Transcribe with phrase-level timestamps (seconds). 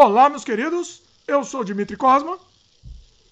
[0.00, 1.02] Olá, meus queridos.
[1.26, 2.38] Eu sou Dimitri Cosma.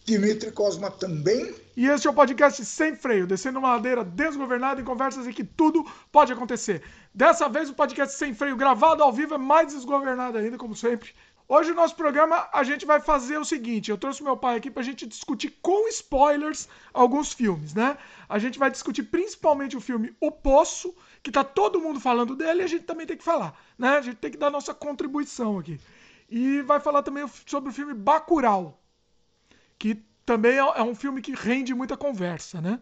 [0.05, 1.55] Dimitri Cosma também.
[1.77, 5.45] E este é o podcast Sem Freio, descendo uma ladeira desgovernada em conversas em que
[5.45, 6.83] tudo pode acontecer.
[7.15, 11.11] Dessa vez, o podcast Sem Freio, gravado ao vivo, é mais desgovernado ainda, como sempre.
[11.47, 14.69] Hoje, no nosso programa, a gente vai fazer o seguinte: eu trouxe meu pai aqui
[14.69, 17.97] pra gente discutir com spoilers alguns filmes, né?
[18.29, 20.93] A gente vai discutir principalmente o filme O Poço,
[21.23, 23.91] que tá todo mundo falando dele e a gente também tem que falar, né?
[23.91, 25.79] A gente tem que dar nossa contribuição aqui.
[26.29, 28.83] E vai falar também sobre o filme Bacurau,
[29.79, 32.81] que também é um filme que rende muita conversa, né?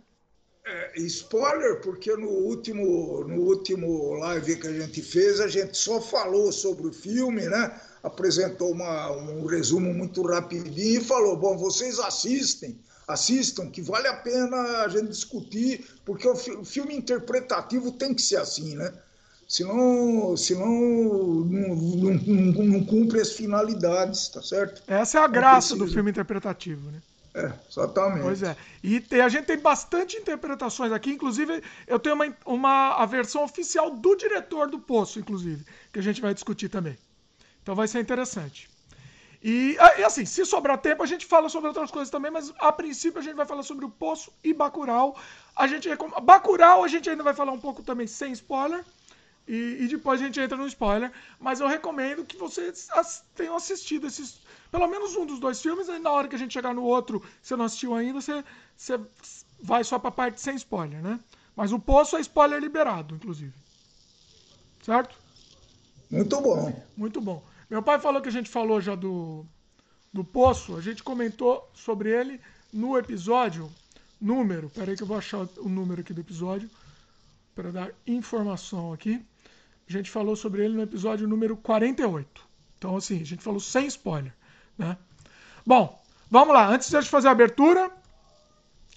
[0.66, 6.00] É, spoiler, porque no último, no último live que a gente fez, a gente só
[6.00, 7.78] falou sobre o filme, né?
[8.02, 14.16] Apresentou uma, um resumo muito rapidinho e falou: bom, vocês assistem, assistam, que vale a
[14.16, 18.90] pena a gente discutir, porque o filme interpretativo tem que ser assim, né?
[19.54, 24.82] Senão, senão não, não, não, não, cumpre as finalidades, tá certo?
[24.88, 27.00] Essa é a graça do filme interpretativo, né?
[27.32, 28.22] É, exatamente.
[28.22, 28.56] Pois é.
[28.82, 33.44] E tem, a gente tem bastante interpretações aqui, inclusive eu tenho uma, uma a versão
[33.44, 36.98] oficial do diretor do Poço, inclusive, que a gente vai discutir também.
[37.62, 38.68] Então vai ser interessante.
[39.40, 42.52] E, ah, e, assim, se sobrar tempo, a gente fala sobre outras coisas também, mas
[42.58, 45.16] a princípio a gente vai falar sobre o Poço e Bacurau.
[45.54, 45.88] A gente
[46.22, 48.84] Bacurau a gente ainda vai falar um pouco também sem spoiler.
[49.46, 51.12] E, e, depois a gente entra no spoiler.
[51.38, 52.88] Mas eu recomendo que vocês
[53.34, 54.40] tenham assistido esses.
[54.70, 55.88] Pelo menos um dos dois filmes.
[55.88, 58.44] Aí na hora que a gente chegar no outro, se você não assistiu ainda, você,
[58.76, 59.00] você
[59.60, 61.20] vai só pra parte sem spoiler, né?
[61.54, 63.54] Mas o Poço é spoiler liberado, inclusive.
[64.82, 65.16] Certo?
[66.10, 66.82] Muito bom.
[66.96, 67.44] Muito bom.
[67.68, 69.44] Meu pai falou que a gente falou já do,
[70.12, 70.76] do Poço.
[70.76, 72.40] A gente comentou sobre ele
[72.72, 73.70] no episódio
[74.20, 74.70] número.
[74.70, 76.68] Peraí que eu vou achar o número aqui do episódio
[77.54, 79.24] para dar informação aqui.
[79.88, 82.42] A gente falou sobre ele no episódio número 48.
[82.78, 84.32] Então, assim, a gente falou sem spoiler,
[84.76, 84.96] né?
[85.64, 86.68] Bom, vamos lá.
[86.68, 87.90] Antes de a gente fazer a abertura,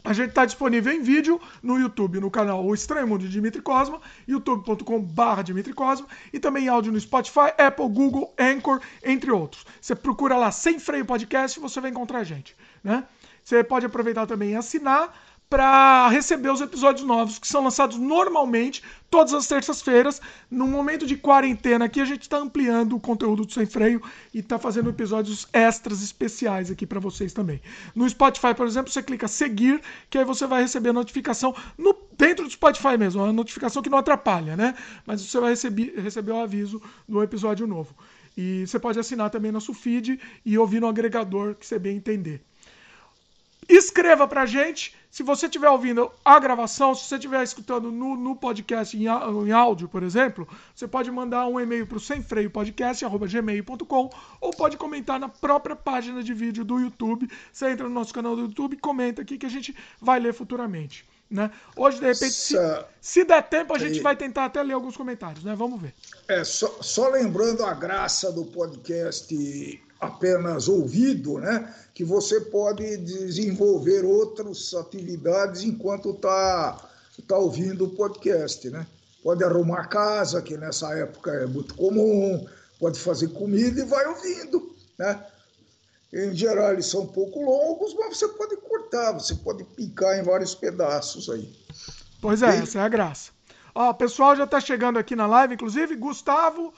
[0.04, 3.62] a gente está disponível em vídeo no YouTube, no canal O Estranho Mundo de Dimitri
[3.62, 9.66] Cosma, youtube.com.br Dimitri Cosma, e também áudio no Spotify, Apple, Google, Anchor, entre outros.
[9.82, 13.04] Você procura lá Sem Freio Podcast e você vai encontrar a gente, né?
[13.44, 15.14] Você pode aproveitar também e assinar
[15.50, 20.22] para receber os episódios novos que são lançados normalmente todas as terças-feiras.
[20.52, 24.02] No momento de quarentena aqui a gente está ampliando o conteúdo do Sem Freio
[24.34, 27.62] e está fazendo episódios extras especiais aqui para vocês também.
[27.96, 31.96] No Spotify, por exemplo, você clica seguir, que aí você vai receber a notificação no
[32.18, 34.76] dentro do Spotify mesmo, uma notificação que não atrapalha, né?
[35.06, 37.96] Mas você vai receber, receber o aviso do episódio novo.
[38.36, 42.42] E você pode assinar também nosso feed e ouvir no agregador que você bem entender.
[43.68, 44.96] Escreva pra gente.
[45.18, 49.52] Se você estiver ouvindo a gravação, se você estiver escutando no, no podcast em, em,
[49.52, 55.28] áudio, por exemplo, você pode mandar um e-mail para o semfreiopodcast.gmail.com ou pode comentar na
[55.28, 57.28] própria página de vídeo do YouTube.
[57.52, 60.36] Você entra no nosso canal do YouTube e comenta aqui que a gente vai ler
[60.36, 61.04] futuramente.
[61.28, 61.50] Né?
[61.76, 62.56] Hoje, de repente, se,
[63.02, 65.56] se der tempo, a gente vai tentar até ler alguns comentários, né?
[65.56, 65.96] Vamos ver.
[66.28, 69.34] É, só, só lembrando a graça do podcast
[70.00, 71.74] apenas ouvido, né?
[71.94, 76.90] que você pode desenvolver outras atividades enquanto está
[77.28, 78.70] tá ouvindo o podcast.
[78.70, 78.86] Né?
[79.24, 82.48] Pode arrumar casa, que nessa época é muito comum,
[82.80, 84.76] pode fazer comida e vai ouvindo.
[84.98, 85.26] Né?
[86.14, 90.24] Em geral, eles são um pouco longos, mas você pode cortar, você pode picar em
[90.24, 91.52] vários pedaços aí.
[92.22, 92.62] Pois é, e...
[92.62, 93.32] essa é a graça.
[93.74, 96.74] Ó, o pessoal já está chegando aqui na live, inclusive, Gustavo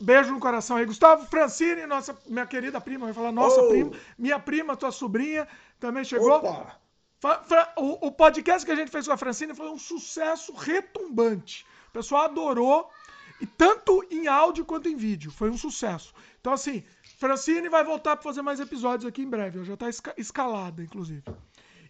[0.00, 0.86] Beijo no coração aí.
[0.86, 3.68] Gustavo Francine, nossa, minha querida prima, vai falar nossa oh.
[3.68, 5.46] prima, minha prima, tua sobrinha,
[5.80, 6.30] também chegou.
[6.30, 6.78] Opa.
[7.76, 11.66] O, o podcast que a gente fez com a Francine foi um sucesso retumbante.
[11.88, 12.88] O pessoal adorou,
[13.40, 15.30] e tanto em áudio quanto em vídeo.
[15.30, 16.12] Foi um sucesso.
[16.40, 16.84] Então, assim,
[17.18, 19.64] Francine vai voltar para fazer mais episódios aqui em breve.
[19.64, 21.24] Já está escalada, inclusive.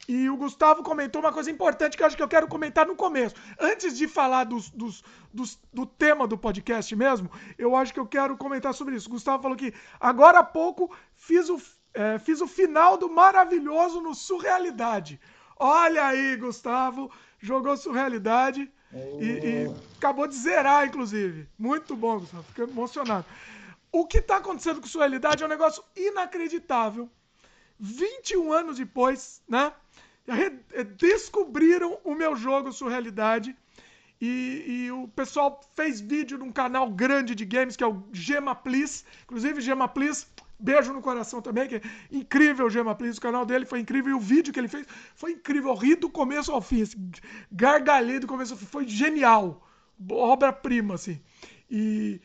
[0.09, 2.97] E o Gustavo comentou uma coisa importante que eu acho que eu quero comentar no
[2.97, 3.37] começo.
[3.61, 8.07] Antes de falar dos, dos, dos, do tema do podcast mesmo, eu acho que eu
[8.07, 9.07] quero comentar sobre isso.
[9.07, 11.61] O Gustavo falou que agora há pouco fiz o,
[11.93, 15.21] é, fiz o final do maravilhoso no Surrealidade.
[15.59, 19.21] Olha aí, Gustavo, jogou Surrealidade oh.
[19.21, 21.47] e, e, acabou de zerar, inclusive.
[21.59, 23.27] Muito bom, Gustavo, fiquei emocionado.
[23.93, 27.11] O que está acontecendo com Surrealidade é um negócio inacreditável.
[27.79, 29.73] 21 anos depois, né?
[30.29, 33.57] Eh, descobriram o meu jogo Surrealidade.
[34.21, 38.55] E, e, o pessoal fez vídeo num canal grande de games que é o Gema
[38.55, 39.05] Please.
[39.23, 40.27] Inclusive, Gema Please,
[40.59, 43.19] beijo no coração também, que é incrível o Gema Please.
[43.19, 45.71] O canal dele foi incrível e o vídeo que ele fez foi incrível.
[45.71, 47.11] Eu ri do começo ao fim, assim,
[47.51, 48.67] gargalhei do começo ao fim.
[48.67, 49.65] Foi genial.
[50.11, 51.21] Obra-prima, assim.
[51.71, 52.21] E,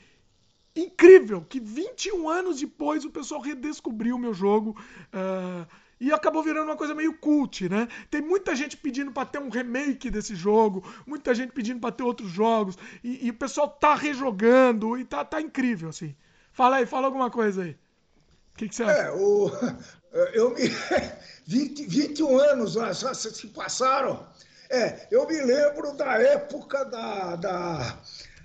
[0.75, 4.75] incrível que 21 anos depois o pessoal redescobriu o meu jogo.
[5.13, 7.87] Uh, e acabou virando uma coisa meio cult, né?
[8.09, 12.03] Tem muita gente pedindo para ter um remake desse jogo, muita gente pedindo para ter
[12.03, 16.15] outros jogos, e, e, o pessoal tá rejogando, e tá, tá incrível, assim.
[16.51, 17.71] Fala aí, fala alguma coisa aí.
[17.71, 19.01] O que, que você acha?
[19.01, 19.49] É, o,
[20.33, 20.61] eu me.
[21.45, 24.25] 20, 21 anos já se passaram.
[24.69, 27.99] É, eu me lembro da época da, da,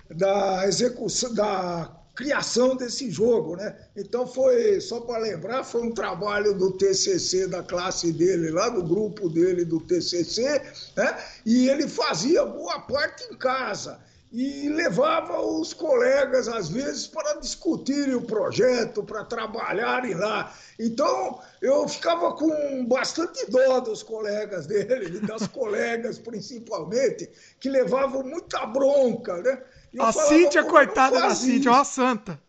[0.09, 3.73] da execução, da criação desse jogo, né?
[3.95, 8.83] Então foi, só para lembrar, foi um trabalho do TCC da classe dele lá, do
[8.83, 10.61] grupo dele do TCC,
[10.97, 11.17] né?
[11.45, 14.01] E ele fazia boa parte em casa
[14.33, 20.53] e levava os colegas às vezes para discutirem o projeto, para trabalharem lá.
[20.77, 27.31] Então eu ficava com bastante dó dos colegas dele, das colegas principalmente,
[27.61, 29.63] que levavam muita bronca, né?
[29.97, 32.39] A Cíntia, coitada da Cíntia, é uma santa.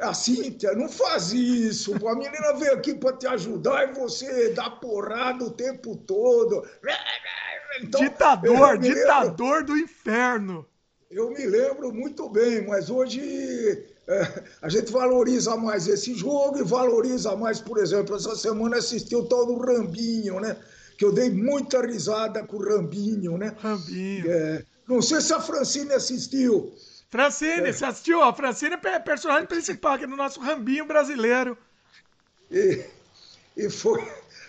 [0.00, 1.94] A Cíntia, não faz isso.
[2.06, 6.66] A menina veio aqui para te ajudar e você dá porrada o tempo todo.
[7.80, 10.66] Então, ditador, ditador lembro, do inferno.
[11.10, 16.62] Eu me lembro muito bem, mas hoje é, a gente valoriza mais esse jogo e
[16.62, 20.56] valoriza mais, por exemplo, essa semana assisti o tal do Rambinho, né?
[20.96, 23.54] Que eu dei muita risada com o Rambinho, né?
[23.58, 24.30] Rambinho.
[24.30, 26.74] É, não sei se a Francine assistiu.
[27.10, 27.72] Francine, é.
[27.72, 28.22] você assistiu?
[28.22, 31.56] A Francine é personagem principal aqui no nosso rambinho brasileiro.
[32.50, 32.84] E,
[33.56, 34.06] e foi,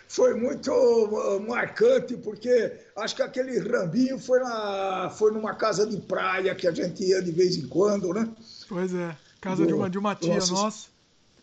[0.07, 5.97] foi muito uh, marcante, porque acho que aquele rambinho foi, na, foi numa casa de
[5.97, 8.27] praia que a gente ia de vez em quando, né?
[8.67, 10.89] Pois é, casa do, de, uma, de uma tia nossa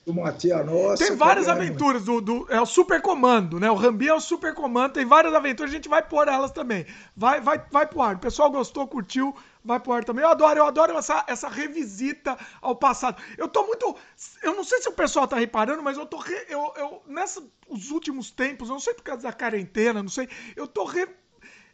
[0.07, 1.05] uma tia nossa.
[1.05, 3.69] Tem várias aventuras do, do, É o super comando, né?
[3.69, 6.87] O Rambi é o super comando, tem várias aventuras, a gente vai pôr elas também.
[7.17, 8.15] Vai, vai, vai pro ar.
[8.15, 10.23] O pessoal gostou, curtiu, vai pro ar também.
[10.23, 13.21] Eu adoro, eu adoro essa, essa revisita ao passado.
[13.37, 13.97] Eu tô muito.
[14.43, 16.19] Eu não sei se o pessoal tá reparando, mas eu tô.
[16.19, 20.11] Re, eu, eu, nessa, os últimos tempos, eu não sei por causa da quarentena, não
[20.11, 20.29] sei.
[20.55, 21.09] Eu tô re,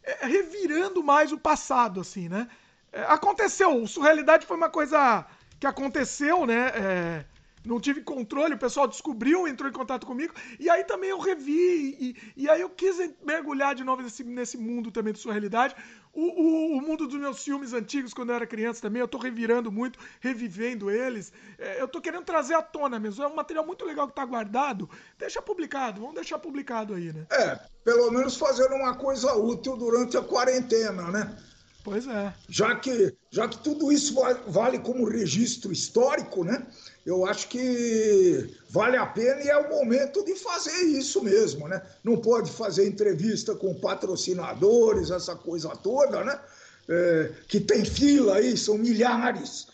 [0.03, 2.49] é, revirando mais o passado, assim, né?
[2.91, 5.25] É, aconteceu, o Surrealidade foi uma coisa
[5.59, 6.71] que aconteceu, né?
[6.75, 7.25] É,
[7.65, 11.97] não tive controle, o pessoal descobriu, entrou em contato comigo, e aí também eu revi,
[11.99, 15.75] e, e aí eu quis mergulhar de novo nesse, nesse mundo também de sua realidade.
[16.13, 19.17] O, o, o, mundo dos meus filmes antigos, quando eu era criança também, eu tô
[19.17, 21.33] revirando muito, revivendo eles.
[21.57, 23.23] É, eu tô querendo trazer à tona mesmo.
[23.23, 24.87] É um material muito legal que tá guardado.
[25.17, 27.25] Deixa publicado, vamos deixar publicado aí, né?
[27.31, 31.35] É, pelo menos fazendo uma coisa útil durante a quarentena, né?
[31.83, 32.33] Pois é.
[32.47, 34.15] Já que, já que tudo isso
[34.47, 36.65] vale como registro histórico, né?
[37.05, 41.81] Eu acho que vale a pena e é o momento de fazer isso mesmo, né?
[42.01, 46.39] Não pode fazer entrevista com patrocinadores, essa coisa toda, né?
[46.87, 49.67] É, que tem fila aí, são milhares.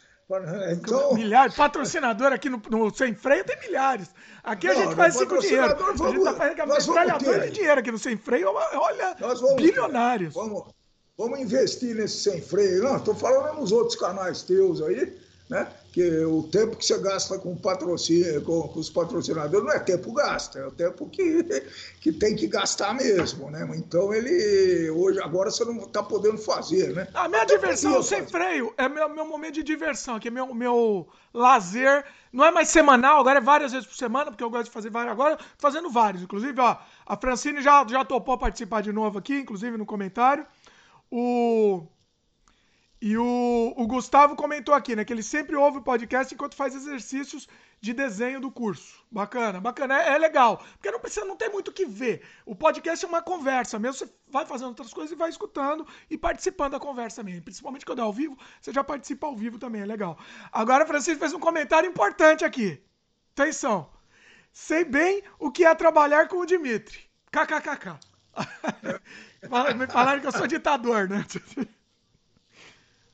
[0.72, 1.14] Então...
[1.16, 1.56] Milhares.
[1.56, 4.10] Patrocinador aqui no, no, Sem Freio tem milhares.
[4.44, 5.76] Aqui não, a gente faz cinco dinheiro.
[5.78, 8.50] Vamos, a gente tá fazendo de dinheiro aqui no Sem Freio.
[8.50, 10.34] Olha, vamos, bilionários.
[10.34, 10.74] Vamos,
[11.20, 12.82] vamos investir nesse Sem Freio.
[12.82, 15.14] Não, estou falando nos outros canais teus aí,
[15.50, 15.68] né?
[15.92, 20.14] que o tempo que você gasta com patrocínio, com, com, os patrocinadores não é tempo
[20.14, 21.44] gasto, é o tempo que,
[22.00, 23.68] que tem que gastar mesmo, né?
[23.76, 27.08] Então ele hoje agora você não está podendo fazer, né?
[27.14, 31.08] A minha diversão sem freio é meu, meu momento de diversão, aqui é meu, meu
[31.34, 32.06] lazer.
[32.32, 34.92] Não é mais semanal, agora é várias vezes por semana, porque eu gosto de fazer
[34.92, 36.22] vários agora, fazendo vários.
[36.22, 40.46] Inclusive, ó, a Francine já, já topou participar de novo aqui, inclusive no comentário.
[41.12, 41.88] O
[43.02, 45.06] e o, o, Gustavo comentou aqui, né?
[45.06, 47.48] Que ele sempre ouve o podcast enquanto faz exercícios
[47.80, 49.02] de desenho do curso.
[49.10, 50.02] Bacana, bacana.
[50.02, 50.58] É, é legal.
[50.74, 52.24] Porque não precisa, não tem muito o que ver.
[52.46, 54.00] O podcast é uma conversa mesmo.
[54.00, 57.44] Você vai fazendo outras coisas e vai escutando e participando da conversa mesmo.
[57.44, 60.18] Principalmente quando é ao vivo, você já participa ao vivo também, é legal.
[60.52, 62.84] Agora, Francisco fez um comentário importante aqui.
[63.32, 63.90] Atenção.
[64.52, 67.10] Sei bem o que é trabalhar com o Dimitri.
[67.32, 68.09] KKKK.
[69.78, 71.26] Me falaram que eu sou ditador, né?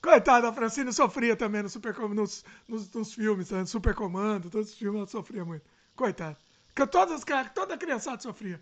[0.02, 3.66] Coitada, a Francine sofria também no super, nos, nos, nos filmes, né?
[3.66, 5.66] Super Comando, todos os filmes ela sofria muito.
[5.96, 6.38] Coitada.
[6.68, 8.62] Porque todas, toda a criançada sofria.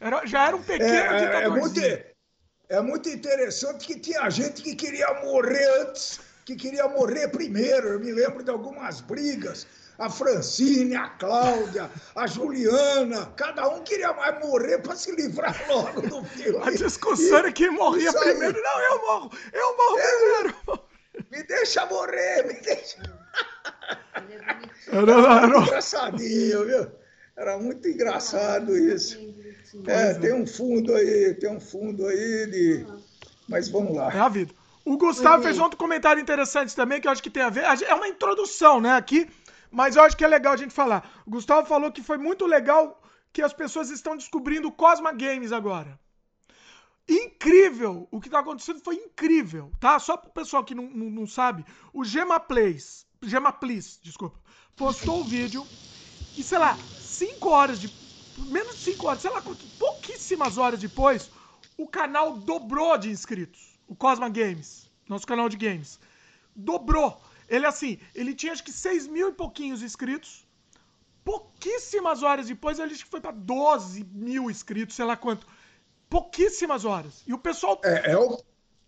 [0.00, 1.80] Era, já era um pequeno é, é, muito,
[2.68, 7.88] é muito interessante que tinha gente que queria morrer antes, que queria morrer primeiro.
[7.88, 9.66] Eu me lembro de algumas brigas
[10.02, 16.02] a Francine, a Cláudia, a Juliana, cada um queria mais morrer para se livrar logo
[16.02, 16.58] do filme.
[16.66, 18.60] A discussão era quem morria primeiro.
[18.60, 20.82] Não, eu morro, eu morro eu, primeiro.
[21.30, 23.00] Me deixa morrer, me deixa.
[24.88, 25.58] Era, era, era...
[25.58, 26.86] Engraçadinho, viu?
[27.36, 29.18] Era muito engraçado isso.
[29.86, 32.86] É, tem um fundo aí, tem um fundo aí de.
[33.48, 34.12] Mas vamos lá.
[34.12, 34.52] É a vida.
[34.84, 37.62] O Gustavo fez outro comentário interessante também, que eu acho que tem a ver.
[37.62, 39.28] É uma introdução, né, aqui,
[39.72, 41.10] mas eu acho que é legal a gente falar.
[41.26, 43.02] O Gustavo falou que foi muito legal
[43.32, 45.98] que as pessoas estão descobrindo o Cosma Games agora.
[47.08, 48.06] Incrível!
[48.10, 49.98] O que está acontecendo foi incrível, tá?
[49.98, 53.56] Só para o pessoal que não, não, não, sabe, o Gema Plays, Gema
[54.02, 54.38] desculpa,
[54.76, 55.66] postou o vídeo
[56.36, 58.02] e, sei lá, 5 horas de.
[58.48, 59.42] Menos de 5 horas, sei lá,
[59.78, 61.30] pouquíssimas horas depois,
[61.76, 63.78] o canal dobrou de inscritos.
[63.86, 65.98] O Cosma Games, nosso canal de games.
[66.54, 67.20] Dobrou.
[67.52, 70.48] Ele assim, ele tinha acho que 6 mil e pouquinhos inscritos.
[71.22, 75.46] Pouquíssimas horas depois, ele foi para 12 mil inscritos, sei lá quanto.
[76.08, 77.22] Pouquíssimas horas.
[77.26, 77.78] E o pessoal.
[77.84, 78.38] É, é o.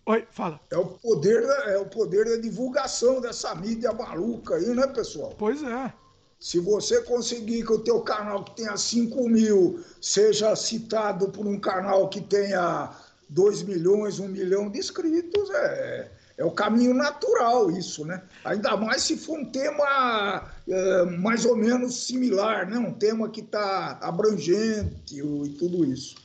[0.06, 0.58] Oi, fala.
[0.70, 5.34] É o, poder da, é o poder da divulgação dessa mídia maluca aí, né, pessoal?
[5.38, 5.92] Pois é.
[6.40, 11.60] Se você conseguir que o teu canal que tenha 5 mil seja citado por um
[11.60, 12.96] canal que tenha
[13.28, 18.22] 2 milhões, 1 um milhão de inscritos, é, é o caminho natural isso, né?
[18.44, 22.78] Ainda mais se for um tema é, mais ou menos similar, né?
[22.78, 26.16] Um tema que está abrangente e tudo isso.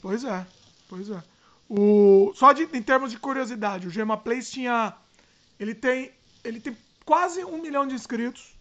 [0.00, 0.46] Pois é,
[0.88, 1.22] pois é.
[1.68, 4.94] O, só de, em termos de curiosidade, o Gema Place tinha.
[5.58, 6.12] Ele tem.
[6.44, 8.54] Ele tem quase um milhão de inscritos.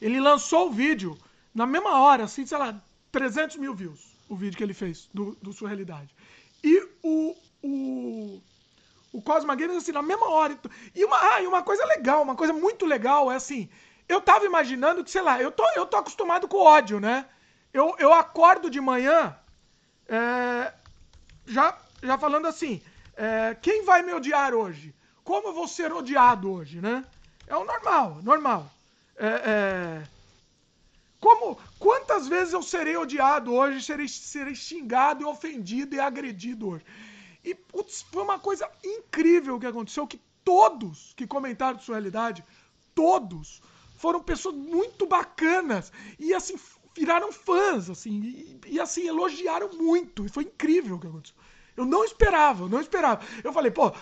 [0.00, 1.16] Ele lançou o vídeo
[1.54, 2.80] na mesma hora, assim, sei lá,
[3.10, 4.12] 300 mil views.
[4.28, 6.14] O vídeo que ele fez do, do Surrealidade.
[6.62, 7.34] E o.
[7.62, 8.40] O,
[9.12, 10.58] o Cosma Games, assim, na mesma hora.
[10.94, 13.68] E uma, ah, e uma coisa legal, uma coisa muito legal é assim.
[14.08, 17.26] Eu tava imaginando que, sei lá, eu tô, eu tô acostumado com ódio, né?
[17.72, 19.36] Eu, eu acordo de manhã
[20.08, 20.72] é,
[21.46, 22.82] já, já falando assim,
[23.16, 24.94] é, quem vai me odiar hoje?
[25.24, 27.04] Como eu vou ser odiado hoje, né?
[27.46, 28.70] É o normal, normal.
[29.16, 30.02] É, é,
[31.20, 36.84] como, quantas vezes eu serei odiado hoje, serei, serei xingado e ofendido e agredido hoje?
[37.44, 42.44] E putz, foi uma coisa incrível que aconteceu, que todos que comentaram de sua realidade,
[42.94, 43.60] todos,
[43.96, 46.56] foram pessoas muito bacanas e assim
[46.94, 50.26] viraram fãs, assim, e, e, assim, elogiaram muito.
[50.26, 51.36] E foi incrível o que aconteceu.
[51.76, 53.24] Eu não esperava, eu não esperava.
[53.42, 53.92] Eu falei, pô,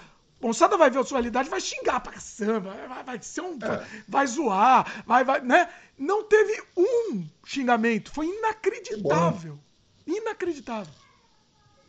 [0.40, 3.54] moçada vai ver a sua realidade, vai xingar pra caçamba, vai, vai ser um.
[3.62, 3.87] É.
[4.09, 5.73] Vai zoar, vai, vai, né?
[5.97, 8.12] Não teve um xingamento.
[8.12, 9.59] Foi inacreditável.
[10.06, 10.92] Inacreditável.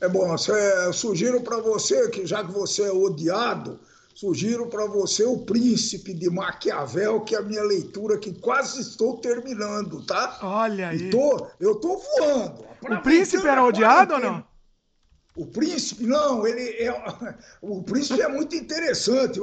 [0.01, 3.79] É bom, eu sugiro para você que já que você é odiado,
[4.13, 9.17] Sugiro para você O Príncipe de Maquiavel, que é a minha leitura que quase estou
[9.17, 10.37] terminando, tá?
[10.43, 11.09] Olha aí.
[11.09, 12.65] Tô, eu tô voando.
[12.81, 14.51] O Príncipe era odiado ou não?
[15.33, 16.93] O príncipe, não, ele é.
[17.61, 19.39] O príncipe é muito interessante.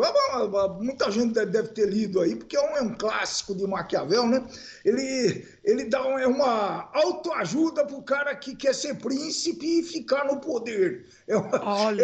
[0.80, 4.44] Muita gente deve ter lido aí, porque é um, é um clássico de Maquiavel, né?
[4.84, 9.82] Ele, ele dá uma, é uma autoajuda para o cara que quer ser príncipe e
[9.82, 11.04] ficar no poder.
[11.28, 11.34] É,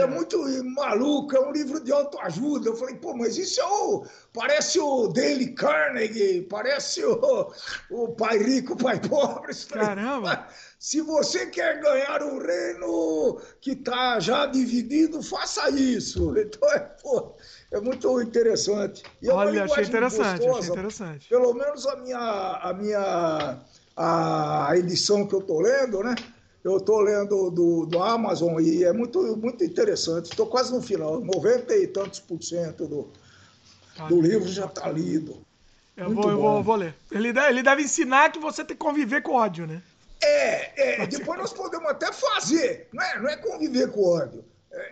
[0.01, 0.39] é, muito
[0.75, 2.69] maluco, é um livro de autoajuda.
[2.69, 4.05] Eu falei, pô, mas isso é o.
[4.35, 7.51] Parece o Dale Carnegie, parece o,
[7.91, 9.55] o pai rico, pai pobre.
[9.71, 10.47] Caramba!
[10.79, 16.35] Se você quer ganhar um reino que está já dividido, faça isso.
[16.45, 17.35] Então é, pô,
[17.75, 19.03] é muito interessante.
[19.21, 21.29] E é Olha, achei interessante, gostosa, achei interessante.
[21.29, 22.19] Pelo menos a minha,
[22.63, 23.61] a minha
[23.97, 26.15] a edição que eu estou lendo, né?
[26.63, 30.31] Eu estou lendo do, do Amazon e é muito, muito interessante.
[30.31, 33.09] Estou quase no final, 90 e tantos por cento do,
[33.97, 35.45] tá do livro já está lido.
[35.97, 36.95] Eu vou, eu vou, vou, ler.
[37.11, 39.83] Ele deve, ele deve ensinar que você tem que conviver com ódio, né?
[40.23, 44.45] É, é, depois nós podemos até fazer, não é, não é conviver com ódio.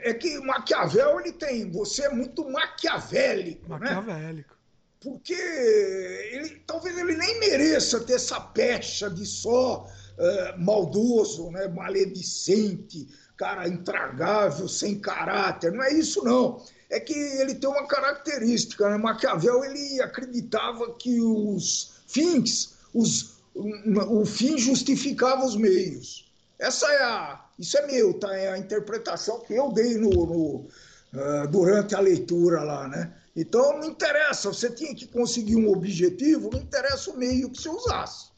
[0.03, 3.95] É, que Maquiavel ele tem, você é muito maquiavélico, né?
[3.95, 4.51] maquiavélico.
[4.51, 4.57] Né?
[5.01, 11.67] Porque ele, talvez ele nem mereça ter essa pecha de só uh, maldoso, né?
[11.67, 15.73] maledicente, cara intragável, sem caráter.
[15.73, 16.65] Não é isso, não.
[16.89, 18.89] É que ele tem uma característica.
[18.89, 18.97] Né?
[18.97, 26.32] Maquiavel ele acreditava que os fins, os o fim justificava os meios.
[26.63, 28.33] Essa é a, isso é meu, tá?
[28.37, 30.69] É a interpretação que eu dei no, no
[31.13, 33.13] uh, durante a leitura lá, né?
[33.35, 37.69] Então não interessa, você tinha que conseguir um objetivo, não interessa o meio que você
[37.69, 38.31] usasse.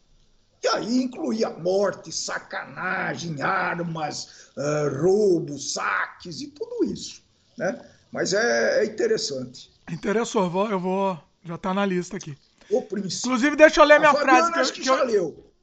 [0.62, 7.22] E aí incluía morte, sacanagem, armas, uh, roubos, saques e tudo isso,
[7.58, 7.78] né?
[8.10, 9.70] Mas é, é interessante.
[9.90, 12.34] Interessou, eu vou, eu vou já está na lista aqui.
[12.70, 14.52] Inclusive, deixa eu ler a minha Fabiana frase.
[14.52, 15.04] Que, acho que, que já eu...
[15.04, 15.53] leu.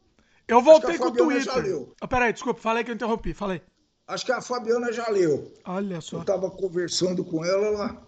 [0.52, 1.88] Eu voltei com o Twitter.
[2.02, 3.62] Oh, peraí, desculpa, falei que eu interrompi, falei.
[4.06, 5.54] Acho que a Fabiana já leu.
[5.64, 6.18] Olha só.
[6.18, 8.02] Eu estava conversando com ela lá.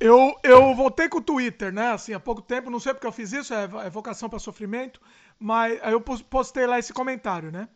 [0.00, 1.92] Eu, eu voltei com o Twitter, né?
[1.92, 5.00] Assim, há pouco tempo, não sei porque eu fiz isso, é, é vocação para sofrimento,
[5.38, 7.68] mas aí eu postei lá esse comentário, né?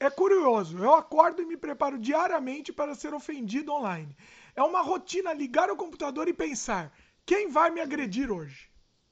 [0.00, 0.78] É curioso.
[0.78, 4.16] Eu acordo e me preparo diariamente para ser ofendido online.
[4.54, 6.90] É uma rotina ligar o computador e pensar:
[7.26, 8.70] quem vai me agredir hoje?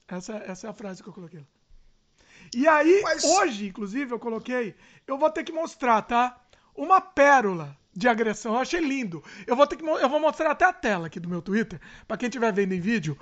[0.09, 1.45] Essa, essa é a frase que eu coloquei.
[2.55, 3.25] E aí, Mas...
[3.25, 4.75] hoje, inclusive, eu coloquei.
[5.07, 6.41] Eu vou ter que mostrar, tá?
[6.75, 8.55] Uma pérola de agressão.
[8.55, 9.23] Eu achei lindo.
[9.47, 12.17] Eu vou ter que eu vou mostrar até a tela aqui do meu Twitter, para
[12.17, 13.17] quem estiver vendo em vídeo.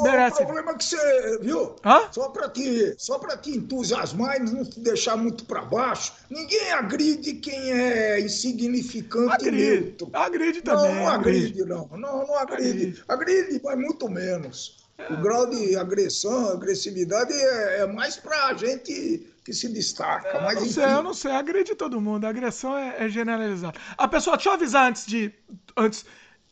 [0.00, 0.42] Merece.
[0.42, 1.76] O problema é que você, viu?
[1.84, 2.08] Hã?
[2.10, 6.12] Só para te, só para te entusiasmar e não te deixar muito para baixo.
[6.28, 9.80] Ninguém agride quem é insignificante agride.
[9.80, 10.10] neutro.
[10.12, 10.94] Agride também.
[10.94, 11.88] Não, não agride, agride, não.
[11.96, 12.68] Não, não agride.
[12.68, 14.83] Agride, agride mas muito menos.
[15.10, 20.28] O grau de agressão, agressividade é, é mais para a gente que se destaca.
[20.28, 22.24] É, mas, não sei, eu não sei, agride todo mundo.
[22.24, 23.78] A agressão é, é generalizada.
[23.98, 25.32] A pessoa, deixa eu avisar antes de.
[25.76, 26.04] Antes,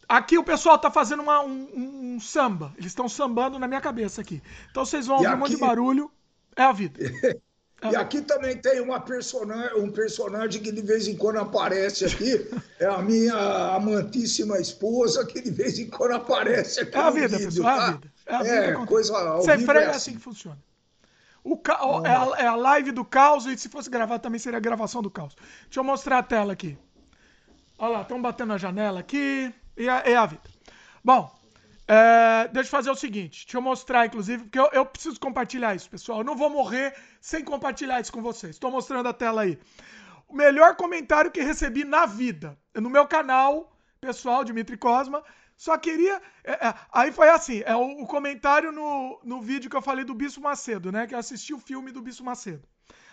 [0.09, 2.75] Aqui o pessoal tá fazendo uma, um, um, samba.
[2.77, 4.43] Eles estão sambando na minha cabeça aqui.
[4.71, 5.37] Então vocês vão ouvir aqui...
[5.37, 6.11] um monte de barulho.
[6.55, 7.01] É a vida.
[7.85, 12.05] É e aqui também tem uma personagem, um personagem que de vez em quando aparece
[12.05, 12.49] aqui.
[12.79, 13.35] É a minha
[13.75, 16.97] amantíssima esposa que de vez em quando aparece aqui.
[16.97, 17.77] É a vida, vídeo, pessoal.
[17.77, 17.85] Tá?
[17.85, 18.12] É a vida.
[18.27, 19.97] É, a é coisa ao Sem freio é assim.
[19.97, 20.59] assim que funciona.
[21.45, 21.79] O ca...
[22.05, 25.03] é, a, é a live do caos e se fosse gravar também seria a gravação
[25.03, 25.37] do caos.
[25.65, 26.79] Deixa eu mostrar a tela aqui.
[27.79, 29.53] Olha lá, estão batendo na janela aqui.
[29.77, 30.43] E é, é a vida.
[31.05, 31.35] Bom,
[31.89, 33.45] é, deixa eu fazer o seguinte.
[33.45, 36.19] Deixa eu mostrar, inclusive, porque eu, eu, preciso compartilhar isso, pessoal.
[36.19, 38.57] Eu não vou morrer sem compartilhar isso com vocês.
[38.57, 39.59] Estou mostrando a tela aí.
[40.29, 42.57] O melhor comentário que recebi na vida.
[42.75, 45.23] No meu canal, pessoal, Dimitri Cosma.
[45.63, 46.21] Só queria.
[46.43, 50.05] É, é, aí foi assim: é o, o, comentário no, no vídeo que eu falei
[50.05, 51.07] do Bispo Macedo, né?
[51.07, 52.69] Que eu assisti o filme do Bispo Macedo.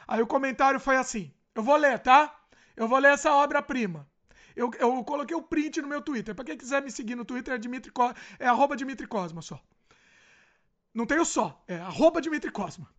[0.07, 2.35] Aí o comentário foi assim: eu vou ler, tá?
[2.75, 4.09] Eu vou ler essa obra-prima.
[4.55, 6.33] Eu, eu coloquei o print no meu Twitter.
[6.33, 7.91] Pra quem quiser me seguir no Twitter, é, Dimitri
[8.39, 9.61] é arroba Dimitri Cosma só.
[10.91, 12.89] Não tem o só, é arroba Dimitri Cosma.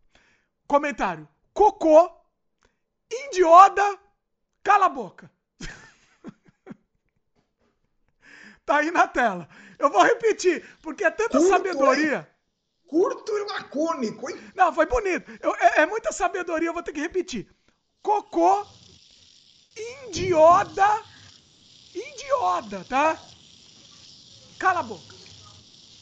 [0.69, 1.29] Comentário.
[1.53, 2.09] Cocô,
[3.11, 3.99] indioda,
[4.63, 5.29] cala a boca.
[8.71, 9.49] Tá aí na tela.
[9.79, 12.31] Eu vou repetir, porque é tanta curto, sabedoria.
[12.87, 14.53] Curto e lacônico, hein?
[14.55, 15.31] Não, foi bonito.
[15.41, 17.49] Eu, é, é muita sabedoria, eu vou ter que repetir.
[18.01, 18.67] Cocô,
[20.07, 20.89] indioda,
[21.93, 23.21] Idioda, tá?
[24.61, 25.17] Cala a boca.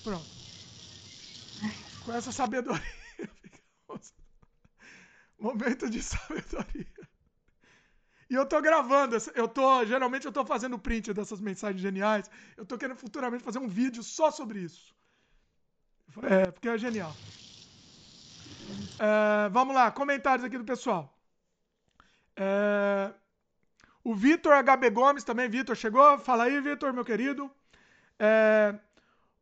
[0.05, 0.27] Pronto.
[2.05, 2.83] Com essa sabedoria.
[5.41, 6.87] Momento de sabedoria.
[8.31, 12.31] E eu tô gravando, eu tô, geralmente eu tô fazendo print dessas mensagens geniais.
[12.57, 14.95] Eu tô querendo futuramente fazer um vídeo só sobre isso.
[16.23, 17.13] É, porque é genial.
[18.99, 21.17] É, vamos lá, comentários aqui do pessoal.
[22.37, 23.13] É,
[24.05, 26.19] o Vitor HB Gomes também, Vitor, chegou?
[26.19, 27.51] Fala aí, Vitor, meu querido.
[28.19, 28.75] É,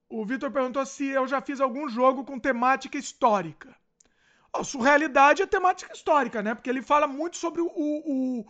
[0.08, 3.74] o Vitor perguntou se eu já fiz algum jogo com temática histórica.
[4.52, 6.54] Oh, surrealidade é temática histórica, né?
[6.54, 8.46] Porque ele fala muito sobre o, o,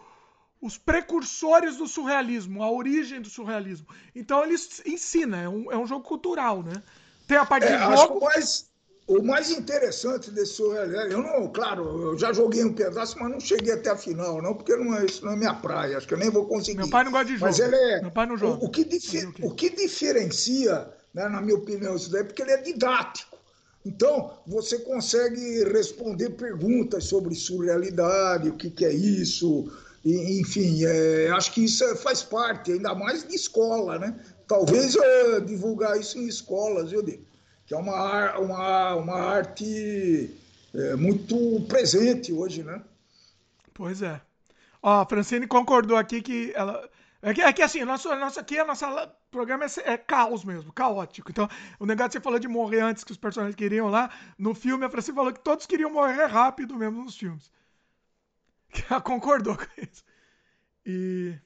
[0.60, 3.86] os precursores do surrealismo, a origem do surrealismo.
[4.14, 6.82] Então ele ensina, é um, é um jogo cultural, né?
[7.26, 8.26] Tem a parte é, de jogo.
[8.28, 8.66] Acho
[9.06, 13.38] o mais interessante desse surrealismo, eu não, claro, eu já joguei um pedaço, mas não
[13.38, 16.14] cheguei até a final, não, porque não é, isso não é minha praia, acho que
[16.14, 16.78] eu nem vou conseguir.
[16.78, 17.44] Meu pai não gosta de jogo.
[17.44, 18.00] Mas ele é.
[18.00, 18.64] Meu pai não joga.
[18.64, 22.42] O, o que, difer, o que diferencia, né, na minha opinião, isso daí é porque
[22.42, 23.36] ele é didático.
[23.84, 29.70] Então, você consegue responder perguntas sobre surrealidade, o que, que é isso,
[30.06, 34.18] e, enfim, é, acho que isso é, faz parte, ainda mais de escola, né?
[34.46, 37.26] Talvez é, divulgar isso em escolas, eu digo
[37.66, 40.30] que é uma, uma, uma arte
[40.72, 42.80] é, muito presente hoje, né?
[43.74, 44.20] Pois é.
[44.82, 46.88] Ó, a Francine concordou aqui que ela.
[47.20, 50.72] É que, é que assim, nosso, nosso aqui, a nossa programa é, é, caos mesmo,
[50.72, 51.30] caótico.
[51.30, 51.48] Então,
[51.80, 54.84] o negócio que você falou de morrer antes que os personagens queriam lá, no filme
[54.84, 57.50] a Francine falou que todos queriam morrer rápido mesmo nos filmes.
[58.90, 60.04] Ela concordou com isso.
[60.84, 61.38] E.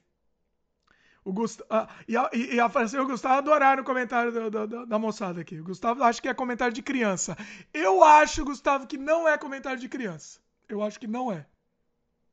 [1.23, 4.67] O Gustavo, ah, e, a, e, a Francine e o Gustavo adoraram o comentário do,
[4.67, 5.59] do, da moçada aqui.
[5.59, 7.37] O Gustavo acha que é comentário de criança.
[7.71, 10.39] Eu acho, Gustavo, que não é comentário de criança.
[10.67, 11.45] Eu acho que não é.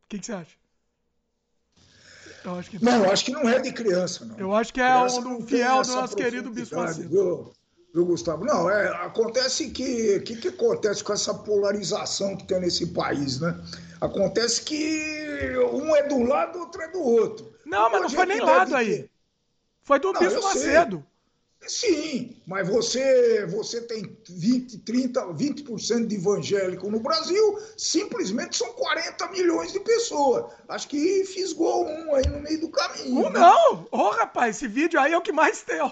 [0.05, 0.57] O que, que você acha?
[2.45, 4.39] Eu acho que não, não acho que não é de criança, não.
[4.39, 7.53] Eu acho que é um, fiel do nosso querido Bispo Macedo.
[7.93, 8.45] Viu, viu, Gustavo?
[8.45, 10.17] Não, é, acontece que.
[10.17, 13.59] O que, que acontece com essa polarização que tem nesse país, né?
[14.01, 17.53] Acontece que um é do lado, outro é do outro.
[17.65, 19.11] Não, mas não foi nem lado aí.
[19.83, 21.05] Foi do não, Bispo Macedo.
[21.67, 29.29] Sim, mas você, você tem 20, 30, 20% de evangélico no Brasil, simplesmente são 40
[29.29, 30.53] milhões de pessoas.
[30.69, 33.27] Acho que fisgou um aí no meio do caminho.
[33.27, 33.41] Um né?
[33.41, 33.81] não!
[33.83, 35.79] Ô, oh, rapaz, esse vídeo aí é o que mais tem.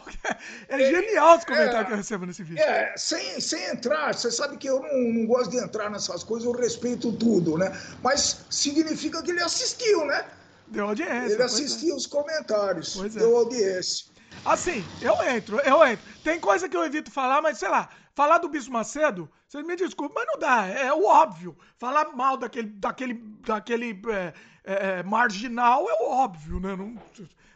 [0.69, 2.63] É, é genial os comentários é, que eu recebo nesse vídeo.
[2.63, 6.47] É, sem, sem entrar, você sabe que eu não, não gosto de entrar nessas coisas,
[6.47, 7.77] eu respeito tudo, né?
[8.03, 10.27] Mas significa que ele assistiu, né?
[10.67, 11.35] Deu audiência.
[11.35, 11.97] Ele assistia é.
[11.97, 12.95] os comentários.
[12.97, 13.21] Pois é.
[13.21, 14.16] Deu audiência.
[14.47, 16.05] Assim, eu entro, eu entro.
[16.23, 19.75] Tem coisa que eu evito falar, mas sei lá, falar do Bispo Macedo, vocês me
[19.75, 21.57] desculpem, mas não dá, é, o óbvio.
[21.77, 26.77] Falar mal daquele, daquele, daquele é, é, é marginal é o óbvio, né?
[26.77, 26.97] Não,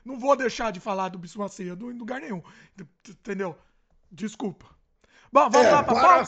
[0.05, 2.43] não vou deixar de falar do Bispo Macedo em lugar nenhum.
[3.09, 3.57] Entendeu?
[4.11, 4.67] Desculpa.
[5.33, 6.27] Bom, vamos é, lá para para,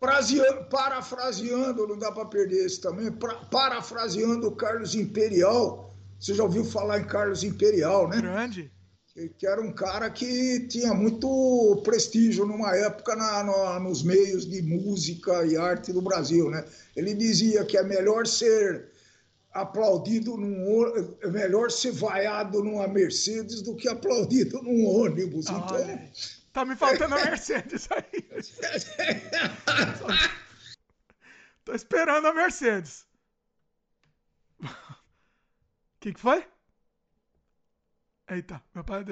[0.00, 3.12] praseando, Parafraseando, não dá para perder esse também.
[3.12, 5.94] Pra, parafraseando o Carlos Imperial.
[6.18, 8.20] Você já ouviu falar em Carlos Imperial, né?
[8.20, 8.72] Grande
[9.38, 14.62] que era um cara que tinha muito prestígio numa época na, no, nos meios de
[14.62, 16.64] música e arte do Brasil, né?
[16.96, 18.90] Ele dizia que é melhor ser
[19.52, 20.64] aplaudido num
[21.20, 25.46] é melhor ser vaiado numa Mercedes do que aplaudido num ônibus.
[25.48, 26.08] Ah, então,
[26.52, 28.22] tá me faltando a Mercedes aí.
[31.64, 33.04] Tô esperando a Mercedes.
[34.62, 34.68] O
[36.00, 36.46] que, que foi?
[38.34, 39.04] Eita, meu pai,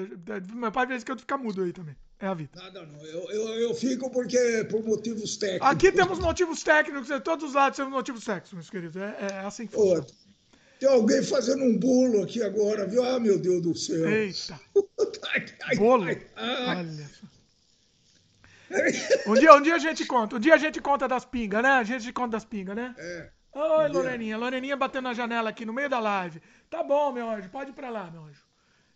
[0.53, 1.95] meu pai fez que eu ficar mudo aí também.
[2.19, 2.51] É a vida.
[2.55, 3.05] Nada não.
[3.05, 5.67] Eu, eu, eu fico porque por motivos técnicos.
[5.67, 8.95] Aqui temos motivos técnicos, de todos os lados temos motivos técnicos, meus queridos.
[8.95, 10.05] É, é assim que funciona.
[10.79, 13.03] Tem alguém fazendo um bolo aqui agora, viu?
[13.03, 14.09] Ah, meu Deus do céu.
[14.09, 14.59] Eita.
[15.77, 16.05] bolo?
[16.05, 17.27] Olha só.
[19.27, 20.37] Um dia, um dia a gente conta.
[20.37, 21.69] Um dia a gente conta das pingas, né?
[21.69, 22.95] A gente conta das pingas, né?
[22.97, 23.29] É.
[23.53, 24.37] Oi, Loreninha.
[24.37, 26.41] Loreninha batendo na janela aqui no meio da live.
[26.69, 27.49] Tá bom, meu anjo.
[27.49, 28.41] Pode ir pra lá, meu anjo.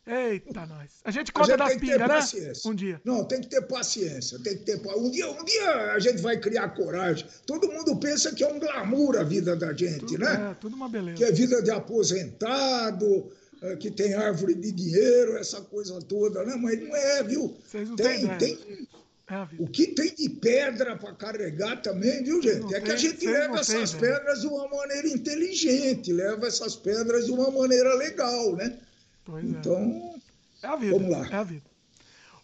[0.07, 0.91] Eita, nós.
[1.03, 2.53] A gente conta a gente das pingas, né?
[2.65, 3.01] Um dia.
[3.03, 4.37] Não, tem que ter paciência.
[4.39, 7.25] Tem que ter um dia, um dia a gente vai criar coragem.
[7.47, 10.51] Todo mundo pensa que é um glamour a vida da gente, tudo, né?
[10.51, 11.17] É, tudo uma beleza.
[11.17, 13.31] Que é vida de aposentado,
[13.63, 16.55] é, que tem árvore de dinheiro, essa coisa toda, né?
[16.55, 17.57] Mas não é, viu?
[17.65, 18.87] Vocês não tem, tem, tem
[19.27, 22.75] é o que tem de pedra para carregar também, viu, gente?
[22.75, 27.25] é que a gente leva essas tem, pedras de uma maneira inteligente, leva essas pedras
[27.25, 28.77] de uma maneira legal, né?
[29.25, 29.47] Pois é.
[29.47, 30.15] então,
[30.63, 30.67] é.
[30.67, 30.97] a vida.
[30.97, 31.27] Vamos lá.
[31.27, 31.65] É a vida.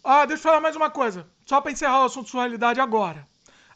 [0.04, 1.26] Ah, deixa eu falar mais uma coisa.
[1.46, 3.26] Só para encerrar o assunto sua realidade agora.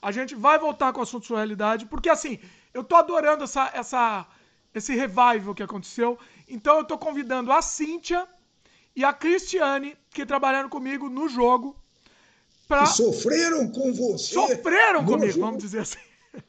[0.03, 2.39] A gente vai voltar com o assunto sua realidade, porque assim,
[2.75, 4.27] eu tô adorando essa, essa,
[4.75, 6.19] esse revival que aconteceu.
[6.49, 8.27] Então eu tô convidando a Cíntia
[8.95, 11.77] e a Cristiane, que trabalharam comigo no jogo.
[12.67, 12.83] Pra...
[12.83, 14.35] Que sofreram com você.
[14.35, 15.47] Sofreram comigo, jogo.
[15.47, 15.99] vamos dizer assim.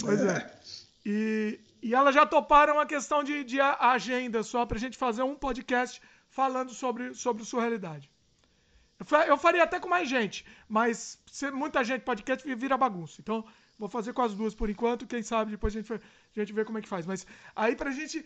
[0.00, 0.36] Pois é.
[0.36, 0.58] é.
[1.04, 5.34] E, e elas já toparam a questão de, de agenda só pra gente fazer um
[5.34, 8.10] podcast falando sobre, sobre sua realidade.
[9.28, 13.20] Eu faria até com mais gente, mas muita gente podcast vira bagunça.
[13.20, 13.44] Então,
[13.78, 15.06] vou fazer com as duas por enquanto.
[15.06, 16.00] Quem sabe depois a gente, a
[16.34, 17.06] gente vê como é que faz.
[17.06, 18.24] Mas aí pra gente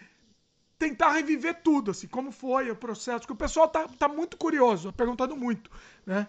[0.79, 4.93] tentar reviver tudo, assim, como foi o processo, porque o pessoal tá, tá muito curioso,
[4.93, 5.71] perguntando muito,
[6.05, 6.27] né?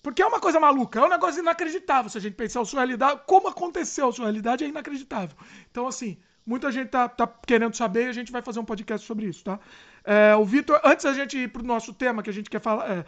[0.00, 2.80] Porque é uma coisa maluca, é um negócio inacreditável se a gente pensar a sua
[2.80, 5.36] realidade, como aconteceu a sua realidade é inacreditável.
[5.68, 9.04] Então, assim, Muita gente tá, tá querendo saber e a gente vai fazer um podcast
[9.04, 9.58] sobre isso, tá?
[10.04, 12.88] É, o Vitor, antes da gente ir pro nosso tema que a gente quer falar,
[12.88, 13.04] é,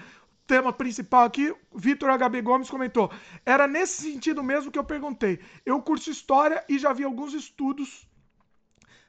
[0.48, 3.12] tema principal aqui, Vitor HB Gomes comentou.
[3.46, 5.38] Era nesse sentido mesmo que eu perguntei.
[5.64, 8.08] Eu curso história e já vi alguns estudos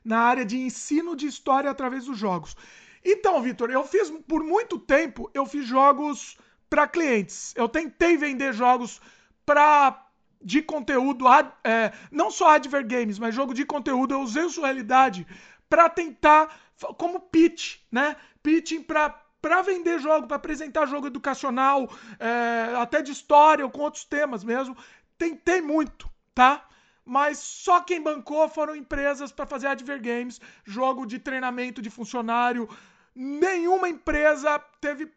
[0.04, 2.56] na área de ensino de história através dos jogos.
[3.04, 6.38] Então, Vitor, eu fiz por muito tempo, eu fiz jogos
[6.70, 7.54] para clientes.
[7.56, 9.02] Eu tentei vender jogos
[9.46, 10.06] para
[10.42, 11.26] de conteúdo,
[11.64, 15.28] é, não só Adver Games, mas jogo de conteúdo, eu usei sua realidade
[15.70, 16.58] para tentar,
[16.98, 18.16] como pitch, né?
[18.42, 23.82] Pitching para para vender jogo, para apresentar jogo educacional, é, até de história ou com
[23.82, 24.76] outros temas mesmo.
[25.18, 26.68] Tentei muito, tá?
[27.06, 32.70] Mas só quem bancou foram empresas para fazer Adver Games, jogo de treinamento de funcionário.
[33.16, 35.12] Nenhuma empresa teve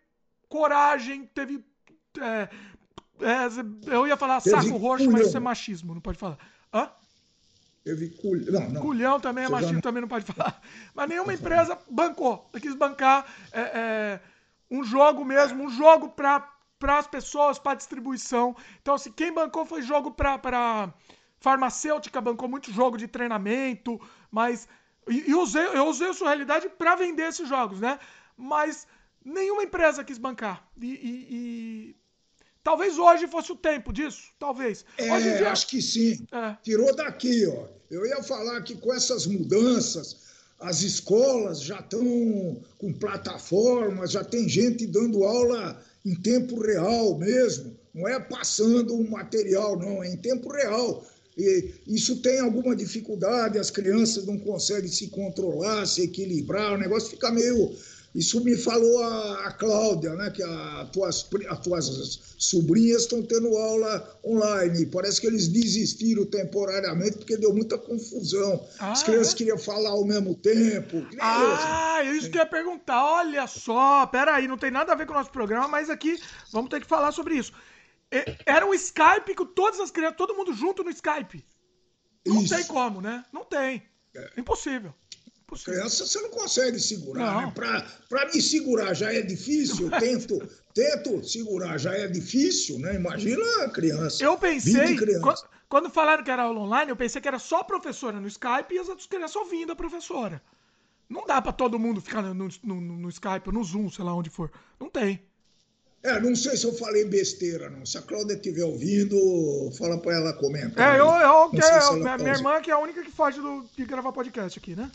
[0.48, 1.64] coragem, teve
[2.20, 2.48] é,
[3.22, 5.12] é, eu ia falar saco roxo, culhão.
[5.12, 6.38] mas isso é machismo, não pode falar.
[6.72, 6.90] Hã?
[7.84, 8.60] Teve culhão.
[8.60, 8.80] Não, não.
[8.80, 9.80] Culhão também é Você machismo, já...
[9.80, 10.60] também não pode falar.
[10.94, 12.48] Mas nenhuma empresa bancou.
[12.60, 14.20] Quis bancar é, é,
[14.70, 16.48] um jogo mesmo, um jogo para
[16.82, 18.56] as pessoas, para distribuição.
[18.80, 20.94] Então, assim, quem bancou foi jogo para
[21.40, 24.68] farmacêutica, bancou muito jogo de treinamento, mas.
[25.08, 27.98] E, e usei, eu usei a sua realidade para vender esses jogos, né?
[28.36, 28.86] Mas
[29.24, 30.64] nenhuma empresa quis bancar.
[30.80, 31.96] E, e, e
[32.62, 34.84] Talvez hoje fosse o tempo disso, talvez.
[34.96, 35.50] É, dia...
[35.50, 36.24] acho que sim.
[36.30, 36.56] É.
[36.62, 37.66] Tirou daqui, ó.
[37.90, 40.16] Eu ia falar que com essas mudanças,
[40.60, 47.76] as escolas já estão com plataformas, já tem gente dando aula em tempo real mesmo.
[47.92, 51.04] Não é passando um material, não, é em tempo real.
[51.36, 57.10] E isso tem alguma dificuldade, as crianças não conseguem se controlar, se equilibrar, o negócio
[57.10, 57.74] fica meio
[58.14, 60.30] Isso me falou a, a Cláudia, né?
[60.30, 64.84] Que a, tuas, as tuas sobrinhas estão tendo aula online.
[64.86, 68.66] Parece que eles desistiram temporariamente porque deu muita confusão.
[68.78, 69.36] Ah, As crianças é?
[69.36, 71.06] queriam falar ao mesmo tempo.
[71.18, 73.02] Ah, eu, isso que eu ia perguntar.
[73.02, 76.20] Olha só, peraí, não tem nada a ver com o nosso programa, mas aqui
[76.52, 77.52] vamos ter que falar sobre isso.
[78.44, 81.42] Era um Skype com todas as crianças, todo mundo junto no Skype.
[82.26, 82.54] Não isso.
[82.54, 83.24] tem como, né?
[83.32, 83.82] Não tem.
[84.14, 84.32] É.
[84.36, 84.94] Impossível.
[85.56, 87.46] Criança você não consegue segurar, não.
[87.46, 87.86] né?
[88.08, 92.94] Para me segurar já é difícil, eu tento, tento segurar já é difícil, né?
[92.94, 94.22] Imagina a criança.
[94.22, 94.96] Eu pensei,
[95.68, 98.74] quando falaram que era aula online, eu pensei que era só a professora no Skype
[98.74, 100.42] e as outras crianças ouvindo a professora.
[101.08, 104.14] Não dá para todo mundo ficar no, no, no Skype ou no Zoom, sei lá
[104.14, 104.50] onde for.
[104.80, 105.22] Não tem.
[106.02, 107.86] É, não sei se eu falei besteira, não.
[107.86, 110.96] Se a Cláudia estiver ouvindo, fala para ela comentar.
[110.96, 113.64] É, eu, eu, eu, eu minha, minha irmã que é a única que foge do,
[113.76, 114.90] de gravar podcast aqui, né?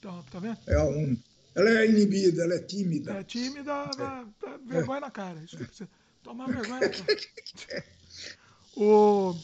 [0.00, 0.58] Tá, tá vendo?
[0.66, 1.16] É um.
[1.54, 3.12] Ela é inibida, ela é tímida.
[3.12, 4.58] É tímida, é.
[4.72, 5.00] vergonha é.
[5.00, 5.38] na cara.
[5.44, 5.86] Isso que
[6.22, 7.84] tomar vergonha na cara.
[8.76, 9.34] o...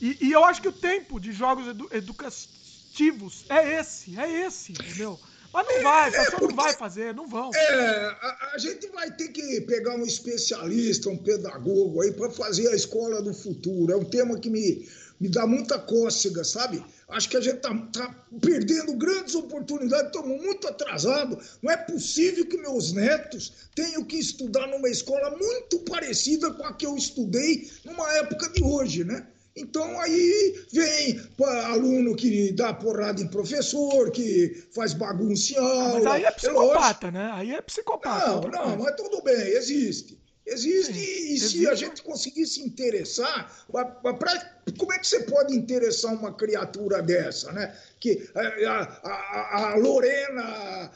[0.00, 4.72] E, e, eu acho que o tempo de jogos edu educativos é esse, é esse,
[4.72, 5.18] entendeu?
[5.52, 7.50] Mas não vai, é, porque, não vai fazer, não vão.
[7.54, 12.68] É, a, a, gente vai ter que pegar um especialista, um pedagogo aí para fazer
[12.68, 13.92] a escola do futuro.
[13.92, 14.86] É um tema que me,
[15.20, 16.84] me dá muita cócega, sabe?
[17.08, 21.58] Acho que a gente está tá perdendo grandes oportunidades, estamos muito atrasados.
[21.62, 26.72] Não é possível que meus netos tenham que estudar numa escola muito parecida com a
[26.72, 29.26] que eu estudei numa época de hoje, né?
[29.56, 31.20] Então aí vem
[31.66, 35.94] aluno que dá porrada em professor, que faz bagunça em aula.
[35.94, 37.30] Mas aí é psicopata, né?
[37.34, 38.48] Aí é psicopata.
[38.48, 40.18] Não, não, mas tudo bem, existe.
[40.46, 41.58] Existe, e existe.
[41.58, 46.34] se a gente conseguir se interessar, pra, pra, como é que você pode interessar uma
[46.34, 47.74] criatura dessa, né?
[47.98, 50.90] Que a, a, a Lorena,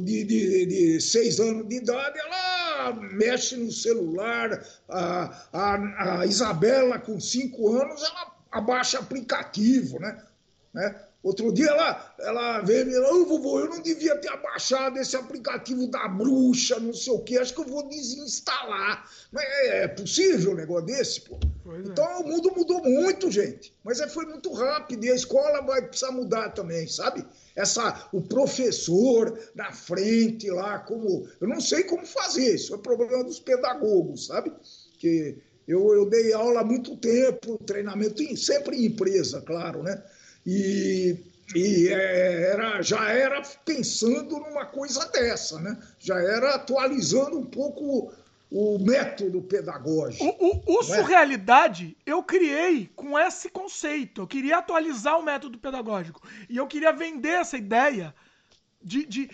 [0.00, 6.98] de, de, de, seis anos de idade, ela mexe no celular, a, a, a Isabela,
[6.98, 10.22] com cinco anos, ela abaixa aplicativo, né?
[10.74, 11.04] né?
[11.22, 15.14] Outro dia ela, ela veio e falou, oh, vovô, eu não devia ter abaixado esse
[15.14, 19.04] aplicativo da bruxa, não sei o quê, acho que eu vou desinstalar.
[19.30, 21.38] Mas é, é possível um negócio desse, pô?
[21.62, 22.16] Pois então é.
[22.16, 23.74] o mundo mudou muito, gente.
[23.84, 27.22] Mas é, foi muito rápido e a escola vai precisar mudar também, sabe?
[27.54, 31.28] Essa, o professor na frente lá, como.
[31.38, 34.52] Eu não sei como fazer, isso é problema dos pedagogos, sabe?
[34.98, 35.36] Que
[35.68, 40.02] eu, eu dei aula há muito tempo, treinamento, sempre em empresa, claro, né?
[40.46, 41.16] E,
[41.54, 45.76] e é, era, já era pensando numa coisa dessa, né?
[45.98, 48.12] já era atualizando um pouco
[48.50, 50.24] o método pedagógico.
[50.24, 50.82] O, o, o é?
[50.82, 52.10] surrealidade é?
[52.10, 54.22] eu criei com esse conceito.
[54.22, 56.26] Eu queria atualizar o método pedagógico.
[56.48, 58.14] E eu queria vender essa ideia
[58.82, 59.30] de, de,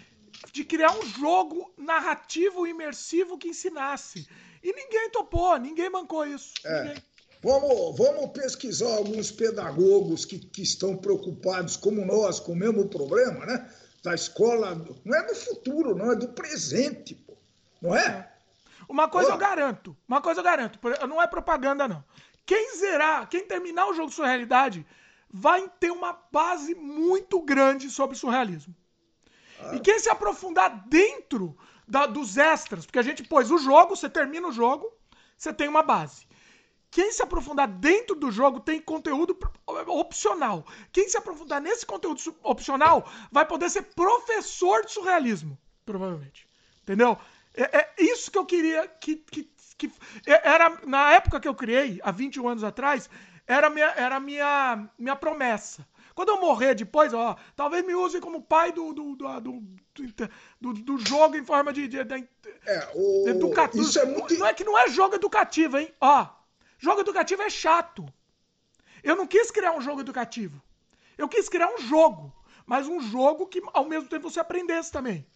[0.52, 4.28] de criar um jogo narrativo imersivo que ensinasse.
[4.62, 6.52] E ninguém topou, ninguém bancou isso.
[6.64, 6.82] É.
[6.82, 7.02] Ninguém.
[7.46, 13.46] Vamos, vamos pesquisar alguns pedagogos que, que estão preocupados, como nós, com o mesmo problema,
[13.46, 13.70] né?
[14.02, 14.74] Da escola.
[15.04, 17.36] Não é do futuro, não, é do presente, pô.
[17.80, 18.32] Não é?
[18.88, 22.04] Uma coisa eu garanto, uma coisa eu garanto, não é propaganda, não.
[22.44, 24.84] Quem zerar, quem terminar o jogo Surrealidade,
[25.30, 28.74] vai ter uma base muito grande sobre surrealismo.
[29.60, 29.76] Ah.
[29.76, 31.56] E quem se aprofundar dentro
[31.86, 34.92] da, dos extras, porque a gente pôs o jogo, você termina o jogo,
[35.36, 36.26] você tem uma base.
[36.96, 40.64] Quem se aprofundar dentro do jogo tem conteúdo opcional.
[40.90, 46.48] Quem se aprofundar nesse conteúdo opcional vai poder ser professor de surrealismo, provavelmente.
[46.80, 47.18] Entendeu?
[47.52, 49.92] É, é isso que eu queria que, que, que,
[50.26, 53.10] é, era na época que eu criei, há 21 anos atrás,
[53.46, 55.86] era minha era minha minha promessa.
[56.14, 59.62] Quando eu morrer depois, ó, talvez me usem como pai do, do, do,
[60.58, 62.26] do, do jogo em forma de, de, de,
[62.64, 63.28] é, o...
[63.28, 63.84] educativo.
[63.84, 64.32] Isso é muito...
[64.38, 65.92] Não é que não é jogo educativo, hein?
[66.00, 66.26] Ó,
[66.78, 68.06] Jogo educativo é chato.
[69.02, 70.60] Eu não quis criar um jogo educativo.
[71.16, 72.32] Eu quis criar um jogo.
[72.66, 75.26] Mas um jogo que ao mesmo tempo você aprendesse também.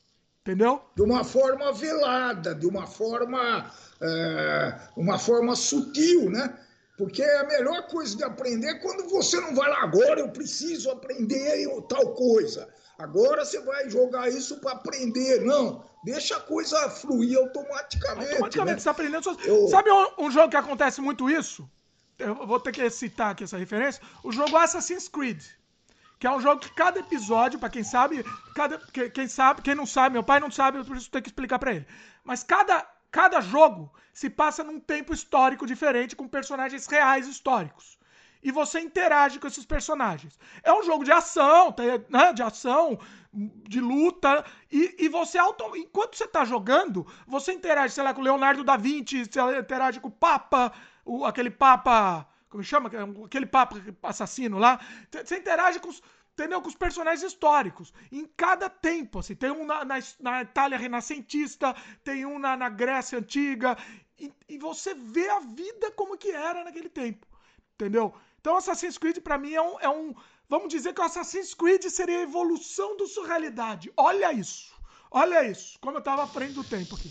[0.41, 0.83] Entendeu?
[0.97, 6.59] De uma forma velada, de uma forma, é, uma forma sutil, né?
[6.97, 10.31] Porque é a melhor coisa de aprender é quando você não vai lá agora, eu
[10.31, 12.69] preciso aprender tal coisa.
[12.99, 15.43] Agora você vai jogar isso para aprender.
[15.43, 18.33] Não, deixa a coisa fluir automaticamente.
[18.33, 18.73] Automaticamente, né?
[18.73, 19.25] você está aprendendo.
[19.25, 19.37] Só...
[19.45, 19.69] Eu...
[19.69, 21.69] Sabe um, um, jogo que acontece muito isso?
[22.19, 24.03] Eu vou ter que citar aqui essa referência.
[24.23, 25.43] O jogo Assassin's Creed.
[26.19, 28.23] Que é um jogo que cada episódio, para quem sabe,
[28.55, 28.79] cada,
[29.15, 31.73] quem sabe, quem não sabe, meu pai não sabe, eu preciso ter que explicar para
[31.73, 31.87] ele.
[32.23, 37.99] Mas cada, cada jogo se passa num tempo histórico diferente, com personagens reais históricos
[38.43, 40.39] e você interage com esses personagens.
[40.63, 41.75] É um jogo de ação,
[42.09, 42.33] né?
[42.33, 42.99] De ação,
[43.33, 44.45] de luta.
[44.71, 48.65] E, e você, auto, enquanto você tá jogando, você interage, sei lá, com o Leonardo
[48.65, 50.73] da Vinci, você interage com o Papa,
[51.05, 52.27] o, aquele Papa.
[52.49, 52.91] Como chama?
[53.25, 54.81] Aquele Papa assassino lá.
[55.25, 56.03] Você interage com os
[56.41, 56.63] entendeu?
[56.63, 57.93] Com os personagens históricos.
[58.11, 59.35] Em cada tempo, assim.
[59.35, 63.77] Tem um na, na, na Itália renascentista, tem um na, na Grécia antiga.
[64.19, 67.27] E, e, você vê a vida como que era naquele tempo.
[67.75, 68.15] Entendeu?
[68.41, 70.15] Então Assassin's Creed para mim é um, é um.
[70.51, 73.93] Vamos dizer que o Assassin's Creed seria a evolução do surrealidade.
[73.97, 74.75] Olha isso.
[75.09, 75.79] Olha isso.
[75.81, 77.09] Como eu tava à frente do tempo aqui.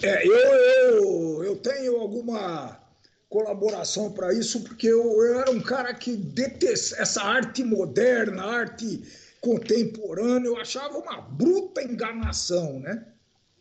[0.00, 2.80] É, eu, eu, eu tenho alguma
[3.28, 9.02] colaboração para isso, porque eu, eu, era um cara que detestava essa arte moderna, arte
[9.40, 13.04] contemporânea, eu achava uma bruta enganação, né?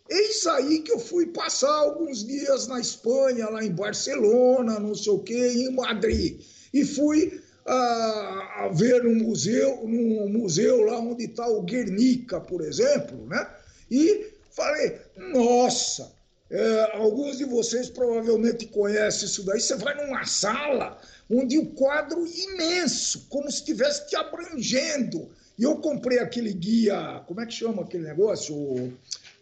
[0.08, 5.14] Eis aí que eu fui passar alguns dias na Espanha, lá em Barcelona, não sei
[5.14, 6.42] o quê, em Madrid.
[6.72, 12.62] E fui a, a ver um museu, num museu lá onde está o Guernica, por
[12.62, 13.48] exemplo, né?
[13.90, 15.00] E falei,
[15.34, 16.12] nossa,
[16.50, 19.60] é, alguns de vocês provavelmente conhecem isso daí.
[19.60, 21.00] Você vai numa sala
[21.30, 25.30] onde o quadro imenso, como se estivesse te abrangendo.
[25.58, 28.56] E eu comprei aquele guia, como é que chama aquele negócio?
[28.56, 28.94] O,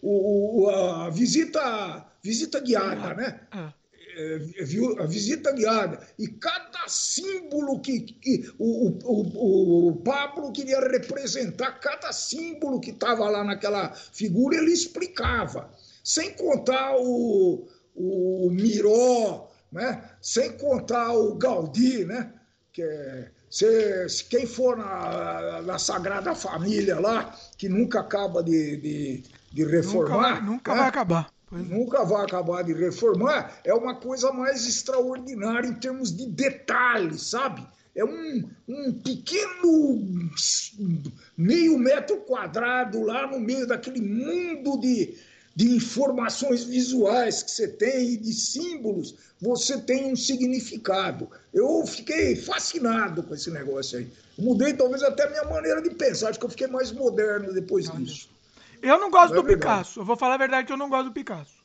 [0.02, 3.42] o, a visita, visita guiada, né?
[3.52, 3.74] Ah.
[4.18, 4.40] É,
[5.00, 6.06] a visita guiada.
[6.20, 13.30] E cada símbolo que, que o, o, o, Pablo queria representar, cada símbolo que estava
[13.30, 15.70] lá naquela figura, ele explicava
[16.04, 20.04] sem contar o, o Miró, né?
[20.22, 22.34] sem contar o Gaudí, né?
[22.74, 29.24] que é, se, quem for na, na, Sagrada Família lá, que nunca acaba de, de,
[29.52, 30.42] de reformar.
[30.42, 30.80] Nunca, nunca né?
[30.80, 31.41] vai acabar.
[31.52, 31.56] É.
[31.58, 37.68] Nunca vai acabar de reformar, é uma coisa mais extraordinária em termos de detalhes, sabe?
[37.94, 40.02] É um, um pequeno
[41.38, 45.18] meio metro quadrado lá no meio daquele mundo de,
[45.54, 51.30] de informações visuais que você tem e de símbolos, você tem um significado.
[51.54, 54.08] Eu fiquei fascinado com esse negócio aí.
[54.38, 57.92] Mudei talvez até a minha maneira de pensar, acho que eu fiquei mais moderno depois
[57.92, 58.30] disso.
[58.82, 60.90] Eu não gosto não é do Picasso, eu vou falar a verdade que eu não
[60.90, 61.62] gosto do Picasso.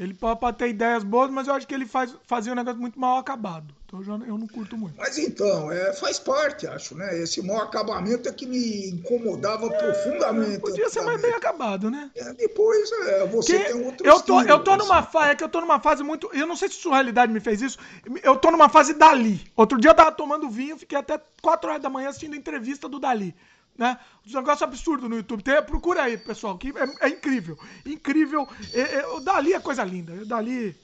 [0.00, 2.98] Ele pode ter ideias boas, mas eu acho que ele faz, fazia um negócio muito
[2.98, 3.74] mal acabado.
[3.84, 4.94] Então eu, eu não curto muito.
[4.96, 7.18] Mas então, é, faz parte, acho, né?
[7.18, 10.60] Esse mau acabamento é que me incomodava é, profundamente.
[10.60, 12.10] Podia ser mais bem acabado, né?
[12.14, 15.34] É, depois é, você que tem outro eu tô, estilo, eu tô numa fase, é
[15.34, 16.30] que eu tô numa fase muito.
[16.32, 17.78] Eu não sei se sua realidade me fez isso.
[18.22, 19.44] Eu tô numa fase Dali.
[19.54, 22.88] Outro dia eu tava tomando vinho, fiquei até 4 horas da manhã assistindo a entrevista
[22.88, 23.36] do Dali
[23.80, 23.98] né?
[24.28, 25.42] Um negócio absurdo no YouTube.
[25.42, 27.58] Tem, procura aí, pessoal, que é, é incrível.
[27.86, 28.46] Incrível.
[28.74, 30.12] É, é, o Dali é coisa linda.
[30.12, 30.76] O Dali.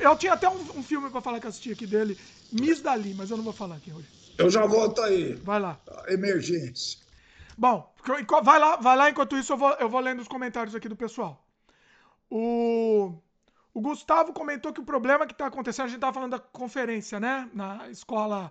[0.00, 2.18] Eu tinha até um, um filme para falar que assisti aqui dele,
[2.52, 4.08] Miss Dali, mas eu não vou falar aqui hoje.
[4.36, 5.34] Eu já volto aí.
[5.34, 5.78] Vai lá.
[6.08, 6.98] Emergência.
[7.56, 7.92] Bom,
[8.42, 10.96] vai lá, vai lá enquanto isso eu vou, eu vou lendo os comentários aqui do
[10.96, 11.44] pessoal.
[12.28, 13.12] O,
[13.72, 17.20] o Gustavo comentou que o problema que está acontecendo, a gente estava falando da conferência,
[17.20, 17.48] né?
[17.52, 18.50] Na escola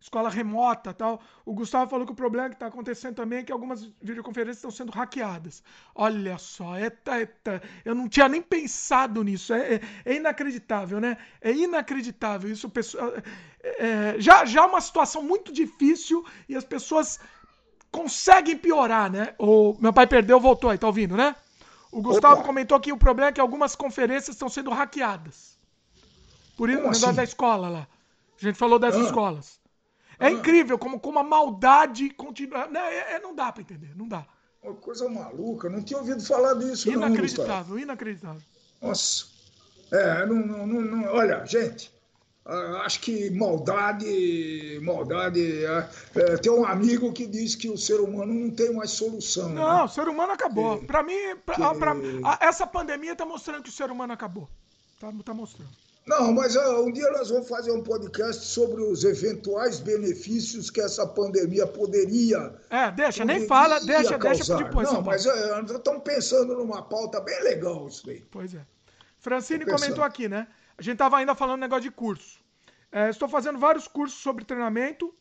[0.00, 1.20] escola remota tal.
[1.44, 4.70] O Gustavo falou que o problema que está acontecendo também é que algumas videoconferências estão
[4.70, 5.62] sendo hackeadas.
[5.94, 9.52] Olha só, eita, eita, eu não tinha nem pensado nisso.
[9.52, 11.16] É, é, é inacreditável, né?
[11.40, 12.50] É inacreditável.
[12.50, 13.12] Isso, pessoal,
[13.62, 17.18] é, é, já, já é uma situação muito difícil e as pessoas
[17.90, 19.34] conseguem piorar, né?
[19.38, 21.34] O meu pai perdeu, voltou aí, tá ouvindo, né?
[21.90, 22.44] O Gustavo Opa.
[22.44, 25.58] comentou que o problema é que algumas conferências estão sendo hackeadas.
[26.56, 27.16] Por isso, o negócio assim?
[27.16, 27.88] da escola lá.
[28.40, 29.00] A gente falou das ah.
[29.00, 29.57] escolas.
[30.18, 30.30] É ah.
[30.30, 32.66] incrível como, como a maldade continua.
[32.66, 34.26] Não, é, é, não dá para entender, não dá.
[34.62, 36.90] Uma coisa maluca, não tinha ouvido falar disso.
[36.90, 38.42] Inacreditável, não, inacreditável.
[38.82, 39.26] Nossa.
[39.92, 41.90] É, não, não, não, olha, gente,
[42.84, 45.64] acho que maldade, maldade.
[45.64, 49.48] É, é, tem um amigo que diz que o ser humano não tem mais solução.
[49.50, 49.82] Não, né?
[49.84, 50.82] o ser humano acabou.
[50.84, 51.78] Para mim, pra, que...
[51.78, 51.96] pra,
[52.40, 54.48] essa pandemia está mostrando que o ser humano acabou.
[54.98, 55.87] Tá, tá mostrando.
[56.08, 60.80] Não, mas uh, um dia nós vamos fazer um podcast sobre os eventuais benefícios que
[60.80, 62.54] essa pandemia poderia.
[62.70, 64.56] É, deixa, poderia nem fala, deixa, causar.
[64.56, 64.90] deixa depois.
[64.90, 68.24] Não, mas uh, estamos pensando numa pauta bem legal isso daí.
[68.30, 68.64] Pois é.
[69.18, 70.48] Francine comentou aqui, né?
[70.78, 72.38] A gente estava ainda falando negócio de curso.
[72.90, 75.14] É, estou fazendo vários cursos sobre treinamento.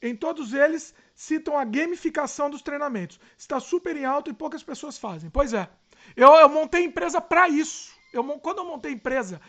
[0.00, 3.18] Em todos eles citam a gamificação dos treinamentos.
[3.36, 5.30] Está super em alta e poucas pessoas fazem.
[5.30, 5.68] Pois é.
[6.14, 7.90] Eu, eu montei empresa para isso.
[8.12, 9.40] Eu, quando eu montei empresa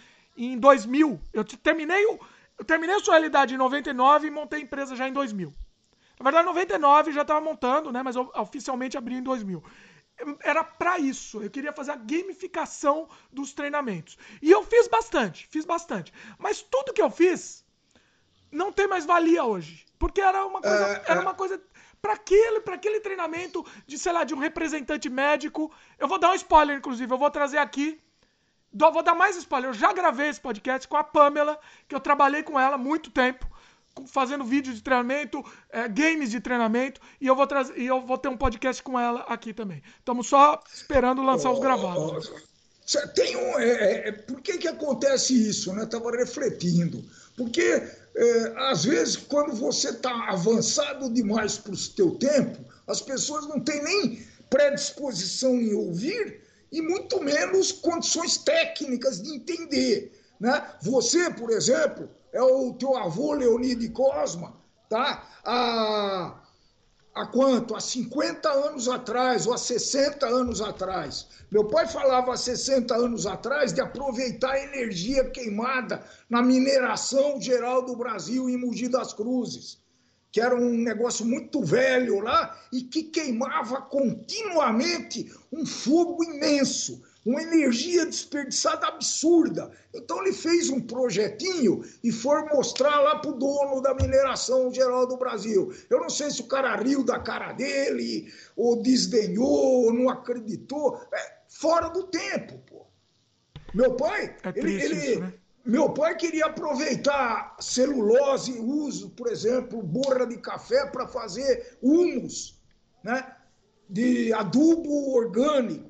[0.46, 1.20] em 2000.
[1.34, 2.20] Eu terminei, o,
[2.58, 5.54] eu terminei a sua realidade em 99 e montei a empresa já em 2000.
[6.20, 8.04] Na verdade, em 99 já estava montando, né?
[8.04, 9.64] Mas eu oficialmente abri em 2000.
[10.42, 11.42] Era para isso.
[11.42, 14.18] Eu queria fazer a gamificação dos treinamentos.
[14.42, 16.14] E eu fiz bastante, fiz bastante.
[16.38, 17.66] Mas tudo que eu fiz
[18.52, 19.86] não tem mais valia hoje.
[19.98, 21.24] Porque era uma coisa, é, era é.
[21.24, 21.62] uma coisa
[22.02, 25.72] para aquele, pra aquele treinamento de, sei lá, de um representante médico.
[25.98, 28.02] Eu vou dar um spoiler, inclusive, eu vou trazer aqui.
[28.72, 29.70] Vou dar mais spoiler.
[29.70, 33.09] Eu já gravei esse podcast com a Pamela, que eu trabalhei com ela há muito
[33.09, 33.49] tempo,
[34.07, 38.17] fazendo vídeos de treinamento, é, games de treinamento, e eu vou trazer, e eu vou
[38.17, 39.82] ter um podcast com ela aqui também.
[39.97, 42.32] Estamos só esperando lançar oh, os gravados.
[42.32, 45.74] Oh, tem um, é, é, por que, que acontece isso?
[45.74, 45.84] Né?
[45.84, 47.03] Estava refletindo.
[47.36, 47.84] Porque,
[48.15, 53.59] é, às vezes, quando você está avançado demais para o teu tempo, as pessoas não
[53.59, 56.41] têm nem predisposição em ouvir
[56.72, 60.11] e muito menos condições técnicas de entender.
[60.39, 60.65] Né?
[60.82, 64.55] Você, por exemplo, é o teu avô Leonide Cosma,
[64.89, 65.28] tá?
[65.43, 66.39] A
[67.20, 67.76] há quanto?
[67.76, 71.28] Há 50 anos atrás ou há 60 anos atrás.
[71.51, 77.86] Meu pai falava há 60 anos atrás de aproveitar a energia queimada na mineração geral
[77.86, 79.80] do Brasil em Mogi das Cruzes,
[80.32, 87.41] que era um negócio muito velho lá e que queimava continuamente um fogo imenso uma
[87.41, 89.71] energia desperdiçada absurda.
[89.93, 95.05] Então ele fez um projetinho e foi mostrar lá para o dono da mineração geral
[95.05, 95.73] do Brasil.
[95.89, 101.01] Eu não sei se o cara riu da cara dele, ou desdenhou, ou não acreditou.
[101.13, 102.88] É fora do tempo, pô.
[103.73, 105.34] Meu pai, é ele, ele né?
[105.70, 112.59] Meu pai queria aproveitar celulose uso, por exemplo, borra de café para fazer humus,
[113.03, 113.36] né?
[113.89, 115.89] De adubo orgânico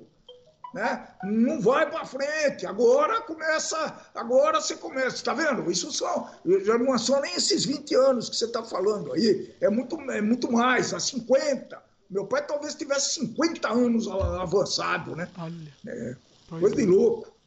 [0.73, 1.07] né?
[1.23, 2.65] Não vai para frente.
[2.65, 5.69] Agora começa, agora você começa, está vendo?
[5.71, 6.29] Isso são,
[6.63, 10.21] já não são nem esses 20 anos que você está falando aí, é muito, é
[10.21, 11.81] muito mais, há 50.
[12.09, 15.29] Meu pai talvez tivesse 50 anos avançado, né?
[15.37, 15.73] Olha.
[15.87, 16.15] É,
[16.49, 16.85] coisa de é.
[16.85, 17.38] louco.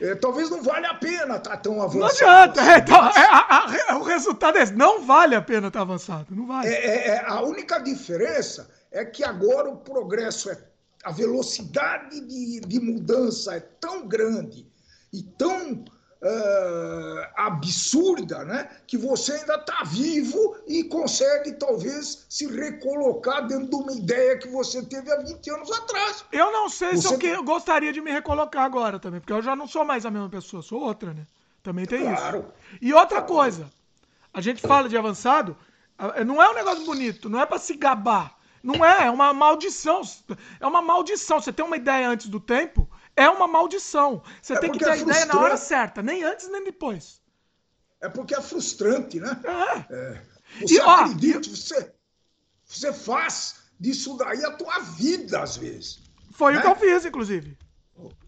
[0.00, 1.98] É, talvez não valha a pena estar tá tão avançado.
[1.98, 2.70] Não adianta, assim.
[2.70, 6.46] é, então, é, a, o resultado é não vale a pena estar tá avançado, não
[6.46, 6.68] vale.
[6.68, 10.58] É, é, a única diferença é que agora o progresso é
[11.04, 14.66] a velocidade de, de mudança é tão grande
[15.12, 15.84] e tão
[16.22, 23.76] uh, absurda, né, que você ainda está vivo e consegue talvez se recolocar dentro de
[23.76, 26.24] uma ideia que você teve há 20 anos atrás.
[26.32, 27.08] Eu não sei você...
[27.08, 29.84] se eu, que, eu gostaria de me recolocar agora também, porque eu já não sou
[29.84, 31.26] mais a mesma pessoa, sou outra, né?
[31.62, 32.38] Também tem claro.
[32.38, 32.78] isso.
[32.80, 33.68] E outra coisa,
[34.32, 35.56] a gente fala de avançado,
[36.24, 38.36] não é um negócio bonito, não é para se gabar.
[38.62, 40.00] Não é, é uma maldição.
[40.58, 41.40] É uma maldição.
[41.40, 44.22] Você tem uma ideia antes do tempo, é uma maldição.
[44.40, 47.20] Você é tem que ter é a ideia na hora certa, nem antes nem depois.
[48.00, 49.40] É porque é frustrante, né?
[49.44, 49.94] É.
[49.94, 50.22] é.
[50.60, 51.92] Você e, acredita, ó, você,
[52.64, 56.00] você faz disso daí a tua vida, às vezes.
[56.32, 56.58] Foi né?
[56.58, 57.56] o que eu fiz, inclusive.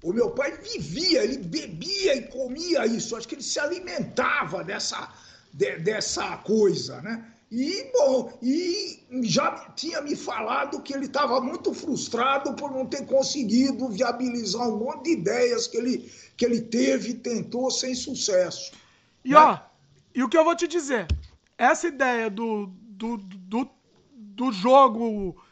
[0.03, 3.15] O meu pai vivia, ele bebia e comia isso.
[3.15, 5.13] Acho que ele se alimentava dessa,
[5.53, 7.33] de, dessa coisa, né?
[7.51, 13.07] E, bom, e já tinha me falado que ele estava muito frustrado por não ter
[13.07, 18.73] conseguido viabilizar um monte de ideias que ele, que ele teve e tentou sem sucesso.
[19.25, 19.37] E né?
[19.39, 19.59] ó,
[20.15, 21.07] e o que eu vou te dizer,
[21.57, 23.71] essa ideia do, do, do,
[24.13, 25.43] do jogo.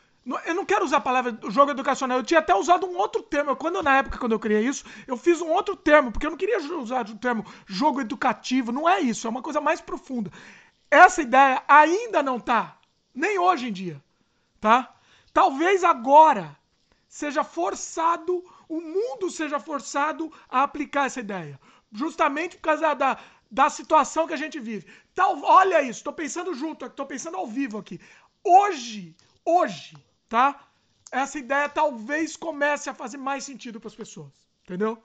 [0.44, 2.18] Eu não quero usar a palavra jogo educacional.
[2.18, 3.54] Eu tinha até usado um outro termo.
[3.54, 6.36] Quando na época quando eu criei isso, eu fiz um outro termo, porque eu não
[6.36, 8.72] queria usar o termo jogo educativo.
[8.72, 10.32] Não é isso, é uma coisa mais profunda.
[10.90, 12.78] Essa ideia ainda não tá,
[13.14, 14.02] nem hoje em dia,
[14.60, 14.94] tá?
[15.32, 16.56] Talvez agora
[17.08, 21.58] seja forçado, o mundo seja forçado a aplicar essa ideia,
[21.92, 23.18] justamente por causa da,
[23.50, 24.86] da situação que a gente vive.
[25.14, 28.00] Tal, olha isso, tô pensando junto, tô pensando ao vivo aqui.
[28.44, 29.14] Hoje,
[29.44, 29.96] hoje,
[30.28, 30.68] tá?
[31.10, 34.32] Essa ideia talvez comece a fazer mais sentido para as pessoas,
[34.64, 35.02] entendeu?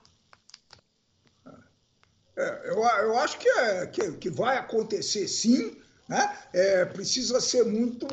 [2.36, 5.76] É, eu, eu acho que, é, que, que vai acontecer sim.
[6.08, 6.36] Né?
[6.52, 8.06] É, precisa ser muito.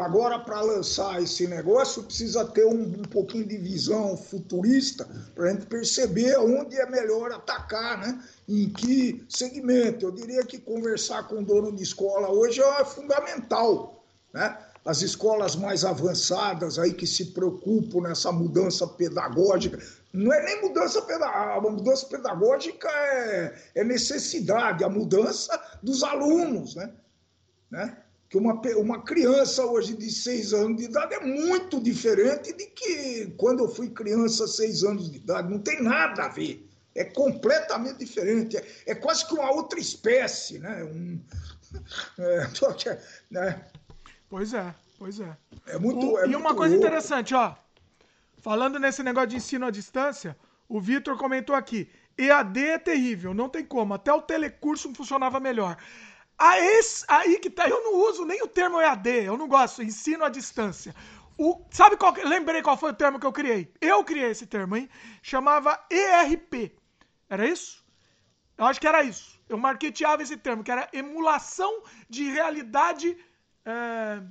[0.00, 5.52] Agora, para lançar esse negócio, precisa ter um, um pouquinho de visão futurista para a
[5.52, 8.20] gente perceber onde é melhor atacar, né?
[8.48, 10.06] em que segmento.
[10.06, 14.04] Eu diria que conversar com o dono de escola hoje é fundamental.
[14.32, 14.58] Né?
[14.84, 19.78] As escolas mais avançadas aí que se preocupam nessa mudança pedagógica,
[20.16, 26.74] não é nem mudança pedagógica, a mudança pedagógica é, é, necessidade, a mudança dos alunos,
[26.74, 26.90] né?
[27.70, 27.98] né?
[28.28, 33.34] Que uma, uma criança hoje de seis anos de idade é muito diferente de que
[33.36, 36.66] quando eu fui criança, seis anos de idade, não tem nada a ver.
[36.94, 40.82] É completamente diferente, é, é quase que uma outra espécie, né?
[40.82, 41.20] Um,
[42.18, 42.48] é,
[43.30, 43.66] né?
[44.30, 45.36] Pois é, pois é.
[45.66, 46.12] É muito.
[46.12, 46.86] O, é e muito uma coisa louco.
[46.86, 47.54] interessante, ó.
[48.46, 50.38] Falando nesse negócio de ensino à distância,
[50.68, 53.92] o Vitor comentou aqui: EAD é terrível, não tem como.
[53.92, 55.76] Até o telecurso funcionava melhor.
[56.38, 60.24] Aí, aí que tá, eu não uso nem o termo EAD, eu não gosto, ensino
[60.24, 60.94] à distância.
[61.36, 63.74] O, sabe qual, lembrei qual foi o termo que eu criei?
[63.80, 64.88] Eu criei esse termo, hein?
[65.20, 66.78] Chamava ERP.
[67.28, 67.84] Era isso?
[68.56, 69.40] Eu acho que era isso.
[69.48, 73.18] Eu marketeava esse termo, que era emulação de realidade
[73.64, 74.22] é,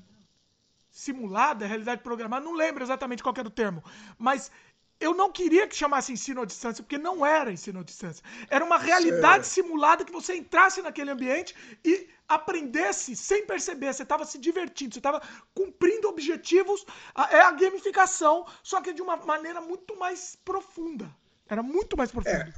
[0.95, 2.45] simulada, realidade programada.
[2.45, 3.83] Não lembro exatamente qual era o termo.
[4.17, 4.49] Mas
[4.97, 8.23] eu não queria que chamasse ensino à distância, porque não era ensino à distância.
[8.49, 13.93] Era uma realidade simulada que você entrasse naquele ambiente e aprendesse sem perceber.
[13.93, 15.21] Você estava se divertindo, você estava
[15.53, 16.85] cumprindo objetivos.
[17.29, 21.13] É a gamificação, só que de uma maneira muito mais profunda.
[21.49, 22.53] Era muito mais profunda.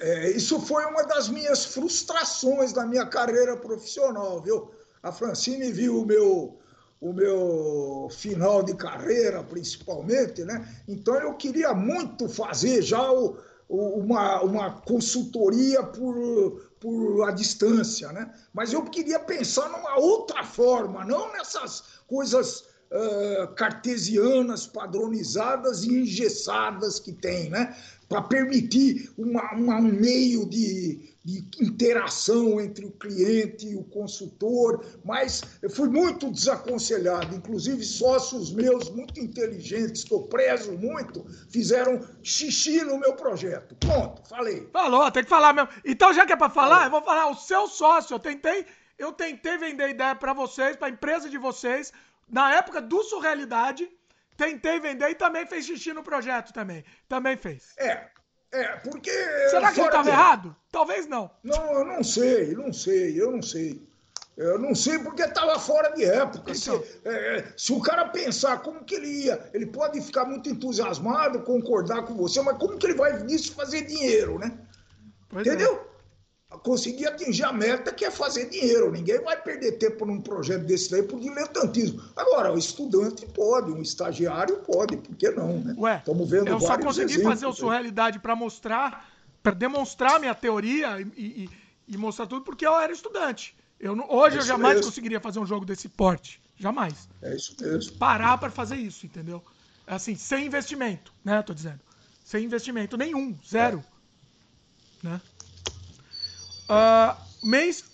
[0.00, 4.70] É, é, isso foi uma das minhas frustrações da minha carreira profissional, viu?
[5.02, 6.60] A Francine viu o meu
[7.00, 10.66] o meu final de carreira, principalmente, né?
[10.88, 13.36] Então eu queria muito fazer já o,
[13.68, 18.32] o, uma, uma consultoria por, por a distância, né?
[18.52, 26.98] Mas eu queria pensar numa outra forma, não nessas coisas uh, cartesianas, padronizadas e engessadas
[26.98, 27.76] que tem, né?
[28.08, 34.86] Para permitir uma, uma, um meio de, de interação entre o cliente e o consultor,
[35.04, 42.00] mas eu fui muito desaconselhado, inclusive sócios meus muito inteligentes, que eu prezo muito, fizeram
[42.22, 43.74] xixi no meu projeto.
[43.74, 44.70] Pronto, falei.
[44.72, 45.68] Falou, tem que falar mesmo.
[45.84, 48.64] Então, já que é para falar, eu vou falar, o seu sócio, eu tentei,
[48.96, 51.92] eu tentei vender ideia para vocês, para a empresa de vocês,
[52.28, 53.90] na época do Surrealidade,
[54.36, 56.84] tentei vender e também fez xixi no projeto também.
[57.08, 57.74] Também fez.
[57.78, 58.10] É,
[58.56, 59.10] é, porque.
[59.50, 60.10] Será que ele estava de...
[60.10, 60.56] errado?
[60.70, 61.30] Talvez não.
[61.42, 63.86] Não, eu não sei, não sei, eu não sei.
[64.36, 66.52] Eu não sei porque estava fora de época.
[66.52, 66.82] Então.
[66.82, 71.40] Se, é, se, o cara pensar como que ele ia, ele pode ficar muito entusiasmado,
[71.40, 74.52] concordar com você, mas como que ele vai nisso fazer dinheiro, né?
[75.28, 75.50] Pois é.
[75.50, 75.74] Entendeu?
[75.74, 75.95] É
[76.62, 78.90] conseguir atingir a meta que é fazer dinheiro.
[78.90, 82.02] Ninguém vai perder tempo num projeto desse daí por diletantismo.
[82.14, 85.74] Agora, o estudante pode, um estagiário pode, por que não, né?
[85.76, 89.10] Ué, Estamos vendo eu só consegui fazer o Surrealidade para mostrar,
[89.42, 91.50] para demonstrar minha teoria e, e,
[91.88, 93.56] e, mostrar tudo porque eu era estudante.
[93.78, 94.90] Eu, hoje é eu jamais mesmo.
[94.90, 96.40] conseguiria fazer um jogo desse porte.
[96.58, 97.08] Jamais.
[97.20, 97.92] É isso mesmo.
[97.98, 99.42] Parar para fazer isso, entendeu?
[99.86, 101.42] Assim, sem investimento, né?
[101.42, 101.80] Tô dizendo.
[102.24, 103.84] Sem investimento nenhum, zero.
[105.04, 105.08] É.
[105.08, 105.20] Né?
[106.68, 107.16] Uh,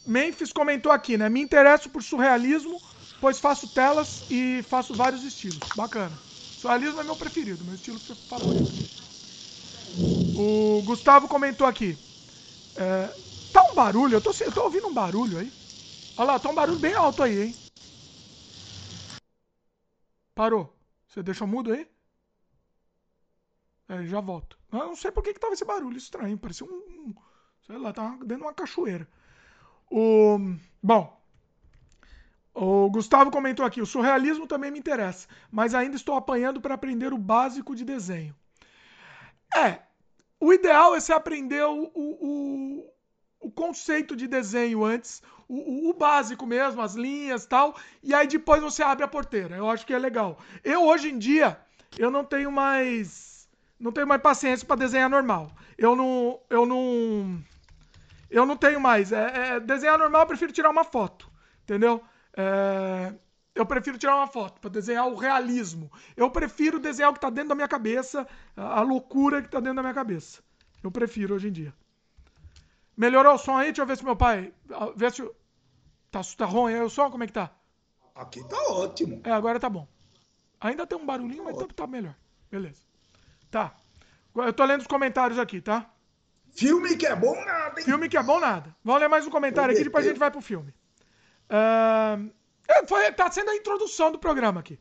[0.06, 1.28] Memphis comentou aqui, né?
[1.28, 2.80] Me interesso por surrealismo,
[3.20, 5.70] pois faço telas e faço vários estilos.
[5.74, 6.18] Bacana.
[6.54, 7.98] Surrealismo é meu preferido, meu estilo
[8.28, 8.72] favorito.
[10.34, 11.98] O Gustavo comentou aqui.
[12.76, 13.14] É,
[13.52, 15.52] tá um barulho, eu tô, eu tô ouvindo um barulho aí.
[16.16, 17.56] Olha lá, tá um barulho bem alto aí, hein?
[20.34, 20.74] Parou.
[21.08, 21.86] Você deixou mudo aí?
[23.88, 24.58] É, já volto.
[24.72, 26.38] Eu não sei por que, que tava esse barulho estranho.
[26.38, 27.14] Parecia um
[27.66, 29.06] Sei lá, tá dentro de uma cachoeira.
[29.90, 30.38] O,
[30.82, 31.22] bom,
[32.54, 37.12] o Gustavo comentou aqui: o surrealismo também me interessa, mas ainda estou apanhando para aprender
[37.12, 38.34] o básico de desenho.
[39.54, 39.80] É,
[40.40, 42.92] o ideal é você aprender o, o,
[43.40, 48.62] o conceito de desenho antes, o, o, básico mesmo, as linhas tal, e aí depois
[48.62, 49.56] você abre a porteira.
[49.56, 50.38] Eu acho que é legal.
[50.64, 51.58] Eu, hoje em dia,
[51.98, 53.31] eu não tenho mais.
[53.82, 55.50] Não tenho mais paciência para desenhar normal.
[55.76, 56.40] Eu não.
[56.48, 57.42] Eu não
[58.30, 59.12] eu não tenho mais.
[59.12, 61.30] É, é, desenhar normal, eu prefiro tirar uma foto.
[61.64, 62.02] Entendeu?
[62.34, 63.12] É,
[63.54, 65.90] eu prefiro tirar uma foto para desenhar o realismo.
[66.16, 68.26] Eu prefiro desenhar o que está dentro da minha cabeça,
[68.56, 70.42] a, a loucura que está dentro da minha cabeça.
[70.82, 71.74] Eu prefiro hoje em dia.
[72.96, 73.66] Melhorou o som aí?
[73.66, 74.52] Deixa eu ver se meu pai.
[74.96, 75.28] Vê se.
[76.10, 77.10] Tá, tá ruim aí o som?
[77.10, 77.50] Como é que tá?
[78.14, 79.20] Aqui tá ótimo.
[79.24, 79.88] É, agora tá bom.
[80.60, 82.14] Ainda tem um barulhinho, tá mas tá, tá melhor.
[82.50, 82.91] Beleza.
[83.52, 83.76] Tá.
[84.34, 85.86] Eu tô lendo os comentários aqui, tá?
[86.54, 87.84] Filme que é bom nada, hein?
[87.84, 88.74] Filme que é bom nada.
[88.82, 90.74] Vamos ler mais um comentário aqui, depois a gente vai pro filme.
[91.50, 92.32] Uh,
[92.88, 94.80] foi, tá sendo a introdução do programa aqui.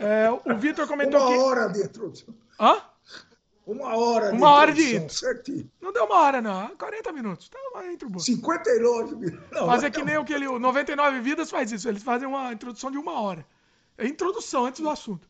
[0.00, 1.38] É, o Vitor comentou uma aqui.
[1.38, 2.34] Uma hora de introdução.
[2.58, 2.82] Hã?
[3.64, 5.14] Uma hora uma hora de intro.
[5.14, 5.70] Certinho.
[5.80, 6.74] Não deu uma hora, não.
[6.76, 7.48] 40 minutos.
[7.48, 8.24] Tá uma intro boa.
[8.24, 9.66] 59 minutos.
[9.66, 10.48] Mas é que nem o que ele.
[10.48, 11.88] O 99 Vidas faz isso.
[11.88, 13.46] Eles fazem uma introdução de uma hora.
[13.96, 15.28] É introdução antes do assunto.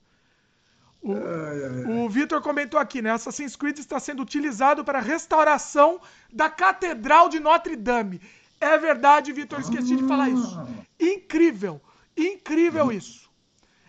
[1.01, 3.11] O, o Vitor comentou aqui, né?
[3.13, 6.01] Assassin's Creed está sendo utilizado para a restauração
[6.33, 8.21] da Catedral de Notre Dame.
[8.61, 10.59] É verdade, Vitor, esqueci de falar isso.
[10.99, 11.81] Incrível,
[12.17, 13.29] incrível isso.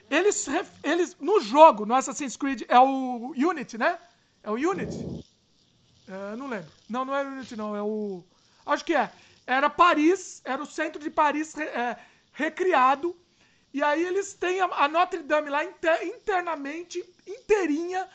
[0.09, 0.47] Eles,
[0.83, 3.97] eles, no jogo, no Assassin's Creed, é o Unity, né?
[4.43, 5.25] É o Unity?
[6.07, 6.69] É, não lembro.
[6.87, 7.75] Não, não é o Unity, não.
[7.75, 8.23] É o.
[8.65, 9.11] Acho que é.
[9.45, 11.97] Era Paris, era o centro de Paris é,
[12.33, 13.15] recriado
[13.73, 18.07] e aí eles têm a, Notre Dame lá inter, internamente, inteirinha,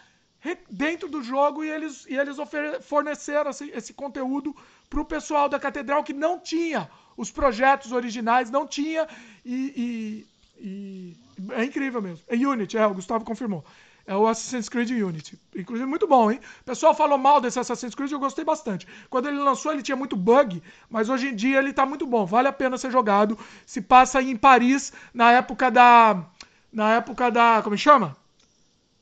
[0.69, 2.37] dentro do jogo, e eles, e eles
[2.83, 4.55] forneceram esse, esse conteúdo
[4.91, 9.09] pro pessoal da Catedral que não tinha os projetos originais, não tinha
[9.45, 10.27] e,
[10.59, 12.25] e, e é incrível mesmo.
[12.29, 13.65] É Unity, é, o Gustavo confirmou.
[14.07, 15.39] É o Assassin's Creed Unity.
[15.57, 16.39] Inclusive, muito bom, hein?
[16.61, 18.87] O pessoal falou mal desse Assassin's Creed, eu gostei bastante.
[19.09, 22.27] Quando ele lançou, ele tinha muito bug, mas hoje em dia ele tá muito bom.
[22.27, 23.39] Vale a pena ser jogado.
[23.65, 26.23] Se passa em Paris, na época da.
[26.71, 27.63] Na época da.
[27.63, 28.15] Como chama?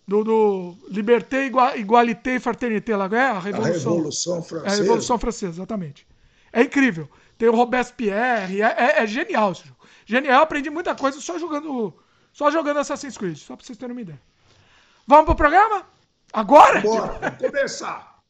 [0.06, 3.30] Do, do Liberté, Igualité e Fraternité, lá, é?
[3.30, 3.92] A Revolução.
[3.92, 4.70] A Revolução Francesa.
[4.70, 6.06] É a Revolução Francesa, exatamente.
[6.52, 7.08] É incrível.
[7.36, 9.78] Tem o Robespierre, é, é, é genial esse jogo.
[10.06, 11.92] Genial, eu aprendi muita coisa só jogando.
[12.32, 14.20] Só jogando Assassin's Creed, só pra vocês terem uma ideia.
[15.06, 15.86] Vamos pro programa?
[16.32, 16.80] Agora?
[16.80, 18.22] Bora, vamos começar.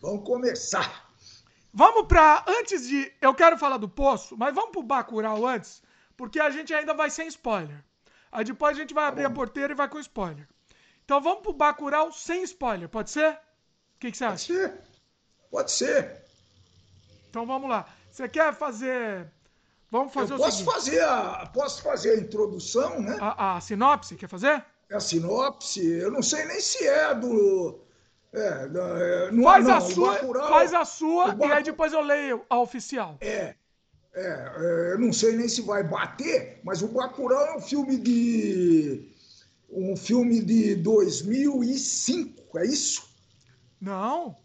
[0.00, 1.08] Vamos começar.
[1.72, 2.44] Vamos pra.
[2.46, 3.12] Antes de.
[3.20, 5.82] Eu quero falar do poço, mas vamos pro Bacurau antes,
[6.16, 7.82] porque a gente ainda vai sem spoiler.
[8.30, 10.48] Aí depois a gente vai abrir a porteira e vai com spoiler.
[11.04, 13.32] Então vamos pro Bacurau sem spoiler, pode ser?
[13.32, 14.44] O que, que você Pode acha?
[14.54, 14.80] ser.
[15.50, 16.24] Pode ser.
[17.28, 17.86] Então vamos lá.
[18.10, 19.30] Você quer fazer.
[19.90, 20.74] Vamos fazer Eu o posso seguinte.
[20.74, 23.18] fazer, a, posso fazer a introdução, né?
[23.20, 24.64] A, a sinopse, quer fazer?
[24.92, 25.86] A sinopse.
[25.86, 27.80] Eu não sei nem se é do.
[28.32, 32.00] É, é, não, Faz não, a sua, Bacurau- faz a sua e aí depois eu
[32.00, 33.16] leio a oficial.
[33.20, 33.54] É,
[34.14, 37.98] é, é, eu não sei nem se vai bater, mas o Bacurau é um filme
[37.98, 39.10] de
[39.70, 43.02] um filme de 2005, é isso?
[43.80, 44.36] Não,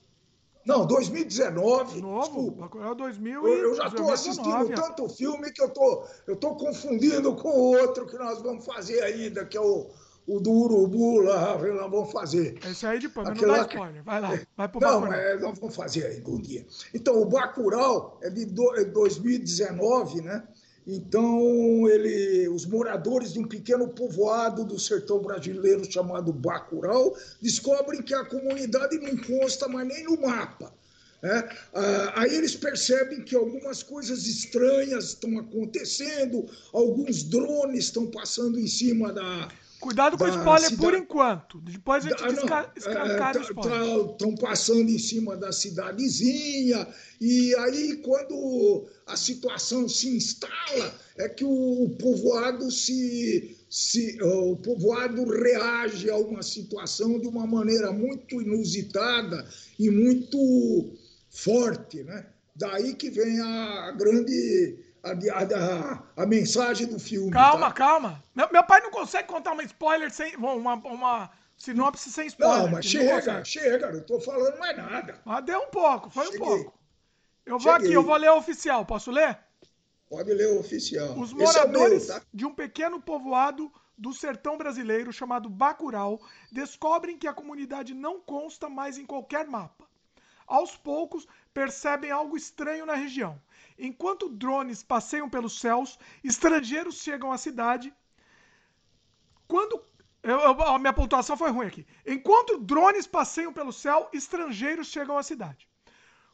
[0.66, 2.02] Não, 2019.
[2.02, 2.20] novo.
[2.22, 2.62] Desculpa.
[2.62, 6.36] Bacurau 2000 Eu, e eu já estou 2019, assistindo tanto filme que eu tô, eu
[6.36, 9.90] tô confundindo com o outro que nós vamos fazer ainda, que é o,
[10.28, 12.60] o do Urubu lá, nós vamos fazer.
[12.70, 14.04] Esse aí depois, mas não Aquela dá que- spoiler.
[14.04, 15.10] Vai lá, vai pro Não, Bacurau.
[15.10, 16.66] mas nós vamos fazer ainda um dia.
[16.94, 20.44] Então, o Bacurau é de do- é 2019, né?
[20.86, 28.14] Então, ele, os moradores de um pequeno povoado do sertão brasileiro chamado Bacurau descobrem que
[28.14, 30.74] a comunidade não consta mais nem no mapa.
[31.74, 38.68] Ah, aí eles percebem que algumas coisas estranhas estão acontecendo, alguns drones estão passando em
[38.68, 39.50] cima da,
[39.80, 41.60] Cuidado com o spoiler por cidade- enquanto.
[41.62, 44.12] Depois a gente ah, não, desca- escancara o spoiler.
[44.12, 46.88] Estão passando em cima da cidadezinha,
[47.22, 53.56] e aí, quando a situação se instala, é que o povoado se.
[53.70, 59.46] se o povoado reage a uma situação de uma maneira muito inusitada
[59.78, 60.94] e muito
[61.30, 62.04] forte.
[62.04, 62.26] Né?
[62.56, 64.80] Daí que vem a grande.
[65.08, 67.32] A, a, a, mensagem do filme.
[67.32, 67.74] Calma, tá?
[67.74, 68.24] calma.
[68.36, 70.36] Meu, meu pai não consegue contar uma spoiler sem.
[70.36, 72.64] Uma, uma sinopse sem spoiler.
[72.64, 75.22] Não, mas Ele não chega, chega, não estou falando mais nada.
[75.26, 76.42] Mas deu um pouco, foi Cheguei.
[76.42, 76.80] um pouco.
[77.46, 77.88] Eu vou Cheguei.
[77.88, 78.86] aqui, eu vou ler a oficial.
[78.86, 79.40] Posso ler?
[80.10, 81.18] Pode ler o oficial.
[81.20, 82.22] Os é o moradores meu, tá?
[82.34, 88.70] de um pequeno povoado do sertão brasileiro chamado Bacurau descobrem que a comunidade não consta
[88.70, 89.86] mais em qualquer mapa.
[90.46, 93.42] Aos poucos, percebem algo estranho na região.
[93.78, 97.94] Enquanto drones passeiam pelos céus, estrangeiros chegam à cidade.
[99.48, 99.82] Quando.
[100.24, 101.86] eu- eu- a minha pontuação foi ruim aqui.
[102.06, 105.70] Enquanto drones passeiam pelo céu, estrangeiros chegam à cidade.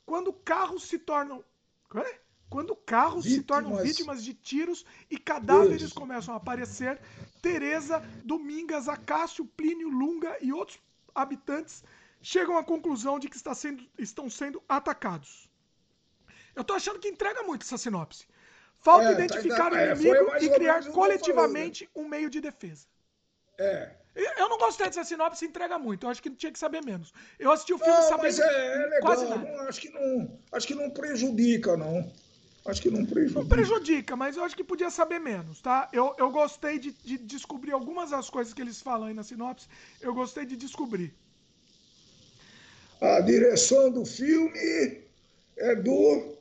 [0.06, 1.44] Quando carros se tornam.
[1.92, 2.20] Quê?
[2.50, 3.88] Quando carros se tornam Vítimas.
[3.88, 5.94] vítimas de tiros e cadáveres Deus.
[5.94, 7.00] começam a aparecer,
[7.42, 10.80] Teresa, Domingas, Acácio, Plínio, Lunga e outros
[11.16, 11.84] habitantes
[12.22, 15.50] chegam à conclusão de que está sendo- estão sendo atacados.
[16.56, 18.28] Eu tô achando que entrega muito essa sinopse.
[18.80, 21.18] Falta É, tá- identificar tá- o é, inimigo mais e criar menos o que eu
[21.18, 22.88] falei, coletivamente um meio de defesa.
[23.60, 23.96] É.
[24.16, 26.06] Eu eu não gostei dessa sinopse, entrega muito.
[26.06, 27.14] Eu acho que tinha que saber menos.
[27.40, 29.02] Eu assisti o filme Não, sabendo mas é, é legal.
[29.02, 29.52] quase nada.
[29.52, 32.12] não, acho, que não, acho que não prejudica, não.
[32.66, 33.40] Acho que não prejudica.
[33.40, 35.90] Não prejudica, mas eu acho que podia saber menos, tá?
[35.94, 39.68] Eu, eu gostei de, de descobrir algumas das coisas que eles falam aí na sinopse.
[40.02, 41.16] Eu gostei de descobrir.
[43.02, 44.58] A direção do filme
[45.58, 46.38] é do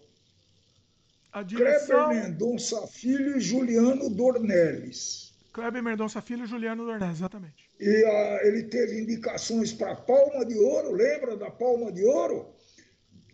[1.33, 2.09] A Kleber direção.
[2.09, 5.33] Mendonça Filho e Juliano Dornelles.
[5.53, 7.71] Kleber Mendonça Filho e Juliano Dornelles, exatamente.
[7.81, 12.47] E ah, ele teve indicações para Palma de Ouro, lembra da Palma de Ouro?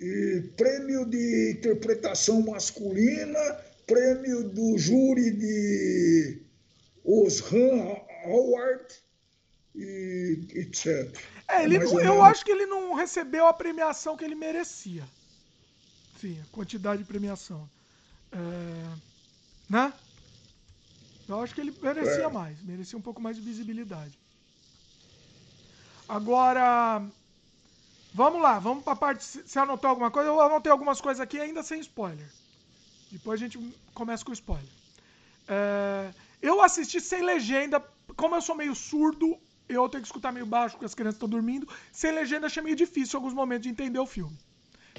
[0.01, 3.39] E prêmio de interpretação masculina,
[3.87, 6.43] prêmio do júri de
[7.05, 7.97] Osran
[8.27, 8.85] Howard,
[9.75, 11.17] e etc.
[11.49, 15.05] É, ele não- eu acho que ele não recebeu a premiação que ele merecia.
[16.21, 17.69] Sim, a quantidade de premiação.
[18.33, 18.97] É,
[19.69, 19.93] né?
[21.29, 22.29] Eu acho que ele merecia É.
[22.33, 24.19] mais, merecia um pouco mais de visibilidade.
[26.09, 27.03] Agora,
[28.15, 29.23] vamos lá, vamos pra parte.
[29.25, 30.29] Você anotou alguma coisa?
[30.31, 32.27] Eu anotei algumas coisas aqui ainda sem spoiler.
[33.11, 33.59] Depois a gente
[33.95, 34.69] começa com o spoiler.
[35.47, 37.81] É, eu assisti sem legenda,
[38.17, 39.37] como eu sou meio surdo,
[39.69, 41.69] eu tenho que escutar meio baixo porque as crianças estão dormindo.
[41.93, 44.37] Sem legenda achei meio difícil em alguns momentos de entender o filme.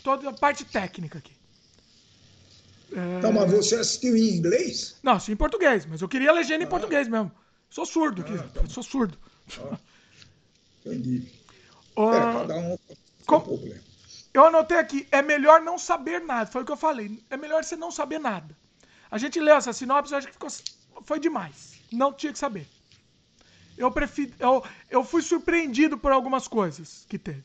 [0.03, 1.33] toda a parte técnica aqui.
[2.91, 3.19] É...
[3.21, 4.97] Tá, mas você assistiu em inglês?
[5.03, 6.67] Não, assisti em português, mas eu queria a legenda ah.
[6.67, 7.31] em português mesmo.
[7.69, 8.67] Sou surdo aqui, ah, tá.
[8.67, 9.17] sou surdo.
[9.59, 9.77] Ah.
[10.85, 11.27] Entendi.
[11.95, 12.77] Uh, é, cada um
[13.25, 13.41] com...
[13.41, 13.79] problema.
[14.33, 16.49] Eu anotei aqui, é melhor não saber nada.
[16.49, 17.21] Foi o que eu falei.
[17.29, 18.55] É melhor você não saber nada.
[19.11, 20.49] A gente leu essa sinopse, acho que ficou,
[21.03, 21.79] foi demais.
[21.91, 22.67] Não tinha que saber.
[23.77, 27.43] Eu prefiro, eu, eu fui surpreendido por algumas coisas que teve.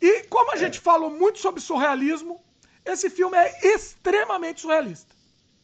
[0.00, 0.58] E como a é.
[0.58, 2.43] gente falou muito sobre surrealismo,
[2.84, 5.14] esse filme é extremamente surrealista.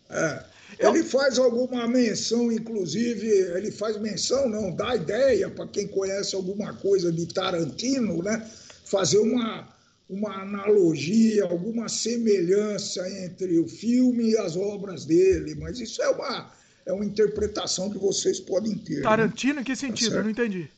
[0.09, 0.45] É.
[0.79, 6.73] Ele faz alguma menção, inclusive, ele faz menção, não, dá ideia para quem conhece alguma
[6.75, 8.49] coisa de Tarantino, né?
[8.85, 9.69] Fazer uma,
[10.09, 16.53] uma analogia, alguma semelhança entre o filme e as obras dele, mas isso é uma,
[16.87, 18.97] é uma interpretação que vocês podem ter.
[18.97, 19.03] Né?
[19.03, 19.61] Tarantino, né?
[19.61, 20.13] em que sentido?
[20.13, 20.71] Tá Eu não entendi.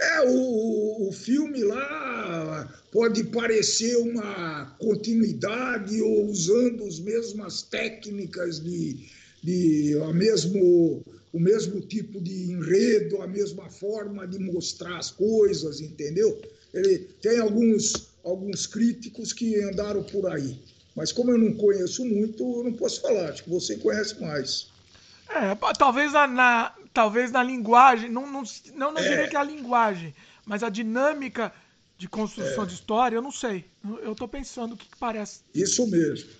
[0.00, 8.96] É, o, o filme lá pode parecer uma continuidade ou usando as mesmas técnicas de,
[9.42, 15.82] de a mesmo, o mesmo tipo de enredo, a mesma forma de mostrar as coisas,
[15.82, 16.40] entendeu?
[16.72, 20.58] Ele tem alguns, alguns críticos que andaram por aí.
[20.96, 23.30] Mas como eu não conheço muito, eu não posso falar.
[23.30, 24.68] Acho que você conhece mais.
[25.28, 28.42] É, talvez na, na, talvez na linguagem, não, não,
[28.74, 29.08] não, não é.
[29.08, 30.14] diria que é a linguagem,
[30.44, 31.52] mas a dinâmica
[31.96, 32.66] de construção é.
[32.66, 33.64] de história, eu não sei.
[34.02, 35.40] Eu estou pensando o que, que, parece.
[35.54, 36.30] Isso mesmo.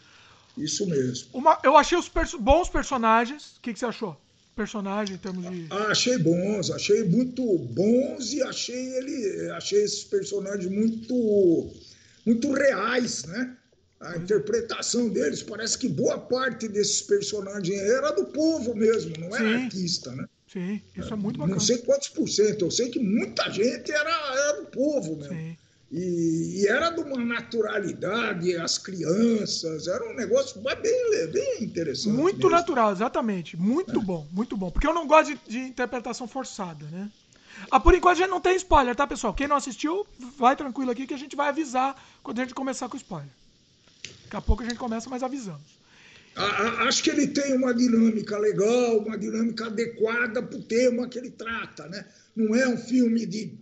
[0.56, 1.28] Isso mesmo.
[1.32, 3.56] Uma, eu achei os perso bons personagens.
[3.56, 4.18] O que, que você achou?
[4.56, 5.66] Personagem em termos de.
[5.70, 9.50] Ah, achei bons, achei muito bons e achei ele.
[9.52, 11.70] Achei esses personagens muito,
[12.26, 13.56] muito reais, né?
[14.00, 19.58] a interpretação deles, parece que boa parte desses personagens era do povo mesmo, não era
[19.58, 19.64] Sim.
[19.64, 20.26] artista, né?
[20.52, 21.54] Sim, isso é muito bacana.
[21.54, 25.32] Não sei quantos por cento, eu sei que muita gente era, era do povo mesmo.
[25.32, 25.56] Sim.
[25.92, 32.16] E, e, era de uma naturalidade, as crianças, era um negócio bem, bem interessante.
[32.16, 32.50] Muito mesmo.
[32.50, 33.56] natural, exatamente.
[33.56, 34.02] Muito é.
[34.02, 34.70] bom, muito bom.
[34.70, 37.10] Porque eu não gosto de, de interpretação forçada, né?
[37.70, 39.34] Ah, por enquanto a gente não tem spoiler, tá, pessoal?
[39.34, 40.06] Quem não assistiu,
[40.38, 43.30] vai tranquilo aqui que a gente vai avisar quando a gente começar com o spoiler.
[44.24, 45.79] Daqui a pouco a gente começa, mas avisamos.
[46.36, 51.30] Acho que ele tem uma dinâmica legal, uma dinâmica adequada para o tema que ele
[51.30, 52.04] trata, né?
[52.34, 53.52] Não é um filme de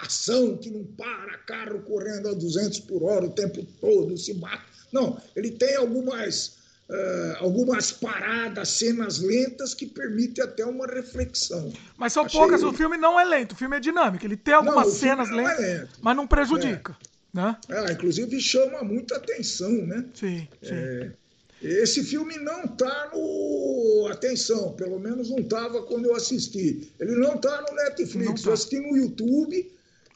[0.00, 4.62] ação que não para, carro correndo a 200 por hora o tempo todo, se bate.
[4.92, 11.72] Não, ele tem algumas, uh, algumas paradas, cenas lentas que permitem até uma reflexão.
[11.96, 12.40] Mas são Achei...
[12.40, 14.24] poucas, o filme não é lento, o filme é dinâmico.
[14.24, 16.96] Ele tem algumas não, cenas é lentas, é mas não prejudica.
[17.04, 17.08] É.
[17.30, 17.56] Né?
[17.68, 20.06] Ah, inclusive chama muita atenção, né?
[20.14, 20.72] Sim, sim.
[20.72, 21.12] É,
[21.62, 24.08] esse filme não está no.
[24.10, 26.92] Atenção, pelo menos não estava quando eu assisti.
[26.98, 28.42] Ele não está no Netflix.
[28.42, 28.50] Tá.
[28.50, 29.70] Eu assisti no YouTube,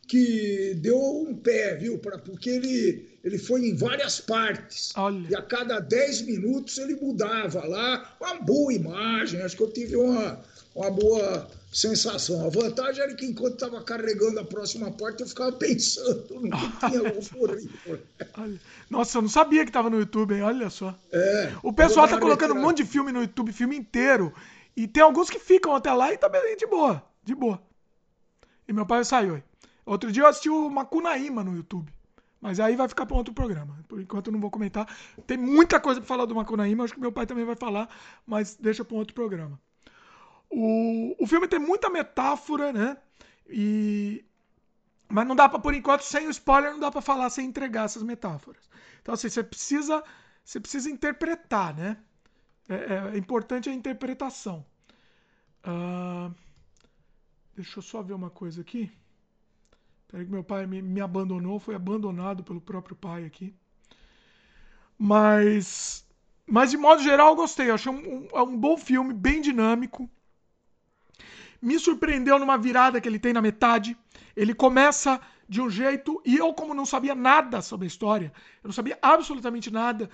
[0.07, 1.99] que deu um pé, viu?
[1.99, 4.93] Pra, porque ele, ele foi em várias partes.
[4.97, 5.27] Olha.
[5.29, 8.17] E a cada 10 minutos ele mudava lá.
[8.21, 9.43] Uma boa imagem.
[9.43, 10.41] Acho que eu tive uma,
[10.75, 12.47] uma boa sensação.
[12.47, 16.89] A vantagem era que enquanto estava carregando a próxima parte, eu ficava pensando no que
[16.89, 18.61] tinha ocorrido.
[18.91, 20.43] Nossa, eu não sabia que estava no YouTube, hein?
[20.43, 20.95] Olha só.
[21.11, 24.33] É, o pessoal tá colocando um monte de filme no YouTube, filme inteiro.
[24.77, 27.03] E tem alguns que ficam até lá e tá bem de boa.
[27.23, 27.61] De boa.
[28.67, 29.43] E meu pai saiu.
[29.85, 31.93] Outro dia eu assisti o Macunaíma no YouTube.
[32.41, 33.79] Mas aí vai ficar para outro programa.
[33.87, 34.87] Por enquanto eu não vou comentar.
[35.27, 37.89] Tem muita coisa para falar do Macunaíma, acho que meu pai também vai falar,
[38.27, 39.61] mas deixa para outro programa.
[40.55, 42.99] O, o filme tem muita metáfora, né?
[43.49, 44.23] E,
[45.09, 47.87] mas não dá para, por enquanto, sem o spoiler, não dá para falar sem entregar
[47.87, 48.69] essas metáforas.
[49.01, 50.05] Então, assim, você precisa,
[50.45, 51.97] você precisa interpretar, né?
[52.69, 54.65] É, é, é importante a interpretação.
[55.65, 56.35] Uh,
[57.55, 58.93] deixa eu só ver uma coisa aqui.
[60.07, 63.55] Peraí que meu pai me, me abandonou, foi abandonado pelo próprio pai aqui.
[64.99, 66.07] Mas,
[66.47, 67.71] mas de modo geral, eu gostei.
[67.71, 70.11] Eu achei um, um, é um bom filme, bem dinâmico
[71.63, 73.97] me surpreendeu numa virada que ele tem na metade.
[74.35, 78.33] Ele começa de um jeito, e eu, como não sabia nada sobre a história,
[78.63, 80.11] eu não sabia absolutamente nada,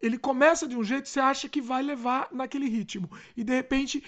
[0.00, 3.10] ele começa de um jeito você acha que vai levar naquele ritmo.
[3.36, 4.02] E de repente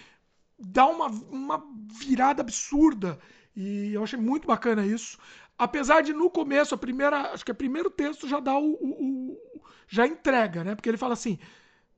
[0.59, 1.65] dá uma, uma
[2.01, 3.19] virada absurda.
[3.57, 5.19] E eu achei muito bacana isso.
[5.57, 7.33] Apesar de no começo, a primeira.
[7.33, 9.61] Acho que o primeiro texto já dá o, o, o.
[9.87, 10.75] já entrega, né?
[10.75, 11.39] Porque ele fala assim.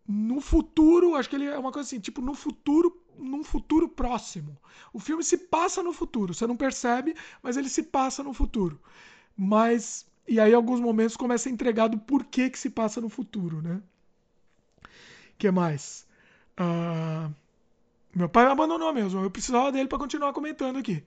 [0.07, 4.57] No futuro, acho que ele é uma coisa assim, tipo, no futuro num futuro próximo.
[4.93, 8.81] O filme se passa no futuro, você não percebe, mas ele se passa no futuro.
[9.37, 13.63] Mas e aí alguns momentos começa a entregar do porquê que se passa no futuro,
[13.63, 13.81] né?
[15.39, 16.07] que mais?
[16.59, 17.33] Uh...
[18.15, 19.23] Meu pai me abandonou mesmo.
[19.23, 21.05] Eu precisava dele para continuar comentando aqui.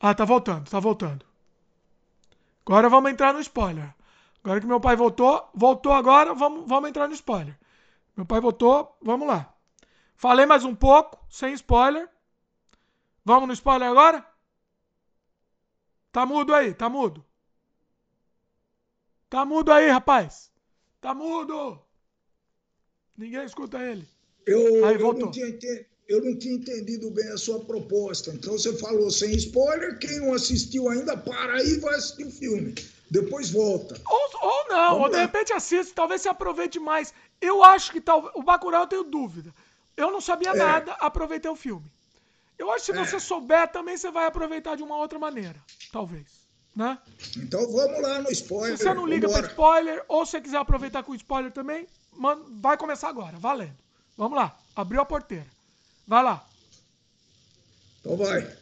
[0.00, 1.26] Ah, tá voltando, tá voltando.
[2.64, 3.94] Agora vamos entrar no spoiler.
[4.42, 7.58] Agora que meu pai voltou, voltou agora, vamos, vamos entrar no spoiler.
[8.16, 9.52] Meu pai voltou, vamos lá.
[10.20, 12.06] Falei mais um pouco, sem spoiler.
[13.24, 14.22] Vamos no spoiler agora?
[16.12, 17.24] Tá mudo aí, tá mudo.
[19.30, 20.52] Tá mudo aí, rapaz.
[21.00, 21.80] Tá mudo.
[23.16, 24.06] Ninguém escuta ele.
[24.44, 25.58] Eu, aí, eu, não tinha,
[26.06, 28.30] eu não tinha entendido bem a sua proposta.
[28.30, 29.98] Então você falou sem spoiler.
[29.98, 32.74] Quem não assistiu ainda, para aí e vai assistir o filme.
[33.10, 33.98] Depois volta.
[34.06, 35.22] Ou, ou não, Vamos ou de lá.
[35.22, 37.14] repente assiste, talvez se aproveite mais.
[37.40, 39.54] Eu acho que tal, o Bacurau eu tenho dúvida.
[40.00, 40.54] Eu não sabia é.
[40.54, 41.90] nada, aproveitei o filme.
[42.58, 43.04] Eu acho que se é.
[43.04, 45.56] você souber, também você vai aproveitar de uma outra maneira,
[45.92, 46.40] talvez.
[46.74, 46.98] Né?
[47.36, 48.76] Então vamos lá no spoiler.
[48.76, 51.86] Se você não liga para spoiler, ou se você quiser aproveitar com spoiler também,
[52.60, 53.76] vai começar agora, valendo.
[54.16, 55.46] Vamos lá, abriu a porteira.
[56.06, 56.46] Vai lá.
[58.00, 58.60] Então vai.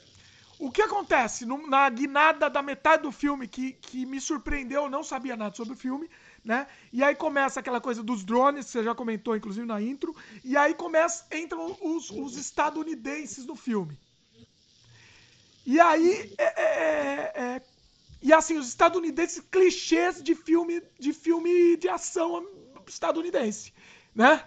[0.59, 5.05] O que acontece na guinada da metade do filme que, que me surpreendeu, eu não
[5.05, 6.11] sabia nada sobre o filme,
[6.49, 6.67] né?
[6.91, 10.17] E aí começa aquela coisa dos drones, que você já comentou, inclusive, na intro.
[10.43, 13.99] E aí começa, entram os, os estadunidenses no filme.
[15.67, 17.63] E aí, é, é, é, é,
[18.23, 22.49] e assim, os estadunidenses clichês de filme de filme de ação
[22.87, 23.75] estadunidense,
[24.15, 24.43] né?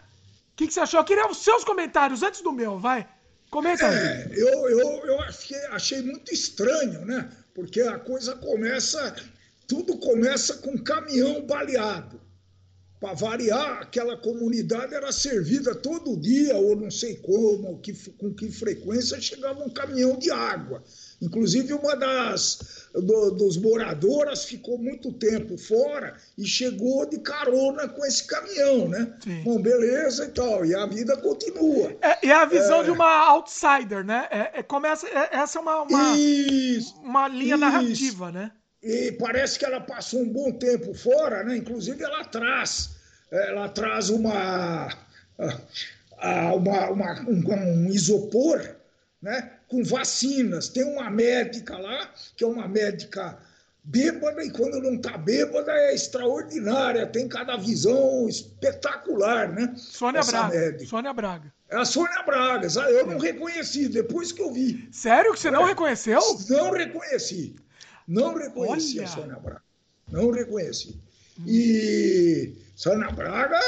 [0.53, 0.99] O que, que você achou?
[0.99, 3.07] Eu queria os seus comentários antes do meu, vai.
[3.51, 3.95] Comenta aí.
[3.95, 7.29] É, eu, eu, eu achei, achei muito estranho, né?
[7.53, 9.15] Porque a coisa começa,
[9.71, 12.19] tudo começa com caminhão baleado.
[12.99, 18.51] Para variar, aquela comunidade era servida todo dia, ou não sei como, que, com que
[18.51, 20.83] frequência chegava um caminhão de água.
[21.21, 28.05] Inclusive, uma das do, dos moradoras ficou muito tempo fora e chegou de carona com
[28.05, 29.17] esse caminhão, né?
[29.23, 29.41] Sim.
[29.41, 30.65] Bom, beleza e tal.
[30.65, 31.95] E a vida continua.
[32.01, 32.83] É, e a visão é...
[32.83, 34.27] de uma outsider, né?
[34.29, 37.57] É, é começa, é, essa é uma, uma, isso, uma linha isso.
[37.57, 38.51] narrativa, né?
[38.81, 41.57] E parece que ela passou um bom tempo fora, né?
[41.57, 42.91] Inclusive, ela traz,
[43.31, 44.89] ela traz uma,
[46.55, 48.75] uma, uma um, um isopor,
[49.21, 49.51] né?
[49.71, 50.67] com vacinas.
[50.67, 53.37] Tem uma médica lá, que é uma médica
[53.83, 59.73] bêbada, e quando não está bêbada é extraordinária, tem cada visão espetacular, né?
[59.75, 60.59] Sônia Essa Braga.
[60.59, 60.85] Médica.
[60.85, 61.53] Sônia Braga.
[61.69, 64.89] É a Sônia Braga, eu não reconheci, depois que eu vi.
[64.91, 65.69] Sério que você não é.
[65.69, 66.19] reconheceu?
[66.49, 67.55] Não reconheci.
[68.07, 69.07] Não reconheci Olha.
[69.07, 69.63] a Sônia Braga.
[70.09, 71.01] Não reconheci.
[71.39, 71.43] Hum.
[71.47, 73.59] E Sônia Braga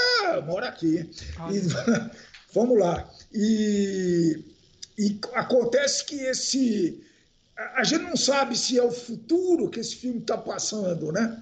[0.45, 1.09] mora aqui.
[1.51, 1.61] E,
[2.53, 3.09] vamos lá.
[3.33, 4.53] E
[4.97, 7.03] e acontece que esse.
[7.55, 11.41] A gente não sabe se é o futuro que esse filme está passando, né?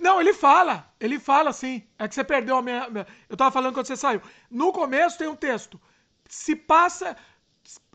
[0.00, 0.92] Não, ele fala.
[0.98, 1.82] Ele fala sim.
[1.98, 2.88] É que você perdeu a minha.
[3.28, 4.20] Eu estava falando quando você saiu.
[4.50, 5.80] No começo tem um texto.
[6.28, 7.16] Se passa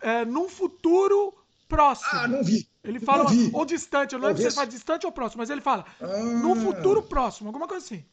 [0.01, 1.33] é, num futuro
[1.69, 2.09] próximo.
[2.11, 2.67] Ah, não vi.
[2.83, 3.23] Ele fala.
[3.23, 3.49] Não vi.
[3.53, 4.13] Ou distante.
[4.13, 5.85] Eu não lembro se ele fala distante ou próximo, mas ele fala.
[6.01, 6.17] Ah.
[6.17, 8.03] No futuro próximo, alguma coisa assim.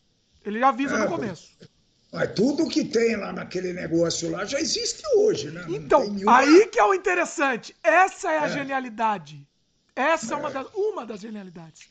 [0.44, 1.56] Ele avisa é, no começo.
[2.12, 5.64] Mas tudo que tem lá naquele negócio lá já existe hoje, né?
[5.68, 6.38] Então, nenhuma...
[6.38, 7.74] aí que é o interessante.
[7.82, 8.50] Essa é a é.
[8.50, 9.44] genialidade.
[9.96, 11.88] Essa é, é uma, das, uma das genialidades.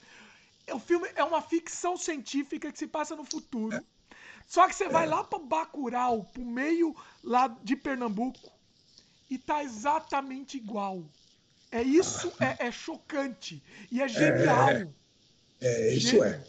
[0.71, 3.75] O filme é uma ficção científica que se passa no futuro.
[3.75, 3.83] É.
[4.47, 5.09] Só que você vai é.
[5.09, 8.51] lá para Bacurau, pro meio lá de Pernambuco,
[9.29, 11.03] e tá exatamente igual.
[11.71, 13.63] É isso, é, é chocante.
[13.91, 14.69] E é genial.
[14.69, 14.87] É,
[15.61, 16.43] é isso é.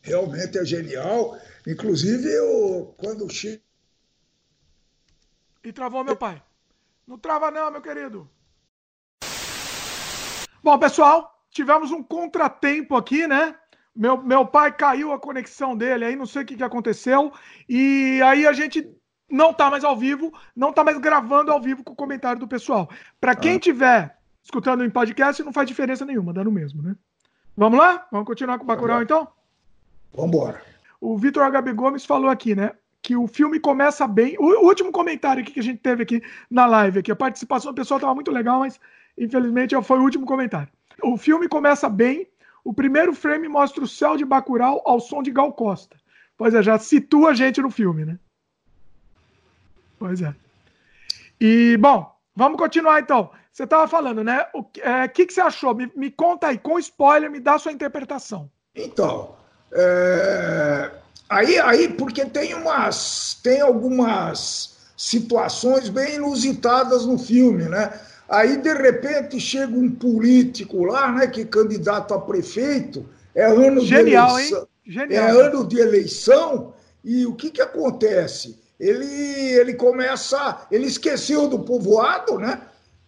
[0.00, 1.38] Realmente é genial.
[1.66, 3.62] Inclusive, eu, quando chego.
[5.64, 6.42] E travou meu pai.
[7.06, 8.28] Não trava, não, meu querido.
[10.62, 13.54] Bom, pessoal, tivemos um contratempo aqui, né?
[13.94, 17.32] Meu, meu pai caiu a conexão dele aí, não sei o que, que aconteceu.
[17.68, 18.88] E aí a gente
[19.30, 22.48] não tá mais ao vivo, não tá mais gravando ao vivo com o comentário do
[22.48, 22.88] pessoal.
[23.20, 23.60] Para quem ah.
[23.60, 26.96] tiver escutando em podcast, não faz diferença nenhuma, dá no mesmo, né?
[27.56, 28.06] Vamos lá?
[28.10, 29.28] Vamos continuar com o Bacurau, então?
[30.14, 30.62] Vamos embora.
[31.00, 32.72] O Vitor HB Gomes falou aqui, né?
[33.02, 34.36] Que o filme começa bem.
[34.38, 37.98] O último comentário que a gente teve aqui na live, aqui, a participação do pessoal
[37.98, 38.80] estava muito legal, mas
[39.18, 40.68] infelizmente foi o último comentário.
[41.02, 42.28] O filme começa bem.
[42.64, 45.96] O primeiro frame mostra o céu de Bacurau ao som de Gal Costa.
[46.36, 48.18] Pois é, já situa a gente no filme, né?
[49.98, 50.34] Pois é.
[51.40, 53.30] E, bom, vamos continuar então.
[53.52, 54.46] Você estava falando, né?
[54.54, 55.74] O é, que, que você achou?
[55.74, 58.50] Me, me conta aí, com spoiler, me dá a sua interpretação.
[58.74, 59.34] Então,
[59.70, 60.90] é,
[61.28, 67.92] aí, aí, porque tem umas, tem algumas situações bem inusitadas no filme, né?
[68.26, 73.82] Aí, de repente, chega um político lá, né, que é candidato a prefeito, é ano
[73.82, 74.60] Genial, de eleição.
[74.60, 74.66] Hein?
[74.86, 75.26] Genial.
[75.26, 76.72] É ano de eleição,
[77.04, 78.58] e o que, que acontece?
[78.80, 80.66] Ele, ele começa.
[80.70, 82.62] Ele esqueceu do povoado, né?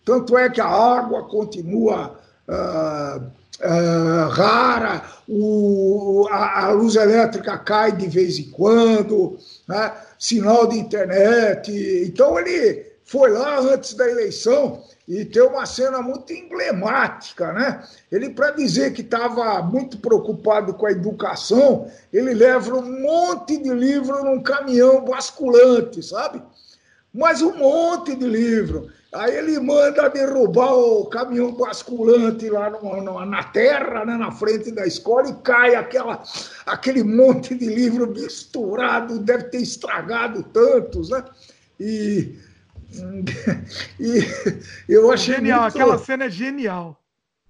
[0.05, 2.19] Tanto é que a água continua.
[2.47, 3.23] Uh,
[3.65, 9.93] uh, rara, o, a, a, luz elétrica cai de vez em quando, né?
[10.19, 11.73] sinal de internet.
[12.07, 17.85] Então ele foi lá antes da eleição e tem uma cena muito emblemática, né?
[18.11, 23.69] Ele, para dizer que estava muito preocupado com a educação, ele leva um monte de
[23.69, 26.43] livro num caminhão basculante, sabe?
[27.15, 28.91] Mas um monte de livro.
[29.13, 34.73] Aí ele manda derrubar o caminhão basculante lá no, no, na terra, né, na frente
[34.73, 36.21] da escola, e cai aquela,
[36.67, 41.25] aquele monte de livro misturado, deve ter estragado tantos, né?
[41.79, 42.35] E
[43.99, 44.25] e
[44.89, 45.77] eu achei genial, muito...
[45.77, 47.01] aquela cena é genial.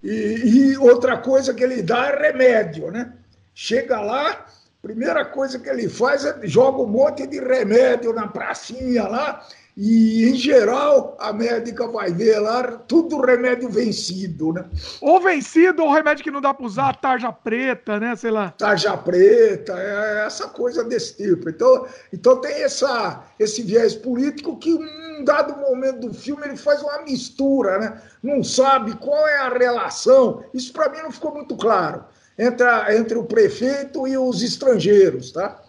[0.03, 3.13] E, e, outra coisa que ele dá é remédio, né?
[3.55, 4.47] Chega lá,
[4.85, 10.29] primeira coisa que ele faz é joga um monte de remédio na pracinha lá e,
[10.29, 14.67] em geral, a médica vai ver lá tudo remédio vencido, né?
[15.01, 18.15] Ou vencido, ou remédio que não dá para usar, tarja preta, né?
[18.15, 18.51] Sei lá.
[18.57, 21.49] Tarja preta, é essa coisa desse tipo.
[21.49, 26.81] Então, então tem essa, esse viés político que, um dado momento do filme, ele faz
[26.81, 28.03] uma mistura, né?
[28.23, 30.45] Não sabe qual é a relação.
[30.55, 32.05] Isso, para mim, não ficou muito claro.
[32.39, 35.63] Entre, a, entre o prefeito e os estrangeiros, tá?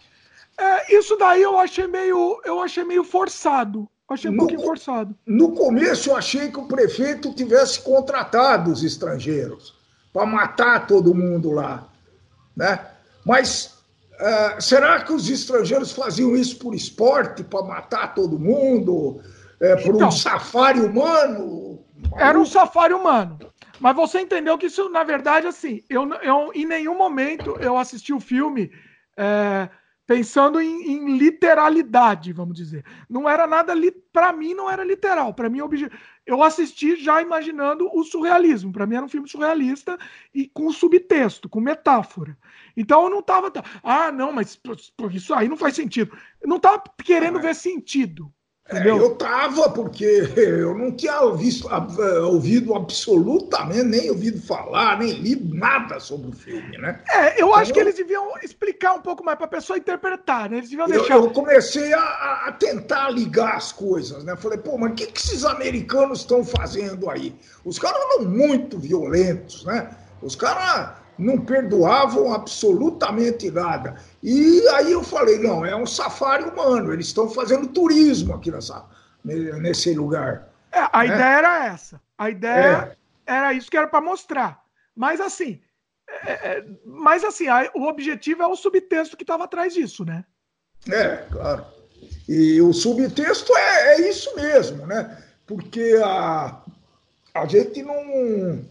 [0.58, 3.88] É, isso daí eu achei meio, eu achei meio forçado.
[4.08, 5.16] Achei um no, pouquinho forçado.
[5.26, 9.74] No começo eu achei que o prefeito tivesse contratado os estrangeiros
[10.14, 11.88] para matar todo mundo lá.
[12.56, 12.80] Né?
[13.26, 13.74] Mas
[14.14, 19.22] uh, será que os estrangeiros faziam isso por esporte, para matar todo mundo?
[19.60, 21.84] É, por então, um safari humano?
[22.16, 23.40] Era um safari humano.
[23.80, 28.14] Mas você entendeu que isso, na verdade, assim, eu, eu em nenhum momento eu assisti
[28.14, 28.72] o filme.
[29.18, 29.70] É,
[30.06, 32.86] pensando em, em, literalidade, vamos dizer.
[33.10, 33.74] Não era nada,
[34.12, 35.34] para mim não era literal.
[35.34, 35.60] Para mim,
[36.26, 38.72] eu assisti já imaginando o surrealismo.
[38.72, 39.98] Para mim era um filme surrealista
[40.34, 42.38] e com subtexto, com metáfora.
[42.78, 43.52] Então eu não estava,
[43.84, 44.60] ah, não, mas
[45.12, 46.16] isso aí não faz sentido.
[46.42, 48.32] Eu não estava querendo ver sentido.
[48.68, 50.04] É, eu tava, porque
[50.36, 56.32] eu não tinha visto, eh, ouvido absolutamente, nem ouvido falar, nem lido nada sobre o
[56.32, 57.00] filme, né?
[57.08, 60.50] É, eu acho então, que eles deviam explicar um pouco mais para a pessoa interpretar,
[60.50, 60.58] né?
[60.58, 61.14] Eles deviam deixar.
[61.14, 64.36] Eu, eu comecei a, a, tentar ligar as coisas, né?
[64.36, 67.36] Falei, pô, mas o que, que esses americanos estão fazendo aí?
[67.64, 69.92] Os caras eram muito violentos, né?
[70.24, 73.96] Os caras não perdoavam absolutamente nada.
[74.22, 78.86] E aí eu falei, não, é um safari humano, eles estão fazendo turismo aqui nessa,
[79.24, 80.50] nesse lugar.
[80.72, 81.06] É, a né?
[81.06, 82.02] ideia era essa.
[82.18, 82.98] A ideia
[83.28, 83.34] é.
[83.34, 84.62] era isso que era para mostrar.
[84.96, 85.62] Mas assim,
[86.26, 90.24] é, é, mas assim, a, o objetivo é o subtexto que estava atrás disso, né?
[90.90, 91.66] É, claro.
[92.28, 95.24] E o subtexto é, é isso mesmo, né?
[95.46, 96.62] Porque a,
[97.34, 98.66] a gente não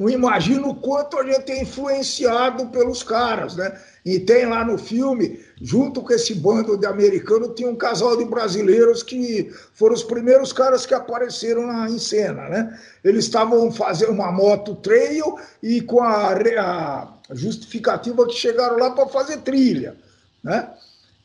[0.00, 3.78] não imagino o quanto a gente é influenciado pelos caras, né?
[4.02, 8.24] E tem lá no filme, junto com esse bando de americanos, tinha um casal de
[8.24, 12.80] brasileiros que foram os primeiros caras que apareceram na, em cena, né?
[13.04, 19.06] Eles estavam fazendo uma moto trail e com a, a justificativa que chegaram lá para
[19.06, 19.98] fazer trilha,
[20.42, 20.70] né?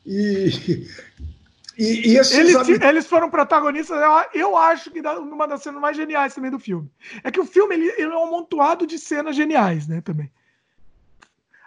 [0.06, 0.86] E
[1.78, 2.32] e, e eles,
[2.82, 6.90] eles, foram protagonistas, eu, eu acho que uma das cenas mais geniais também do filme.
[7.24, 10.02] É que o filme ele, ele é um amontoado de cenas geniais, né?
[10.02, 10.32] Também.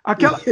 [0.02, 0.40] Aquela.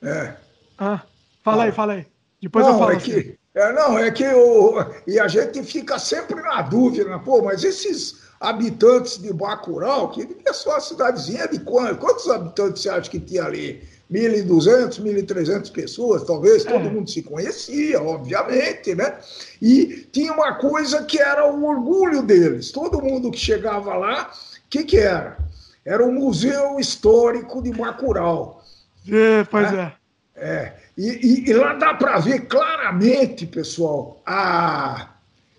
[0.00, 0.36] É.
[0.78, 1.02] Ah,
[1.42, 1.66] fala ah.
[1.66, 2.06] aí, fala aí.
[2.40, 2.92] Depois não, eu falo.
[2.92, 3.10] É assim.
[3.10, 4.76] que, é, não, é que o,
[5.08, 7.20] e a gente fica sempre na dúvida, né?
[7.24, 12.82] pô, mas esses habitantes de Bacurau, que é só uma cidadezinha de quantos, quantos habitantes
[12.82, 13.82] você acha que tinha ali?
[14.10, 16.90] 1.200, 1.300 pessoas, talvez, todo é.
[16.90, 19.18] mundo se conhecia, obviamente, né?
[19.60, 22.70] E tinha uma coisa que era o orgulho deles.
[22.70, 24.30] Todo mundo que chegava lá,
[24.64, 25.36] o que, que era?
[25.84, 28.62] Era o Museu Histórico de Bacurau.
[29.10, 29.92] É, pois né?
[29.94, 29.98] é.
[30.40, 30.74] É.
[30.96, 35.14] E, e, e lá dá para ver claramente, pessoal, a,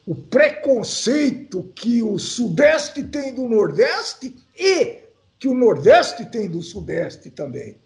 [0.05, 4.99] o preconceito que o Sudeste tem do Nordeste e
[5.37, 7.77] que o Nordeste tem do Sudeste também.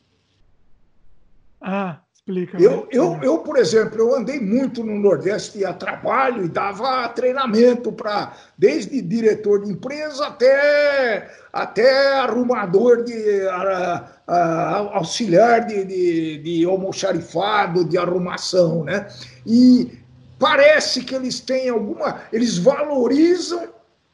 [1.64, 2.61] Ah, explica.
[2.61, 7.89] Eu, eu, eu, por exemplo, eu andei muito no Nordeste a trabalho e dava treinamento
[7.93, 16.66] para, desde diretor de empresa até, até arrumador de a, a, auxiliar de, de, de
[16.66, 19.07] almoxarifado, de arrumação, né?
[19.47, 19.97] E
[20.38, 22.24] parece que eles têm alguma.
[22.34, 23.70] Eles valorizam,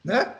[0.05, 0.35] né?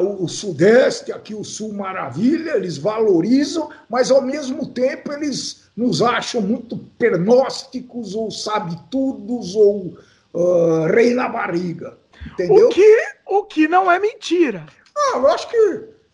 [0.00, 6.00] O, o, Sudeste, aqui o Sul Maravilha, eles valorizam, mas ao mesmo tempo eles nos
[6.00, 9.98] acham muito pernósticos ou sabe-tudos ou
[10.32, 11.98] uh, rei na barriga.
[12.32, 12.68] Entendeu?
[12.68, 14.64] O que, o que não é mentira.
[14.96, 15.56] Ah, eu acho que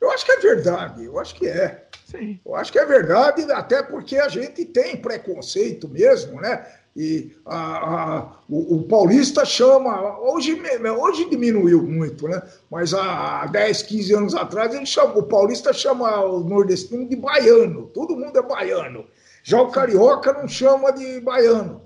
[0.01, 1.87] Eu acho que é verdade, eu acho que é.
[2.11, 2.41] Sim.
[2.45, 6.67] Eu acho que é verdade, até porque a gente tem preconceito mesmo, né?
[6.97, 10.61] E a, a, o, o, paulista chama, hoje,
[10.99, 12.43] hoje diminuiu muito, né?
[12.71, 17.87] Mas há 10, 15 anos atrás ele chama, o paulista chama o nordestino de baiano,
[17.95, 19.07] todo mundo é baiano.
[19.45, 21.83] Já o carioca não chama de baiano.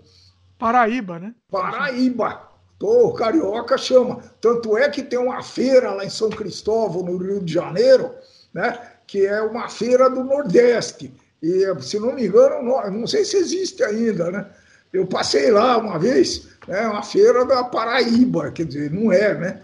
[0.59, 1.35] Paraíba, né?
[1.51, 2.49] Paraíba.
[2.83, 4.23] O carioca chama.
[4.41, 8.11] Tanto é que tem uma feira lá em São Cristóvão, no Rio de Janeiro,
[8.53, 8.79] né?
[9.07, 11.15] Que é uma feira do Nordeste.
[11.43, 14.47] E, se não me engano, não, não sei se existe ainda, né?
[14.95, 16.87] Eu passei lá uma vez, né?
[16.87, 19.63] Uma feira da Paraíba, quer dizer, não é, né?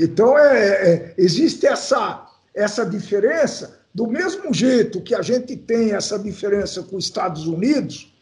[0.00, 2.24] Então, é, é, existe essa,
[2.54, 8.14] essa diferença, do mesmo jeito que a gente tem essa diferença com os Estados Unidos,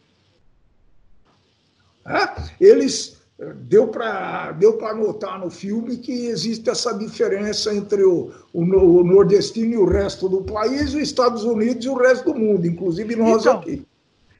[2.04, 2.34] né?
[2.58, 3.16] eles
[3.62, 9.74] deu para deu notar no filme que existe essa diferença entre o, o, o, nordestino
[9.74, 13.42] e o resto do país, os Estados Unidos e o resto do mundo, inclusive nós
[13.42, 13.84] então, aqui.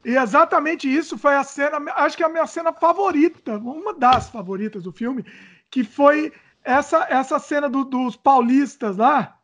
[0.05, 4.83] E exatamente isso foi a cena, acho que a minha cena favorita, uma das favoritas
[4.83, 5.25] do filme,
[5.71, 6.33] que foi
[6.65, 9.39] essa, essa cena do, dos paulistas lá,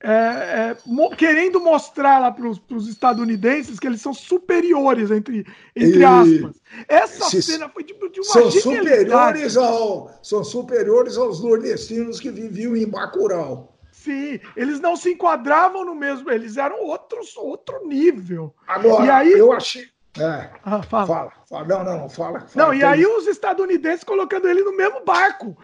[0.00, 6.04] é, é, mo querendo mostrar lá para os estadunidenses que eles são superiores, entre, entre
[6.04, 6.60] aspas.
[6.86, 12.30] Essa se, cena foi de, de uma são superiores ao São superiores aos nordestinos que
[12.30, 13.77] viviam em Bacurau.
[14.08, 18.54] Sim, eles não se enquadravam no mesmo, eles eram outros, outro nível.
[18.66, 19.86] Agora, e aí, eu achei.
[20.18, 21.06] É, ah, fala.
[21.06, 21.64] Fala, fala.
[21.66, 22.40] Não, não, fala.
[22.40, 25.58] fala não, e aí os estadunidenses colocando ele no mesmo barco.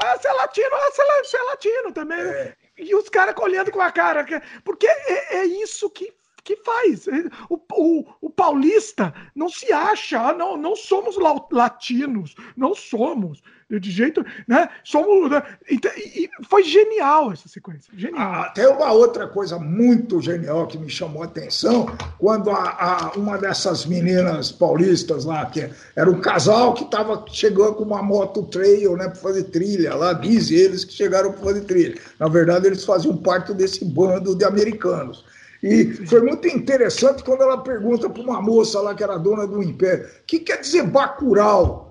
[0.00, 0.90] Ah, você é latino, ah,
[1.20, 2.20] você é, é latino também.
[2.20, 2.54] É.
[2.78, 4.24] E os caras olhando com a cara.
[4.64, 7.06] Porque é, é isso que que faz.
[7.50, 11.18] O, o, o, paulista não se acha, ah, não, não somos
[11.52, 14.68] latinos, não somos de jeito, né?
[14.82, 15.42] Somos, né?
[15.68, 15.78] E,
[16.24, 18.20] e foi genial essa sequência, genial.
[18.20, 21.86] Ah, tem uma outra coisa muito genial que me chamou a atenção
[22.18, 27.74] quando a, a uma dessas meninas paulistas lá que era um casal que estava chegando
[27.74, 31.60] com uma moto trail, né, para fazer trilha lá, diz eles que chegaram para fazer
[31.62, 31.98] trilha.
[32.18, 35.24] Na verdade, eles faziam parte desse bando de americanos.
[35.62, 39.62] E foi muito interessante quando ela pergunta para uma moça lá que era dona do
[39.62, 41.87] império: o que quer dizer Bacurau?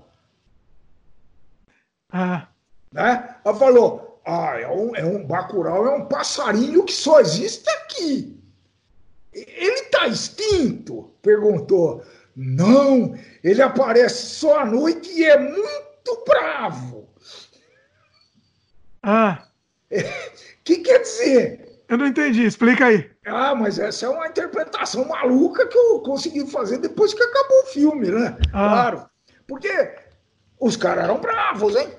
[2.11, 2.47] Ah.
[2.91, 3.35] Né?
[3.43, 8.37] Ela falou: ah, é um, é um Bacurau é um passarinho que só existe aqui.
[9.33, 11.11] Ele está extinto?
[11.21, 12.03] Perguntou.
[12.35, 17.07] Não, ele aparece só à noite e é muito bravo.
[19.01, 19.43] Ah.
[19.91, 21.81] O que quer dizer?
[21.87, 23.09] Eu não entendi, explica aí.
[23.25, 27.67] Ah, mas essa é uma interpretação maluca que eu consegui fazer depois que acabou o
[27.67, 28.37] filme, né?
[28.51, 28.69] Ah.
[28.69, 29.09] Claro.
[29.47, 29.69] Porque
[30.59, 31.89] os caras eram bravos, hein?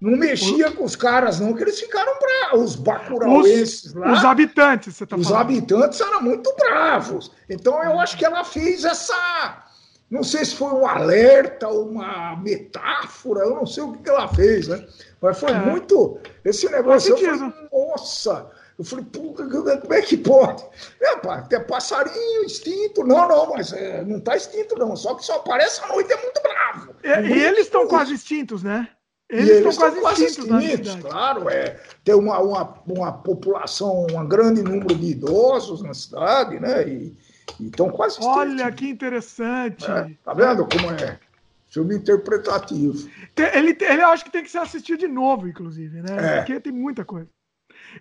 [0.00, 2.70] Não mexia com os caras, não, que eles ficaram bravos.
[2.70, 4.12] Os bacurauenses lá.
[4.12, 5.40] Os habitantes, você tá Os falando.
[5.42, 7.30] habitantes eram muito bravos.
[7.48, 9.62] Então eu acho que ela fez essa.
[10.10, 14.68] Não sei se foi um alerta, uma metáfora, eu não sei o que ela fez,
[14.68, 14.84] né?
[15.20, 15.58] Mas foi é.
[15.58, 16.18] muito.
[16.44, 17.12] Esse negócio.
[17.12, 18.50] Eu falei, Nossa!
[18.80, 20.64] Eu falei, como é que pode?
[21.02, 23.04] É, pá, tem passarinho extinto.
[23.04, 24.96] Não, não, mas é, não está extinto, não.
[24.96, 26.94] Só que só aparece à noite, é muito bravo.
[27.02, 28.88] É, muito e eles estão quase extintos, né?
[29.28, 31.50] Eles, estão quase, quase extintos, extintos claro.
[31.50, 36.88] É, tem uma, uma, uma população, um grande número de idosos na cidade, né?
[36.88, 37.14] E,
[37.60, 38.34] estão quase extintos.
[38.34, 39.84] Olha que interessante.
[39.90, 41.20] É, tá vendo como é?
[41.68, 43.10] Filme interpretativo.
[43.36, 46.16] Ele, ele acho que tem que ser assistido de novo, inclusive, né?
[46.18, 46.36] É.
[46.38, 47.28] Porque tem muita coisa.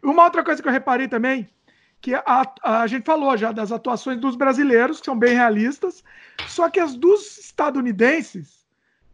[0.04, 1.50] Uma outra coisa que eu reparei também,
[2.02, 6.04] que a, a, gente falou já das atuações dos brasileiros, que são bem realistas,
[6.48, 8.66] só que as dos estadunidenses,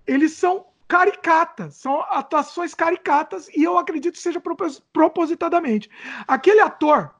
[0.05, 4.41] eles são caricatas, são atuações caricatas, e eu acredito que seja
[4.93, 5.89] propositadamente.
[6.27, 7.11] Aquele ator,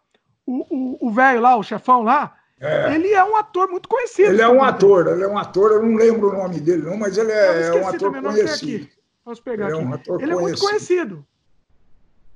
[0.45, 2.95] o velho lá, o chefão lá, é.
[2.95, 4.29] Ele é um ator muito conhecido.
[4.29, 6.97] Ele é um ator, ele é um ator, eu não lembro o nome dele, não,
[6.97, 8.87] mas ele é, um ator conhecido.
[9.23, 9.83] Posso pegar ele aqui.
[9.83, 11.25] É um ele é muito conhecido.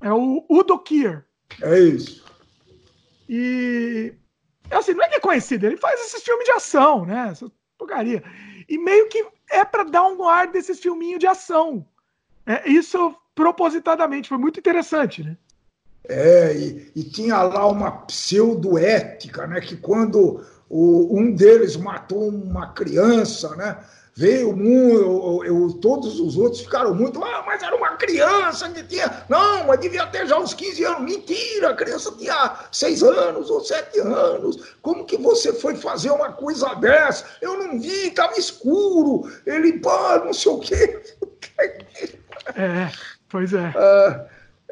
[0.02, 1.26] É o Udo Kier.
[1.62, 2.24] É isso.
[3.28, 4.14] E
[4.72, 7.30] assim, não é que é conhecido, ele faz esses filmes de ação, né?
[7.32, 8.24] Essa porcaria.
[8.68, 11.86] E meio que é para dar um ar desses filminhos de ação.
[12.46, 15.38] É, isso propositadamente, foi muito interessante, né?
[16.08, 19.62] É, e, e tinha lá uma pseudo-ética, né?
[19.62, 23.84] Que quando o, um deles matou uma criança, né?
[24.20, 28.84] Veio muito, eu, eu, todos os outros ficaram muito, ah, mas era uma criança que
[28.84, 33.50] tinha, não, mas devia ter já uns 15 anos, mentira, a criança tinha 6 anos
[33.50, 37.26] ou 7 anos, como que você foi fazer uma coisa dessa?
[37.42, 41.02] Eu não vi, estava escuro, ele, pá, não sei o quê.
[42.58, 42.92] É,
[43.30, 43.74] pois é.
[43.74, 44.26] Ah,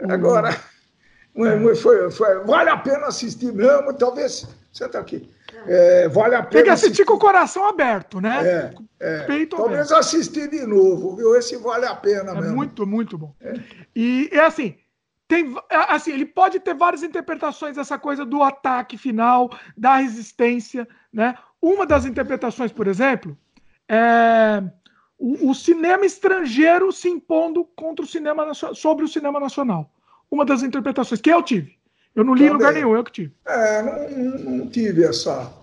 [0.09, 0.59] agora,
[1.81, 4.45] Foi, foi, vale a pena assistir mesmo, talvez.
[4.73, 5.29] Senta aqui.
[5.65, 6.51] É, vale a pena.
[6.51, 8.39] Tem que assistir, assistir, com o coração aberto, né?
[8.45, 9.23] É, é.
[9.23, 9.99] Peito talvez aberto.
[9.99, 11.35] assistir de novo, viu?
[11.35, 12.55] Esse vale a pena é mesmo.
[12.55, 13.33] Muito, muito bom.
[13.41, 13.53] É.
[13.95, 14.75] E é assim,
[15.27, 21.35] tem assim, ele pode ter várias interpretações dessa coisa do ataque final, da resistência, né?
[21.61, 23.37] Uma das interpretações, por exemplo,
[23.89, 24.63] é
[25.17, 29.91] o, o cinema estrangeiro se impondo contra o cinema sobre o cinema nacional.
[30.29, 31.76] Uma das interpretações que eu tive.
[32.17, 33.31] Eu não li em lugar nenhum, eu que tive.
[33.45, 35.53] É, não, não tive essa.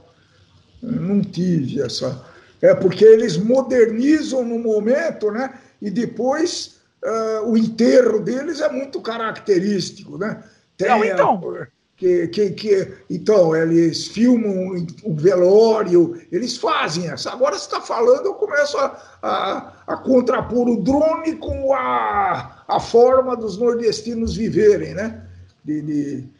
[0.80, 2.24] Não tive essa.
[2.62, 5.52] É porque eles modernizam no momento, né?
[5.82, 10.44] E depois uh, o enterro deles é muito característico, né?
[10.76, 11.56] Tem não, então.
[11.60, 11.66] A,
[11.96, 17.32] que, que, que, então, eles filmam o velório, eles fazem essa.
[17.32, 22.78] Agora você está falando, eu começo a, a, a, contrapor o drone com a, a
[22.78, 25.24] forma dos nordestinos viverem, né?
[25.64, 26.33] De, de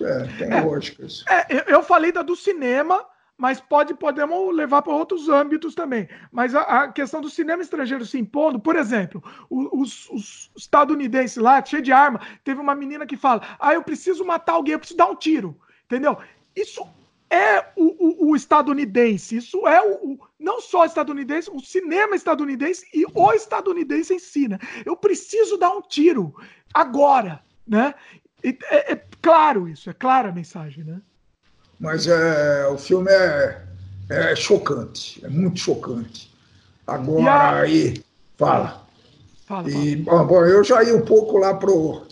[0.00, 1.24] é, tem é, lógica isso.
[1.28, 3.04] É, eu falei da do cinema,
[3.36, 6.08] mas pode podemos levar para outros âmbitos também.
[6.32, 11.64] Mas a, a, questão do cinema estrangeiro se impondo, por exemplo, os, os, estadunidenses lá,
[11.64, 14.98] cheio de arma, teve uma menina que fala: Ah, eu preciso matar alguém, eu preciso
[14.98, 15.58] dar um tiro.
[15.84, 16.18] Entendeu?
[16.54, 16.86] Isso
[17.28, 22.14] é o, o, o estadunidense, isso é o, o, não só o estadunidense, o cinema
[22.14, 24.58] estadunidense e o estadunidense em si, né?
[24.84, 26.34] Eu preciso dar um tiro
[26.72, 27.94] agora, né?
[28.70, 31.00] É, é claro isso, é clara a mensagem, né?
[31.78, 33.60] Mas é, o filme é,
[34.08, 36.34] é chocante, é muito chocante.
[36.86, 37.60] Agora, a...
[37.60, 38.02] aí,
[38.36, 38.86] fala.
[39.46, 40.24] Fala, e, fala.
[40.24, 42.06] Bom, eu já ia um pouco lá pro,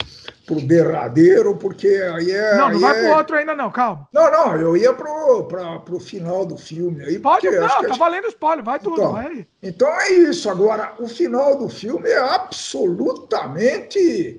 [0.47, 2.57] pro derradeiro, porque aí é.
[2.57, 3.03] Não, não vai é...
[3.03, 4.07] pro outro ainda, não, calma.
[4.13, 7.03] Não, não, eu ia pro, pra, pro final do filme.
[7.05, 7.99] Aí, Pode, não, tá gente...
[7.99, 9.47] valendo spoiler, vai tudo, então, vai aí.
[9.63, 10.51] Então é isso.
[10.51, 14.39] Agora, o final do filme é absolutamente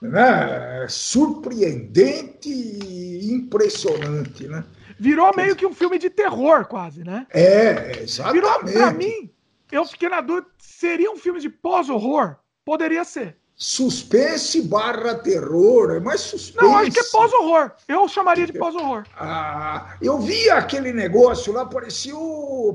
[0.00, 4.64] né, surpreendente e impressionante, né?
[4.98, 7.26] Virou meio que um filme de terror, quase, né?
[7.30, 8.42] É, exatamente.
[8.42, 9.30] Virou, pra mim,
[9.72, 12.36] eu fiquei na dúvida, seria um filme de pós-horror?
[12.64, 13.39] Poderia ser.
[13.62, 16.64] Suspense barra terror, é mais suspense.
[16.64, 17.70] Não, acho que é pós-horror.
[17.86, 19.04] Eu chamaria de pós-horror.
[19.22, 22.14] Ah, eu vi aquele negócio lá, parecia,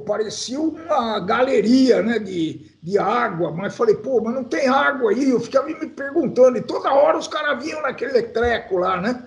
[0.05, 5.31] parecia uma galeria né, de, de água, mas falei, pô, mas não tem água aí.
[5.31, 9.23] Eu ficava me perguntando, e toda hora os caras vinham naquele treco lá, né?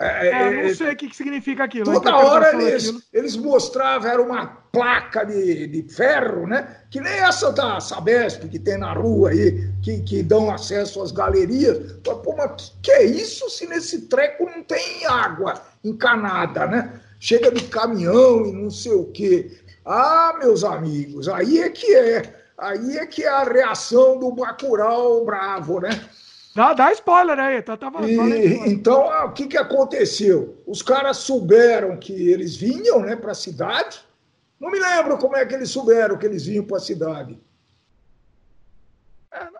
[0.00, 1.84] É, é, não sei o que, significa aquilo.
[1.84, 6.74] Toda hora eles, eles mostravam, era uma placa de, de ferro, né?
[6.90, 11.12] Que nem essa da Sabesp que tem na rua aí, que, que dão acesso às
[11.12, 11.98] galerias.
[12.02, 16.98] Pô, mas que, que é isso se nesse treco não tem água encanada, né?
[17.18, 19.50] Chega de caminhão e não sei o quê.
[19.84, 22.40] Ah, meus amigos, aí é que é.
[22.56, 25.90] Aí é que é a reação do Bacurau bravo, né?
[26.54, 30.60] Dá, dá spoiler aí, tá, tava, e, Então, ah, o que, que aconteceu?
[30.66, 34.00] Os caras souberam que eles vinham né, para a cidade.
[34.58, 37.38] Não me lembro como é que eles souberam que eles vinham para a cidade.
[39.32, 39.52] É, não,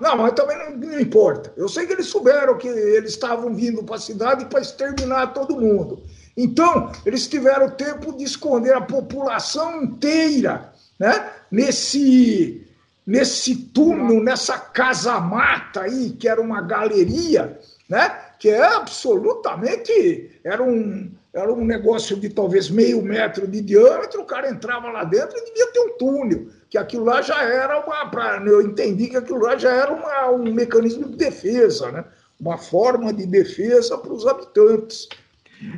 [0.00, 1.52] não, não, mas também não, não, importa.
[1.54, 5.60] Eu sei que eles souberam que eles estavam vindo para a cidade para exterminar todo
[5.60, 6.02] mundo.
[6.34, 12.61] Então, eles tiveram tempo de esconder a população inteira né, nesse
[13.06, 17.58] nesse túnel, nessa casa-mata aí, que era uma galeria,
[17.88, 18.08] né?
[18.38, 20.40] que é absolutamente.
[20.44, 25.04] Era um, era um negócio de talvez meio metro de diâmetro, o cara entrava lá
[25.04, 28.06] dentro e devia ter um túnel, que aquilo lá já era uma.
[28.10, 32.04] Pra, eu entendi que aquilo lá já era uma, um mecanismo de defesa, né?
[32.40, 35.08] uma forma de defesa para os habitantes.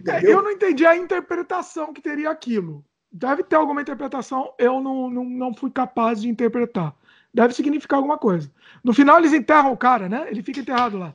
[0.08, 2.82] É, eu não entendi a interpretação que teria aquilo.
[3.12, 6.94] Deve ter alguma interpretação, eu não, não, não fui capaz de interpretar
[7.34, 8.48] deve significar alguma coisa.
[8.82, 10.26] No final eles enterram o cara, né?
[10.30, 11.12] Ele fica enterrado lá.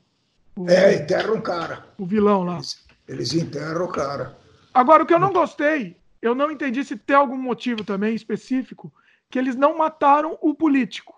[0.58, 1.86] O, é, enterram o cara.
[1.98, 2.56] O vilão lá.
[2.56, 4.38] Eles, eles enterram o cara.
[4.74, 8.92] Agora, o que eu não gostei, eu não entendi se tem algum motivo também específico,
[9.30, 11.16] que eles não mataram o político.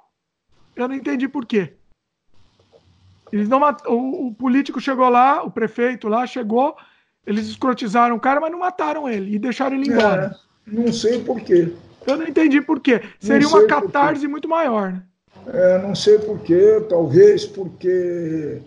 [0.76, 1.73] Eu não entendi por quê.
[3.32, 3.82] Eles não mat...
[3.88, 6.76] o, o político chegou lá, o prefeito lá chegou,
[7.26, 10.36] eles escrotizaram o cara, mas não mataram ele e deixaram ele embora.
[10.68, 11.73] É, não sei por quê.
[12.06, 13.02] Eu não entendi por quê.
[13.19, 15.03] Seria uma catarse muito maior, né?
[15.48, 18.61] É, não sei por quê, talvez porque,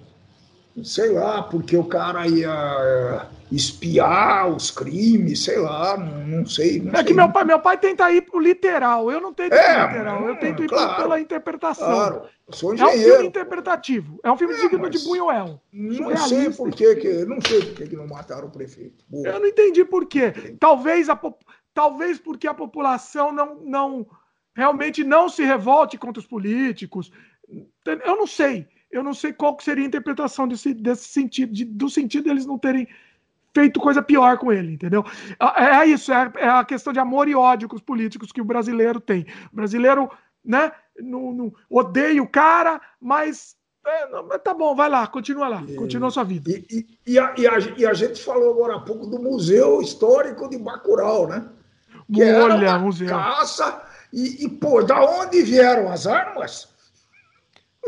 [0.82, 6.80] sei lá, porque o cara ia é, espiar os crimes, sei lá, não, não sei.
[6.80, 7.04] Não é sei.
[7.04, 9.88] que meu pai, meu pai tenta ir pro literal, eu não tento ir é, pro
[9.88, 11.86] literal, eu tento ir claro, pela interpretação.
[11.86, 13.00] Claro, sou engenheiro.
[13.00, 15.60] É um filme interpretativo, é um filme é, digno de Buñuel.
[15.72, 19.04] Não sei por que, não sei por que, que não mataram o prefeito.
[19.08, 19.28] Boa.
[19.28, 20.32] Eu não entendi por quê.
[20.58, 21.14] Talvez a
[21.74, 24.06] talvez porque a população não, não
[24.54, 27.12] realmente não se revolte contra os políticos.
[27.84, 28.66] Eu não sei.
[28.90, 32.58] eu não sei qual seria a interpretação desse, desse sentido, de, do sentido deles não
[32.58, 32.88] terem
[33.52, 35.04] feito coisa pior com ele, entendeu?
[35.56, 38.40] É, é isso, é, é, a questão de amor e ódio com os políticos que
[38.40, 39.26] o brasileiro tem.
[39.52, 40.10] O brasileiro,
[40.44, 43.56] né, não, não odeia o cara, mas
[43.86, 46.50] é, não, tá bom, vai lá, continua lá, continua a sua vida.
[46.50, 49.80] E, e, e, a, e, a, e, a, gente falou agora há pouco do Museu
[49.80, 51.48] Histórico de Bacurau, né?
[52.12, 53.08] Que Olha, era museu.
[53.08, 53.82] caça.
[54.12, 56.68] E, e, pô, da onde vieram as armas?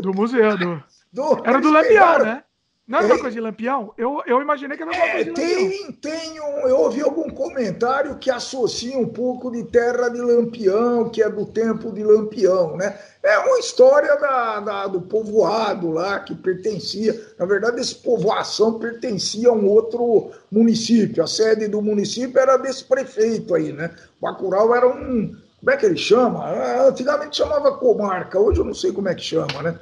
[0.00, 0.82] Do museu, do.
[1.12, 2.44] do era do Lampião, né?
[2.86, 3.92] Não era uma coisa de Lampião?
[3.98, 7.28] Eu, eu imaginei que era uma é, coisa de tem, tem um, Eu ouvi algum
[7.28, 12.76] comentário que associa um pouco de terra de Lampião, que é do tempo de Lampião,
[12.76, 12.96] né?
[13.24, 17.20] É uma história da, da, do povoado lá que pertencia.
[17.36, 21.24] Na verdade, essa povoação pertencia a um outro município.
[21.24, 23.90] A sede do município era desse prefeito aí, né?
[24.22, 25.34] Bacurau era um.
[25.58, 26.48] Como é que ele chama?
[26.86, 29.76] Antigamente chamava comarca, hoje eu não sei como é que chama, né?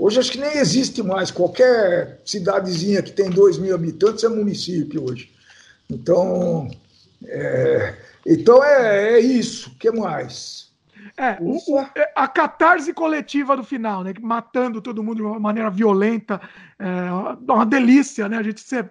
[0.00, 1.30] Hoje acho que nem existe mais.
[1.30, 5.30] Qualquer cidadezinha que tem 2 mil habitantes é município hoje.
[5.90, 6.70] Então,
[7.26, 7.94] é,
[8.26, 9.68] então é, é isso.
[9.68, 10.70] O que mais?
[11.18, 14.14] É, o, o, é, a catarse coletiva do final, né?
[14.22, 16.40] Matando todo mundo de uma maneira violenta.
[16.78, 18.38] É uma delícia, né?
[18.38, 18.82] A gente se,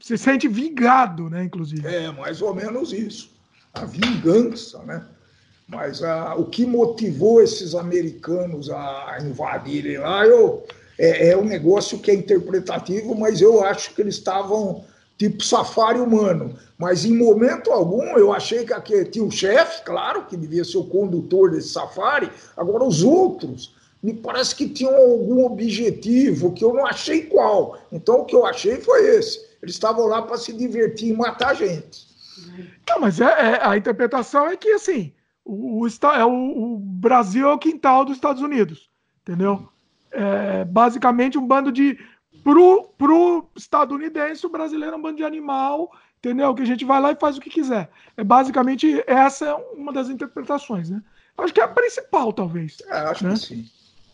[0.00, 1.44] se sente vingado, né?
[1.44, 1.86] Inclusive.
[1.86, 3.30] É, mais ou menos isso.
[3.72, 5.06] A vingança, né?
[5.68, 10.64] Mas ah, o que motivou esses americanos a invadirem lá eu,
[10.96, 14.84] é, é um negócio que é interpretativo, mas eu acho que eles estavam
[15.18, 16.56] tipo safari humano.
[16.78, 20.78] Mas em momento algum eu achei que aqui tinha o chefe, claro, que devia ser
[20.78, 22.30] o condutor desse safari.
[22.56, 27.76] Agora os outros me parece que tinham algum objetivo que eu não achei qual.
[27.90, 29.44] Então o que eu achei foi esse.
[29.60, 32.06] Eles estavam lá para se divertir e matar gente.
[32.88, 35.12] Não, mas é, é, a interpretação é que assim
[35.46, 38.90] o, o, é o, o, Brasil é o quintal dos Estados Unidos,
[39.22, 39.68] entendeu?
[40.10, 41.98] É basicamente um bando de.
[42.42, 46.54] Pro, pro estadunidense, o brasileiro é um bando de animal, entendeu?
[46.54, 47.90] Que a gente vai lá e faz o que quiser.
[48.16, 51.02] É basicamente essa é uma das interpretações, né?
[51.38, 52.78] Acho que é a principal, talvez.
[52.86, 53.32] É, acho né?
[53.32, 53.70] que sim.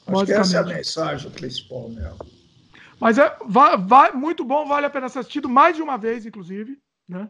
[0.06, 2.18] Acho que essa é a mensagem principal mesmo.
[2.98, 6.24] Mas é vai, vai, muito bom, vale a pena ser assistido mais de uma vez,
[6.24, 6.78] inclusive.
[7.08, 7.28] Né?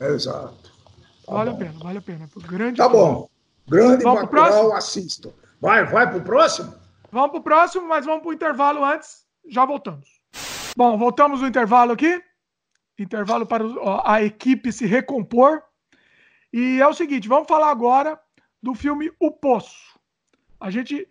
[0.00, 0.72] Exato.
[1.24, 1.56] Tá vale bom.
[1.56, 2.28] a pena, vale a pena.
[2.46, 3.28] Grande tá bom.
[3.68, 5.32] Grande vamos Bacurau, assistam.
[5.60, 6.74] Vai, vai pro próximo?
[7.10, 9.24] Vamos pro próximo, mas vamos pro intervalo antes.
[9.48, 10.20] Já voltamos.
[10.76, 12.22] Bom, voltamos no intervalo aqui.
[12.98, 13.64] Intervalo para
[14.04, 15.62] a equipe se recompor.
[16.52, 18.20] E é o seguinte, vamos falar agora
[18.62, 19.98] do filme O Poço.
[20.60, 21.08] A gente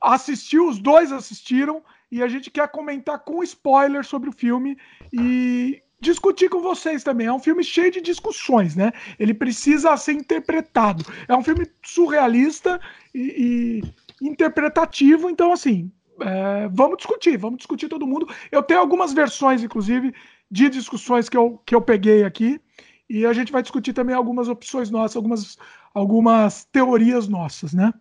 [0.00, 4.78] assistiu, os dois assistiram, e a gente quer comentar com spoiler sobre o filme.
[5.12, 7.26] E discutir com vocês também.
[7.26, 8.92] É um filme cheio de discussões, né?
[9.18, 11.04] Ele precisa ser interpretado.
[11.28, 12.80] É um filme surrealista
[13.14, 13.82] e,
[14.20, 15.90] e interpretativo, então assim,
[16.20, 18.28] é, vamos discutir, vamos discutir todo mundo.
[18.50, 20.14] Eu tenho algumas versões, inclusive,
[20.50, 22.60] de discussões que eu, que eu peguei aqui.
[23.08, 25.58] E a gente vai discutir também algumas opções nossas, algumas,
[25.92, 27.92] algumas teorias nossas, né?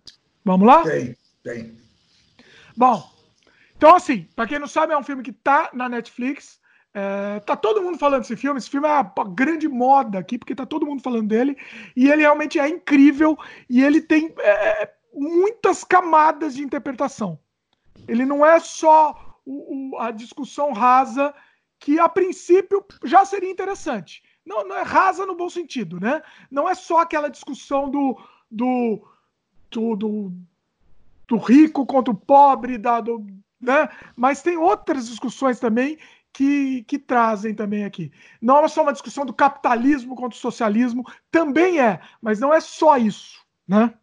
[0.46, 0.84] Vamos lá?
[0.84, 1.78] Tem, tem.
[2.78, 3.12] Bom,
[3.76, 6.60] então assim, para quem não sabe, é um filme que tá na Netflix.
[7.00, 8.58] É, tá todo mundo falando desse filme.
[8.58, 11.58] Esse filme é uma grande moda aqui, porque tá todo mundo falando dele.
[11.96, 13.38] E ele realmente é incrível.
[13.70, 17.40] E ele tem é, é muitas camadas de interpretação.
[18.08, 21.34] Ele não é só o, o, a discussão rasa,
[21.80, 24.22] que a princípio já seria interessante.
[24.46, 26.22] Não, não é rasa no bom sentido, né?
[26.52, 28.20] Não é só aquela discussão do,
[28.52, 29.08] do,
[29.72, 30.34] do, do,
[31.28, 33.26] do rico contra o pobre, da, do,
[33.62, 33.90] né?
[34.16, 35.98] mas tem outras discussões também
[36.34, 38.12] que, que trazem também aqui.
[38.42, 42.60] Não é só uma discussão do capitalismo contra o socialismo, também é, mas não é
[42.60, 43.94] só isso, né?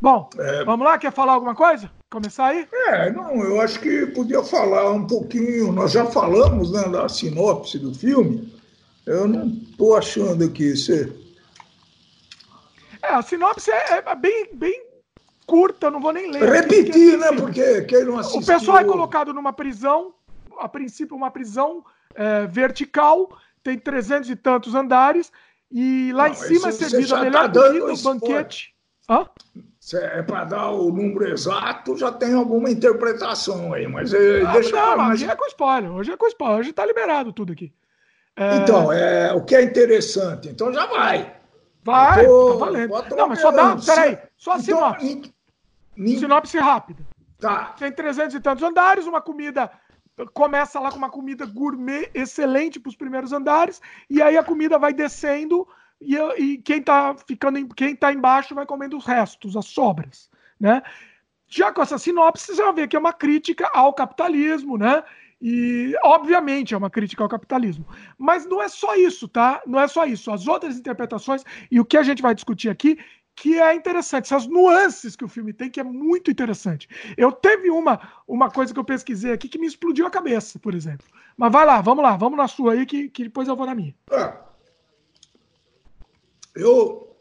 [0.00, 0.64] Bom, é...
[0.64, 1.90] vamos lá, quer falar alguma coisa?
[2.10, 2.66] Começar aí?
[2.72, 7.78] É, não, eu acho que podia falar um pouquinho, nós já falamos né, da sinopse
[7.78, 8.52] do filme,
[9.04, 11.12] eu não estou achando aqui, você...
[13.02, 14.88] É, a sinopse é, é bem, bem
[15.46, 16.42] curta, não vou nem ler.
[16.42, 17.32] Repetir, né?
[17.32, 18.40] Porque quem não assistiu...
[18.40, 20.14] O pessoal é colocado numa prisão
[20.58, 23.28] a princípio, uma prisão é, vertical,
[23.62, 25.32] tem trezentos e tantos andares,
[25.70, 28.74] e lá não, em cima é servido a melhor tá comida, o banquete.
[29.08, 29.26] Hã?
[29.94, 34.76] É para dar o número exato, já tem alguma interpretação aí, mas é, ah, deixa
[34.76, 35.12] não, mas...
[35.12, 37.72] hoje é com spoiler, hoje é com spoiler, hoje está liberado tudo aqui.
[38.36, 38.56] É...
[38.56, 41.34] Então, é, o que é interessante, então já vai.
[41.82, 43.16] Vai, tô, tá valendo.
[43.16, 45.34] Não, mas só dá, peraí, só a então, sinopse.
[46.18, 47.02] Sinopse rápida.
[47.38, 47.74] Tá.
[47.78, 49.70] Tem trezentos e tantos andares, uma comida
[50.32, 54.78] começa lá com uma comida gourmet excelente para os primeiros andares, e aí a comida
[54.78, 55.66] vai descendo
[56.00, 60.30] e, e quem está ficando em, quem tá embaixo vai comendo os restos, as sobras,
[60.58, 60.82] né?
[61.48, 65.02] já com essa sinopse, você vai ver que é uma crítica ao capitalismo, né?
[65.40, 67.86] E, obviamente, é uma crítica ao capitalismo.
[68.18, 69.62] Mas não é só isso, tá?
[69.66, 70.30] Não é só isso.
[70.30, 72.98] As outras interpretações e o que a gente vai discutir aqui,
[73.40, 76.88] que é interessante, essas nuances que o filme tem, que é muito interessante.
[77.16, 80.74] Eu teve uma, uma coisa que eu pesquisei aqui que me explodiu a cabeça, por
[80.74, 81.06] exemplo.
[81.36, 83.74] Mas vai lá, vamos lá, vamos na sua aí, que, que depois eu vou na
[83.74, 83.94] minha.
[84.10, 84.32] É.
[86.56, 87.16] Eu,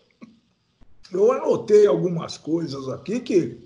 [1.11, 3.59] eu anotei algumas coisas aqui que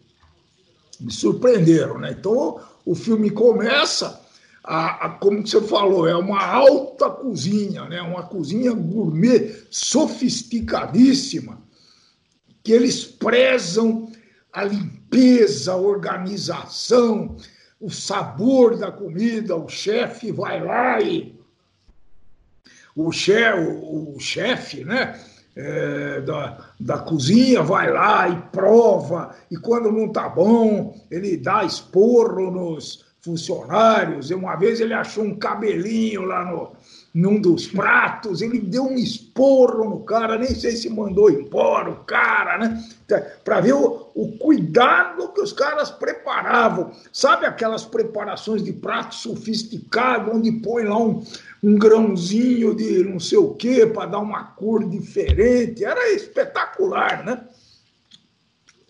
[0.99, 2.11] me surpreenderam, né?
[2.11, 4.21] Então, o filme começa
[4.63, 8.01] a, a, como você falou, é uma alta cozinha, né?
[8.01, 11.61] uma cozinha gourmet sofisticadíssima,
[12.63, 14.11] que eles prezam
[14.51, 17.37] a limpeza, a organização,
[17.79, 19.55] o sabor da comida.
[19.55, 21.39] O chefe vai lá e.
[22.95, 25.19] O chefe, o, chefe né?
[25.53, 31.65] É, da, da cozinha vai lá e prova, e quando não tá bom, ele dá
[31.65, 34.29] esporro nos, funcionários.
[34.29, 36.75] E uma vez ele achou um cabelinho lá no,
[37.13, 42.03] num dos pratos, ele deu um esporro no cara, nem sei se mandou embora o
[42.05, 42.85] cara, né?
[43.43, 46.91] Para ver o, o, cuidado que os caras preparavam.
[47.11, 51.21] Sabe aquelas preparações de prato sofisticado, onde põe lá um,
[51.61, 55.83] um grãozinho de não sei o quê para dar uma cor diferente?
[55.83, 57.41] Era espetacular, né?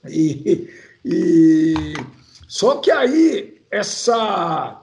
[0.07, 0.69] E,
[1.03, 1.93] e
[2.47, 4.80] só que aí essa,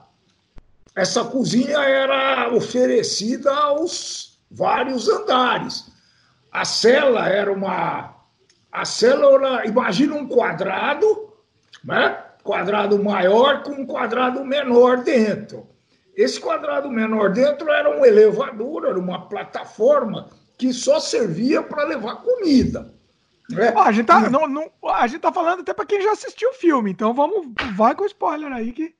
[0.99, 5.89] essa cozinha era oferecida aos vários andares.
[6.51, 8.15] A cela era uma.
[8.69, 11.33] A cela era, imagina um quadrado,
[11.83, 12.21] né?
[12.43, 15.67] quadrado maior com um quadrado menor dentro.
[16.13, 20.27] Esse quadrado menor dentro era um elevador, era uma plataforma
[20.57, 22.93] que só servia para levar comida.
[23.57, 23.69] É.
[23.69, 26.53] a, gente tá, não, não, a gente tá falando até para quem já assistiu o
[26.53, 28.93] filme, então vamos, vai com spoiler aí que.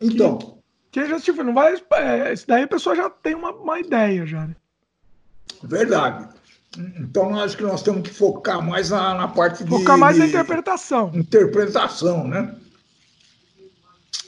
[0.00, 0.56] Então.
[0.96, 1.74] Que, já assistiu, não vai.
[1.92, 4.46] É, esse daí a pessoa já tem uma, uma ideia já.
[4.46, 4.56] Né?
[5.62, 6.26] Verdade.
[6.98, 9.68] Então acho que nós temos que focar mais na, na parte de.
[9.68, 11.10] Focar mais de na interpretação.
[11.14, 12.56] Interpretação, né?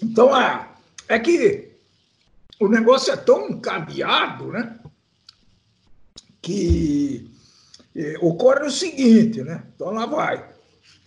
[0.02, 0.68] Então é,
[1.08, 1.70] é que
[2.60, 4.78] o negócio é tão encadeado, né?
[6.42, 7.30] Que
[7.96, 9.62] é, ocorre o seguinte, né?
[9.74, 10.46] Então lá vai.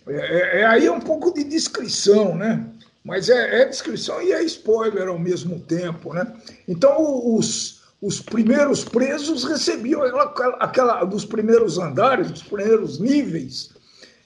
[0.08, 2.68] É, é, é aí um pouco de descrição, né?
[3.04, 6.32] Mas é, é, descrição e é spoiler ao mesmo tempo, né?
[6.68, 13.70] Então os, os primeiros presos recebiam aquela, aquela dos primeiros andares, dos primeiros níveis,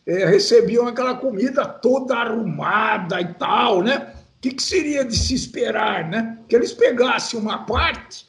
[0.07, 4.13] é, recebiam aquela comida toda arrumada e tal, né?
[4.39, 6.39] O que, que seria de se esperar, né?
[6.47, 8.27] Que eles pegassem uma parte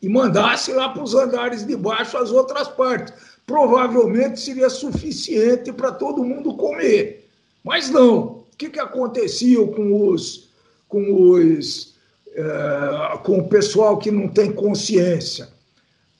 [0.00, 3.12] e mandasse lá para os andares de baixo as outras partes.
[3.46, 7.28] Provavelmente seria suficiente para todo mundo comer.
[7.64, 8.39] Mas não.
[8.60, 10.50] O que, que acontecia com os,
[10.86, 11.94] com os
[12.34, 15.48] é, com o pessoal que não tem consciência?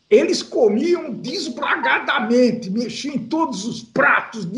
[0.08, 4.48] Eles comiam desbragadamente, mexiam em todos os pratos,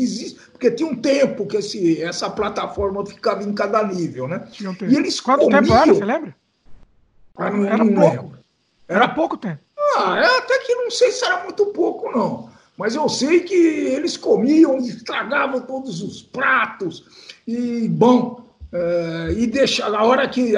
[0.53, 4.47] porque tinha um tempo que esse, essa plataforma ficava em cada nível, né?
[4.89, 5.61] E eles Quanto comiam...
[5.61, 6.35] tempo era, você lembra?
[7.35, 8.23] Ah, não, era não pouco.
[8.23, 8.39] Lembro.
[8.87, 9.59] Era pouco tempo.
[9.97, 12.49] Ah, é até que não sei se era muito pouco, não.
[12.83, 17.05] Mas eu sei que eles comiam, estragavam todos os pratos.
[17.47, 18.43] E, bom,
[18.73, 20.53] é, e deixa, a hora que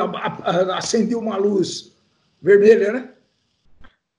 [0.76, 1.94] acendeu uma luz
[2.42, 3.10] vermelha, né?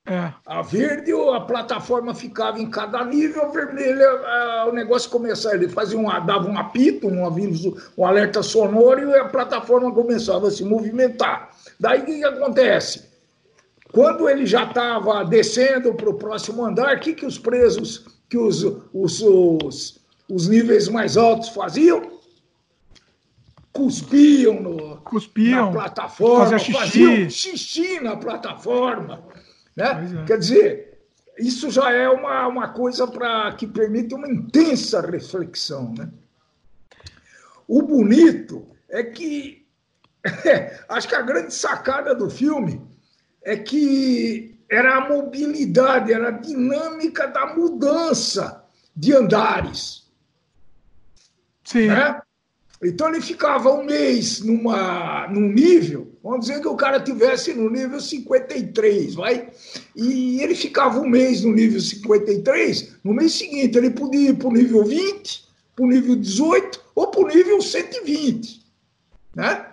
[0.07, 0.33] É.
[0.47, 4.09] A verde, a plataforma ficava em cada nível, a vermelha,
[4.69, 9.15] o negócio começava, ele fazia um, dava um apito, um aviso, um alerta sonoro e
[9.17, 11.51] a plataforma começava a se movimentar.
[11.81, 13.16] Daí o que acontece?
[13.93, 18.37] Quando ele já estava descendo para o próximo andar, o que, que os presos, que
[18.37, 22.17] os, os, os, os níveis mais altos faziam?
[23.73, 26.73] Cuspiam, no, Cuspiam na plataforma, xixi.
[26.73, 29.23] faziam xixi na plataforma.
[29.77, 30.21] Né?
[30.23, 30.25] É.
[30.25, 30.99] Quer dizer,
[31.39, 35.93] isso já é uma, uma coisa pra, que permite uma intensa reflexão.
[35.97, 36.09] Né?
[37.69, 39.67] O bonito é que
[40.89, 42.81] acho que a grande sacada do filme
[43.47, 48.65] é que era a mobilidade, era a dinâmica da mudança
[48.95, 50.09] de andares.
[51.65, 51.87] Sim.
[51.87, 52.21] Né?
[52.83, 57.71] Então ele ficava um mês numa, num nível, vamos dizer que o cara tivesse no
[57.71, 59.49] nível 53, vai?
[59.95, 64.49] E ele ficava um mês no nível 53, no mês seguinte ele podia ir para
[64.49, 68.67] o nível 20, para o nível 18 ou para o nível 120,
[69.37, 69.67] né?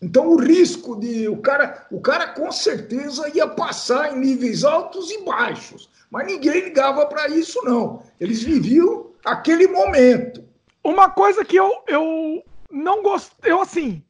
[0.00, 5.10] Então o risco de o cara, o cara com certeza ia passar em níveis altos
[5.10, 8.02] e baixos, mas ninguém ligava para isso não.
[8.20, 10.44] Eles viviam aquele momento.
[10.84, 14.02] uma coisa que eu, eu não gostei, eu assim,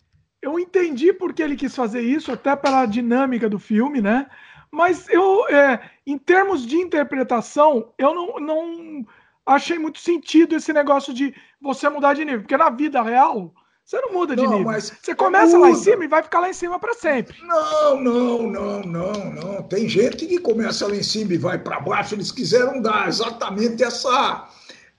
[0.43, 4.27] eu entendi porque ele quis fazer isso, até pela dinâmica do filme, né?
[4.71, 9.07] Mas eu, é, em termos de interpretação, eu não, não
[9.47, 13.55] achei muito sentido esse negócio de você mudar de nível, porque na vida real
[13.87, 14.73] você não muda de não, nível.
[14.81, 15.71] Você começa muda.
[15.71, 17.37] lá em cima e vai ficar lá em cima para sempre.
[17.43, 19.63] Não, não, não, não, não.
[19.63, 22.17] Tem gente que começa lá em cima e vai para baixo.
[22.17, 24.49] Eles quiseram dar exatamente essa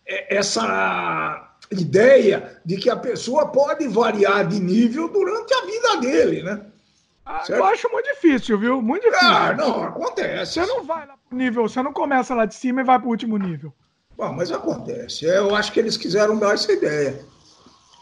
[0.08, 6.44] é, essa ideia de que a pessoa pode variar de nível durante a vida dele,
[6.44, 6.62] né?
[7.26, 8.82] Ah, eu acho muito difícil, viu?
[8.82, 9.28] Muito difícil.
[9.28, 10.54] Ah, não, acontece.
[10.54, 13.10] Você não vai lá pro nível, você não começa lá de cima e vai pro
[13.10, 13.74] último nível.
[14.16, 15.26] Bom, mas acontece.
[15.26, 17.20] Eu acho que eles quiseram dar essa ideia.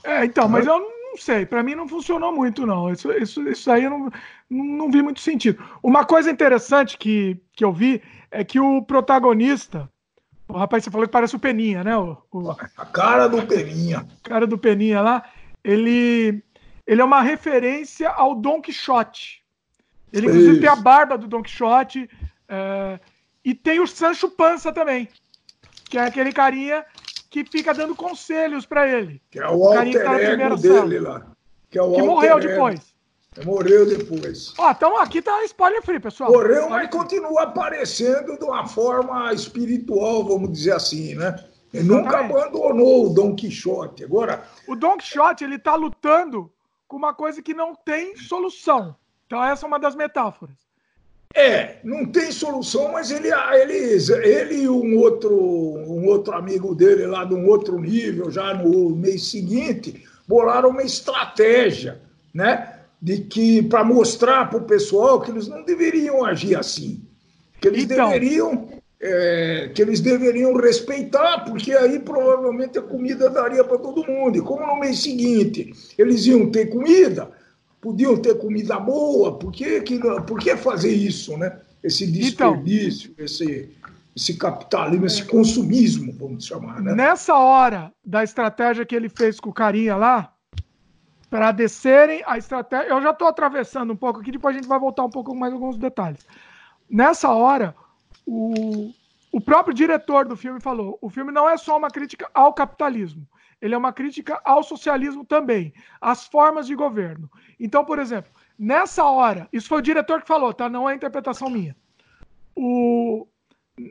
[0.05, 1.45] É, então, mas eu não sei.
[1.45, 2.91] Para mim não funcionou muito, não.
[2.91, 4.11] Isso, isso, isso aí eu não,
[4.49, 5.61] não vi muito sentido.
[5.81, 9.89] Uma coisa interessante que, que eu vi é que o protagonista.
[10.47, 11.97] O rapaz, você falou que parece o Peninha, né?
[11.97, 12.51] O, o...
[12.51, 14.05] A cara do Peninha.
[14.23, 15.23] A cara do Peninha lá.
[15.63, 16.43] Ele,
[16.85, 19.41] ele é uma referência ao Don Quixote.
[20.13, 22.07] Ele, inclusive, tem a barba do Don Quixote.
[22.47, 22.99] É,
[23.43, 25.09] e tem o Sancho Pança também.
[25.89, 26.85] Que é aquele carinha
[27.43, 29.21] que fica dando conselhos para ele.
[29.29, 31.27] Que é o, o alter tá ego dele lá.
[31.69, 32.47] Que, é o que morreu ego.
[32.47, 32.95] depois.
[33.43, 34.53] Morreu depois.
[34.57, 36.31] Ó, então aqui tá spoiler free, pessoal.
[36.31, 41.35] Morreu, mas continua aparecendo de uma forma espiritual, vamos dizer assim, né?
[41.73, 44.05] Ele nunca abandonou o Dom Quixote.
[44.05, 44.45] Agora.
[44.65, 46.49] O Dom Quixote, ele tá lutando
[46.87, 48.95] com uma coisa que não tem solução.
[49.25, 50.55] Então, essa é uma das metáforas.
[51.35, 57.05] É, não tem solução, mas ele, ele, ele e um outro, um outro amigo dele
[57.05, 61.99] lá de um outro nível, já no mês seguinte, bolaram uma estratégia,
[62.33, 62.79] né?
[63.01, 67.01] De que para mostrar para o pessoal que eles não deveriam agir assim,
[67.59, 68.07] que eles então...
[68.07, 68.69] deveriam
[69.01, 74.37] é, que eles deveriam respeitar, porque aí provavelmente a comida daria para todo mundo.
[74.37, 77.29] E como no mês seguinte eles iam ter comida,
[77.85, 81.61] podiam ter comida boa, por que, que, por que fazer isso, né?
[81.83, 83.77] Esse então, desperdício, então, esse,
[84.15, 86.95] esse capitalismo, esse consumismo, vamos chamar, né?
[86.95, 90.33] Nessa hora da estratégia que ele fez com o carinha lá,
[91.29, 92.89] para descerem, a estratégia.
[92.89, 95.53] Eu já estou atravessando um pouco aqui, depois a gente vai voltar um pouco mais
[95.53, 96.25] alguns detalhes.
[96.89, 97.75] Nessa hora,
[98.25, 98.91] o,
[99.31, 103.27] o próprio diretor do filme falou: o filme não é só uma crítica ao capitalismo,
[103.65, 107.29] ele é uma crítica ao socialismo também, às formas de governo.
[107.59, 110.69] Então, por exemplo, nessa hora, isso foi o diretor que falou, tá?
[110.69, 111.75] Não é interpretação minha.
[112.55, 113.27] O,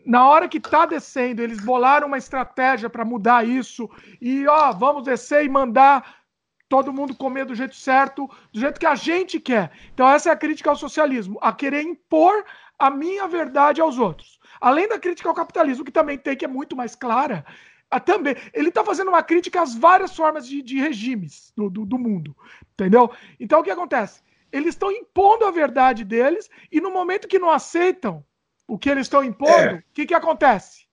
[0.06, 3.90] na hora que tá descendo, eles bolaram uma estratégia para mudar isso
[4.20, 6.22] e ó, vamos descer e mandar
[6.68, 9.72] todo mundo comer do jeito certo, do jeito que a gente quer.
[9.92, 12.44] Então essa é a crítica ao socialismo, a querer impor
[12.78, 14.38] a minha verdade aos outros.
[14.60, 17.44] Além da crítica ao capitalismo, que também tem que é muito mais clara,
[17.94, 18.36] a, também.
[18.52, 22.36] Ele está fazendo uma crítica às várias formas de, de regimes do, do, do, mundo.
[22.72, 23.10] Entendeu?
[23.38, 24.20] Então o que acontece?
[24.52, 28.24] Eles estão impondo a verdade deles e no momento que não aceitam
[28.66, 29.84] o que eles estão impondo, o é.
[29.92, 30.84] que, que acontece?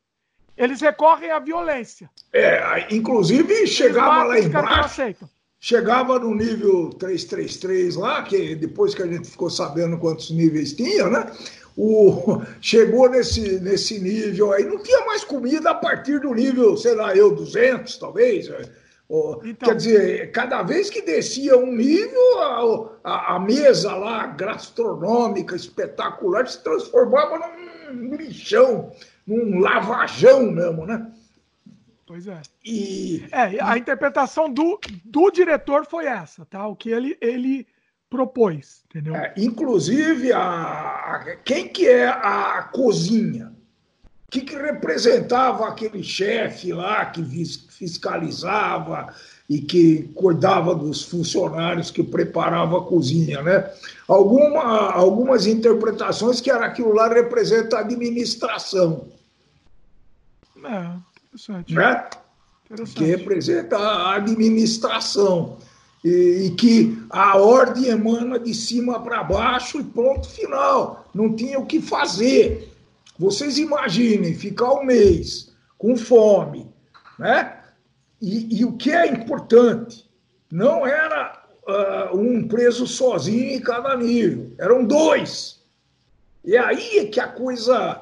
[0.58, 2.10] Eles recorrem à violência.
[2.34, 5.30] É, inclusive chegava lá embaixo.
[5.64, 11.08] Chegava no nível 333 lá, que depois que a gente ficou sabendo quantos níveis tinha,
[11.08, 11.32] né?
[11.82, 16.94] O, chegou nesse, nesse nível aí, não tinha mais comida a partir do nível, sei
[16.94, 18.48] lá, eu, 200 talvez.
[18.50, 18.70] É,
[19.44, 25.56] então, Quer dizer, cada vez que descia um nível, a, a, a, mesa lá, gastronômica,
[25.56, 27.40] espetacular, se transformava
[27.92, 28.92] num lixão,
[29.26, 31.12] num lavajão mesmo, né?
[32.06, 32.42] Pois é.
[32.64, 36.68] E, é, a interpretação do, do diretor foi essa, tá?
[36.68, 37.68] O que ele, ele
[38.12, 39.16] propôs, entendeu?
[39.16, 43.54] É, inclusive, a, a, quem que é a cozinha?
[44.28, 47.24] O que, que representava aquele chefe lá que
[47.70, 49.14] fiscalizava
[49.50, 53.70] e que cuidava dos funcionários que preparava a cozinha, né?
[54.08, 59.08] Alguma, algumas interpretações que era aquilo lá representa a administração.
[60.64, 60.96] É,
[61.28, 61.74] interessante.
[61.74, 62.10] Né?
[62.66, 62.98] interessante.
[62.98, 65.58] Que representa a administração
[66.04, 71.10] e, e que a ordem emana de cima para baixo e ponto final.
[71.14, 72.72] Não tinha o que fazer.
[73.18, 76.68] Vocês imaginem ficar um mês com fome,
[77.20, 77.58] né?
[78.22, 80.10] E, e o que é importante,
[80.52, 85.60] não era uh, um preso sozinho em cada nível, eram dois.
[86.44, 88.02] E aí é que a coisa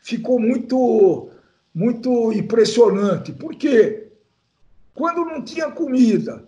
[0.00, 1.30] ficou muito,
[1.74, 3.32] muito impressionante.
[3.32, 4.08] Por quê?
[4.94, 6.47] Quando não tinha comida,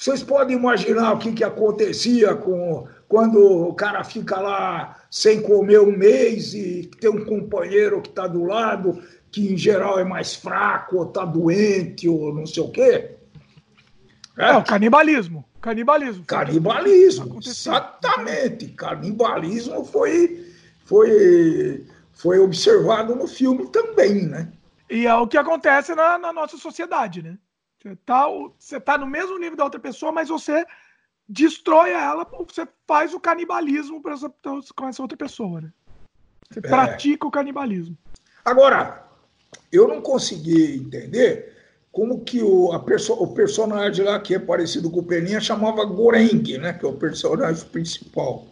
[0.00, 5.78] vocês podem imaginar o que, que acontecia com quando o cara fica lá sem comer
[5.78, 10.34] um mês e tem um companheiro que está do lado, que em geral é mais
[10.34, 13.10] fraco, ou está doente, ou não sei o quê?
[14.38, 15.44] É, o canibalismo.
[15.60, 16.24] Canibalismo.
[16.24, 18.68] Canibalismo, exatamente.
[18.68, 20.50] Canibalismo foi,
[20.82, 24.50] foi, foi observado no filme também, né?
[24.88, 27.36] E é o que acontece na, na nossa sociedade, né?
[27.82, 28.26] Você tá,
[28.58, 30.66] você tá no mesmo nível da outra pessoa, mas você
[31.26, 34.32] destrói ela, você faz o canibalismo essa,
[34.76, 35.72] com essa outra pessoa, né?
[36.50, 36.62] Você é.
[36.62, 37.96] pratica o canibalismo.
[38.44, 39.06] Agora,
[39.72, 41.56] eu não consegui entender
[41.92, 46.58] como que o, perso o personagem lá, que é parecido com o Peninha, chamava Goreng,
[46.58, 48.46] né, que é o personagem principal.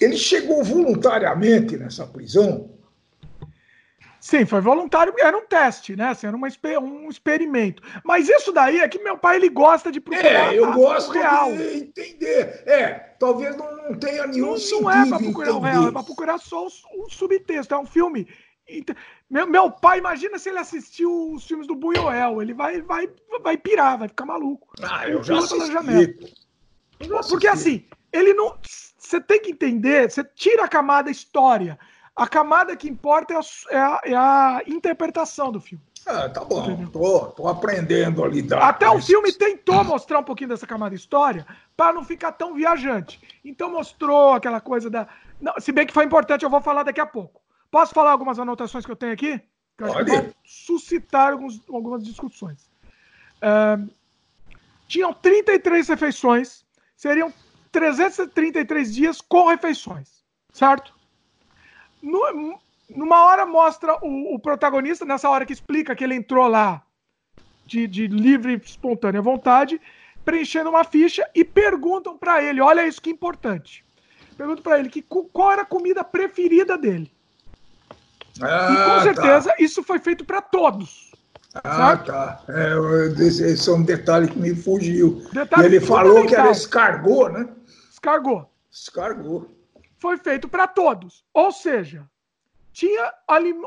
[0.00, 2.70] Ele chegou voluntariamente nessa prisão?
[4.22, 6.10] Sim, foi voluntário, era um teste, né?
[6.10, 6.46] Assim, era uma,
[6.80, 7.82] um experimento.
[8.04, 10.54] Mas isso daí é que meu pai ele gosta de procurar.
[10.54, 11.52] É, eu gosto real.
[11.52, 12.62] de entender.
[12.64, 14.80] É, talvez não, tenha nenhum não.
[14.80, 16.68] Não é para procurar o real, é para procurar só o,
[17.04, 17.74] o subtexto.
[17.74, 18.28] É um filme
[19.28, 22.40] meu, meu pai, imagina se ele assistiu os filmes do Buñuel.
[22.40, 23.08] Ele vai, vai,
[23.42, 24.68] vai pirar, vai ficar maluco.
[24.80, 26.16] Ah, eu já assisti.
[27.28, 28.56] Porque assim, ele não.
[28.62, 31.76] Você tem que entender, você tira a camada história.
[32.14, 33.40] A camada que importa é a,
[33.70, 35.84] é a, é a interpretação do filme.
[36.06, 38.62] Ah, tá bom, tô, tô aprendendo a lidar.
[38.62, 43.20] Até o filme tentou mostrar um pouquinho dessa camada história para não ficar tão viajante.
[43.44, 45.06] Então mostrou aquela coisa da.
[45.40, 47.40] Não, se bem que foi importante, eu vou falar daqui a pouco.
[47.70, 49.40] Posso falar algumas anotações que eu tenho aqui?
[49.78, 52.68] Que eu que suscitar alguns, algumas discussões.
[53.38, 53.88] Uh,
[54.88, 56.64] tinham 33 refeições,
[56.96, 57.32] seriam
[57.70, 60.22] 333 dias com refeições,
[60.52, 60.92] certo?
[62.02, 62.58] No,
[62.94, 66.82] numa hora mostra o, o, protagonista, nessa hora que explica que ele entrou lá
[67.64, 69.80] de, de livre, espontânea vontade,
[70.24, 73.84] preenchendo uma ficha e perguntam para ele: olha isso que importante.
[74.36, 77.10] Perguntam para ele que, qual era a comida preferida dele.
[78.40, 79.56] Ah, e com certeza tá.
[79.58, 81.12] isso foi feito para todos.
[81.62, 82.06] Ah, certo?
[82.06, 82.42] tá.
[82.48, 82.72] É,
[83.22, 85.22] esse é um detalhe que me fugiu.
[85.32, 87.48] Detalhe ele falou que era escargot, né?
[87.90, 88.46] Escargot.
[88.70, 89.46] Escargot.
[90.02, 91.24] Foi feito para todos.
[91.32, 92.04] Ou seja,
[92.72, 93.14] tinha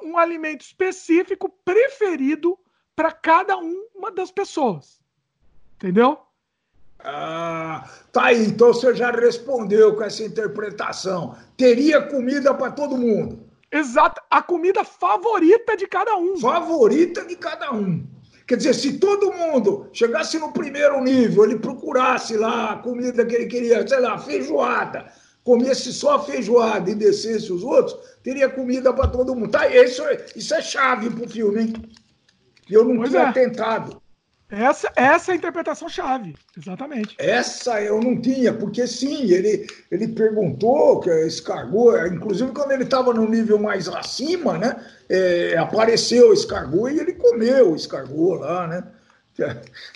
[0.03, 2.59] um alimento específico preferido
[2.93, 4.99] para cada uma das pessoas.
[5.77, 6.19] Entendeu?
[6.99, 8.47] Ah, tá aí.
[8.47, 11.37] Então você já respondeu com essa interpretação.
[11.55, 13.39] Teria comida para todo mundo.
[13.71, 14.21] Exato.
[14.29, 16.35] A comida favorita de cada um.
[16.35, 18.05] Favorita de cada um.
[18.45, 23.35] Quer dizer, se todo mundo chegasse no primeiro nível, ele procurasse lá a comida que
[23.35, 25.09] ele queria, sei lá, feijoada,
[25.45, 29.51] comesse só a feijoada e descesse os outros, teria comida para todo mundo.
[29.51, 30.01] Tá, isso,
[30.35, 31.73] isso é chave pro filme, hein?
[32.69, 33.31] Eu não pois tinha é.
[33.31, 34.01] tentado.
[34.49, 37.15] Essa, essa é a interpretação chave, exatamente.
[37.19, 43.13] Essa eu não tinha, porque sim, ele, ele perguntou, que escargou, inclusive quando ele estava
[43.13, 44.83] no nível mais acima, né?
[45.09, 48.83] É, apareceu o escargou e ele comeu o escargou lá, né?
[49.35, 49.43] Que,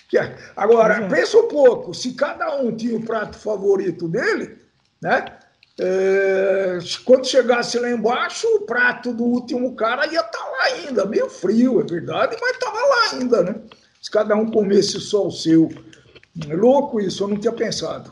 [0.08, 0.18] que,
[0.54, 1.08] agora, é.
[1.08, 4.58] pensa um pouco, se cada um tinha o prato favorito dele,
[5.00, 5.24] né?
[5.82, 11.06] É, quando chegasse lá embaixo, o prato do último cara ia estar tá lá ainda,
[11.06, 13.54] meio frio, é verdade, mas estava lá ainda, né?
[14.00, 15.68] se cada um comesse só o seu.
[16.48, 18.10] É louco isso, eu não tinha pensado.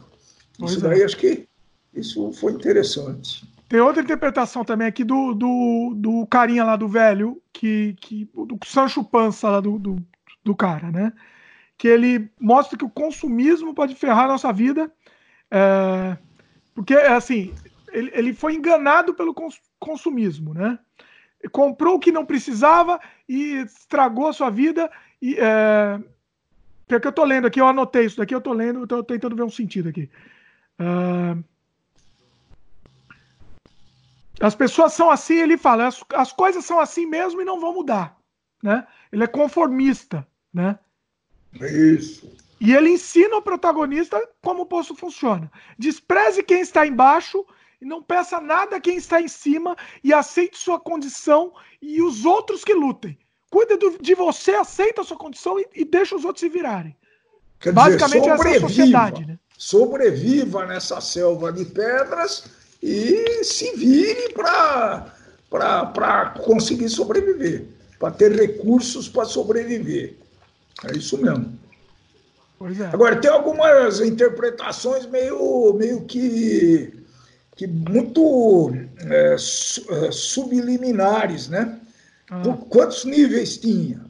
[0.59, 0.90] Pois isso é.
[0.90, 1.49] daí acho que
[1.95, 3.49] isso foi interessante.
[3.69, 8.59] Tem outra interpretação também aqui do, do, do carinha lá do velho, que, que do
[8.65, 9.97] Sancho Pança lá do, do,
[10.45, 11.12] do cara, né?
[11.77, 14.90] Que ele mostra que o consumismo pode ferrar a nossa vida.
[15.51, 16.16] É,
[16.78, 17.52] porque, assim,
[17.90, 20.78] ele, ele foi enganado pelo cons, consumismo, né?
[21.50, 24.88] Comprou o que não precisava e estragou a sua vida
[25.20, 25.98] e, é,
[26.86, 29.34] que eu tô lendo aqui, eu anotei isso daqui, eu tô lendo, eu tô tentando
[29.34, 30.09] ver um sentido aqui.
[30.78, 31.42] Uh,
[34.40, 37.74] as pessoas são assim, ele fala, as, as coisas são assim mesmo e não vão
[37.74, 38.16] mudar,
[38.62, 38.86] né?
[39.10, 40.24] Ele é conformista,
[40.55, 40.78] né?
[41.55, 42.38] Isso.
[42.60, 45.51] E ele ensina o protagonista como o poço funciona.
[45.78, 47.44] Despreze quem está embaixo
[47.80, 52.24] e não peça nada a quem está em cima e aceite sua condição e os
[52.24, 53.16] outros que lutem.
[53.51, 56.97] Cuida do, de você, aceita a sua condição e, e deixa os outros se virarem.
[57.60, 59.26] Quer Basicamente, dizer, essa é a sociedade.
[59.26, 59.39] Né?
[59.56, 62.51] Sobreviva nessa selva de pedras
[62.82, 67.66] e se vire para conseguir sobreviver,
[67.98, 70.16] para ter recursos para sobreviver.
[70.85, 71.59] É isso mesmo.
[72.60, 72.86] É.
[72.93, 77.05] Agora, tem algumas interpretações meio, meio que,
[77.56, 78.72] que muito
[79.09, 79.39] é, é
[80.10, 81.80] subliminares, né?
[82.30, 82.43] Ah.
[82.68, 84.05] Quantos níveis tinha?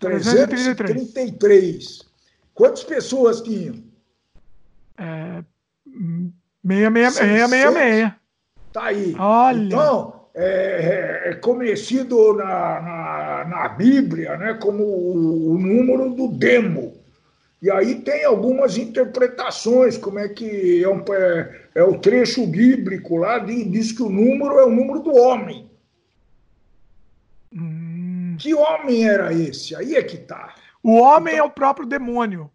[0.00, 0.76] 333.
[0.76, 2.08] 333.
[2.54, 3.82] Quantas pessoas tinham?
[4.98, 5.44] É,
[6.64, 8.12] 666.
[8.72, 9.14] Tá aí.
[9.18, 9.64] Olha.
[9.64, 12.44] Então, é, é, é conhecido na,
[12.80, 16.94] na, na, Bíblia né, como o, o, número do demo.
[17.60, 23.16] E aí tem algumas interpretações, como é que é, um, é, é o trecho bíblico
[23.16, 25.68] lá, diz que o número é o número do homem.
[27.52, 28.36] Hum.
[28.38, 29.74] Que homem era esse?
[29.74, 30.54] Aí é que tá.
[30.82, 32.48] O homem então, é o próprio demônio.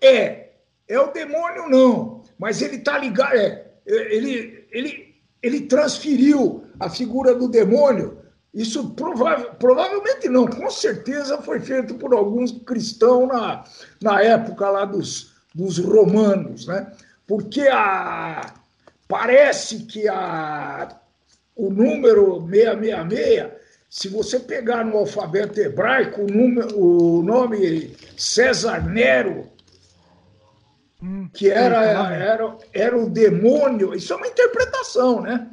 [0.00, 0.48] É.
[0.88, 2.22] É o demônio, não.
[2.38, 3.34] Mas ele tá ligado.
[3.34, 8.19] É, ele, ele, ele transferiu a figura do demônio
[8.52, 13.64] isso prova provavelmente não, com certeza foi feito por alguns cristãos na,
[14.02, 16.90] na época lá dos, dos romanos, né?
[17.26, 18.54] Porque a,
[19.06, 20.88] parece que a,
[21.54, 29.49] o número 666, se você pegar no alfabeto hebraico o, número, o nome César Nero,
[31.02, 35.48] hum, que era, era, era o demônio, isso é uma interpretação, né?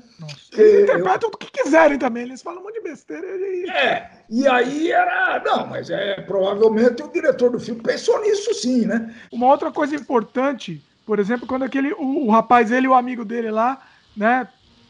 [0.53, 1.33] Eles interpretam eu...
[1.33, 3.27] o que quiserem também, eles falam um monte de besteira.
[3.27, 3.69] E...
[3.69, 5.41] É, e aí era.
[5.45, 9.13] Não, mas é provavelmente o diretor do filme pensou nisso sim, né?
[9.31, 11.93] Uma outra coisa importante, por exemplo, quando aquele.
[11.93, 13.79] O, o rapaz, ele e o amigo dele lá,
[14.15, 14.47] né,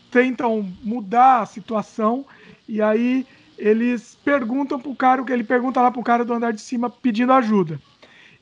[0.10, 2.26] tentam mudar a situação,
[2.68, 3.28] e aí
[3.58, 7.80] eles perguntam pro cara, ele pergunta lá pro cara do andar de cima pedindo ajuda.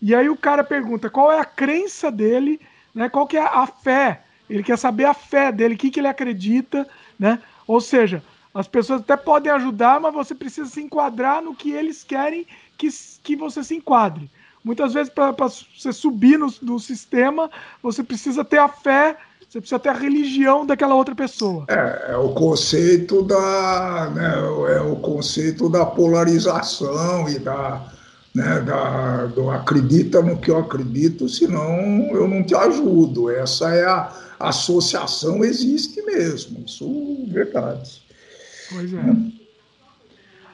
[0.06, 2.62] E aí o cara pergunta qual é a crença dele,
[2.94, 3.10] né?
[3.10, 6.08] Qual que é a fé ele quer saber a fé dele, o que, que ele
[6.08, 6.88] acredita,
[7.18, 7.40] né?
[7.68, 8.24] Ou seja,
[8.54, 12.46] as pessoas até podem ajudar, mas você precisa se enquadrar no que eles querem
[12.78, 12.88] que,
[13.24, 14.30] que você se enquadre.
[14.64, 17.50] Muitas vezes, para você subir no, no sistema,
[17.82, 19.18] você precisa ter a fé,
[19.48, 21.66] você precisa ter a religião daquela outra pessoa.
[21.68, 24.10] É, é o conceito da.
[24.14, 24.34] Né,
[24.76, 27.92] é o conceito da polarização e da.
[28.36, 31.80] Né, da do acredita no que eu acredito, senão
[32.12, 33.32] eu não te ajudo.
[33.32, 38.04] Essa é a, associação existe mesmo, isso é verdade.
[38.70, 38.98] Pois é.
[38.98, 39.32] Né?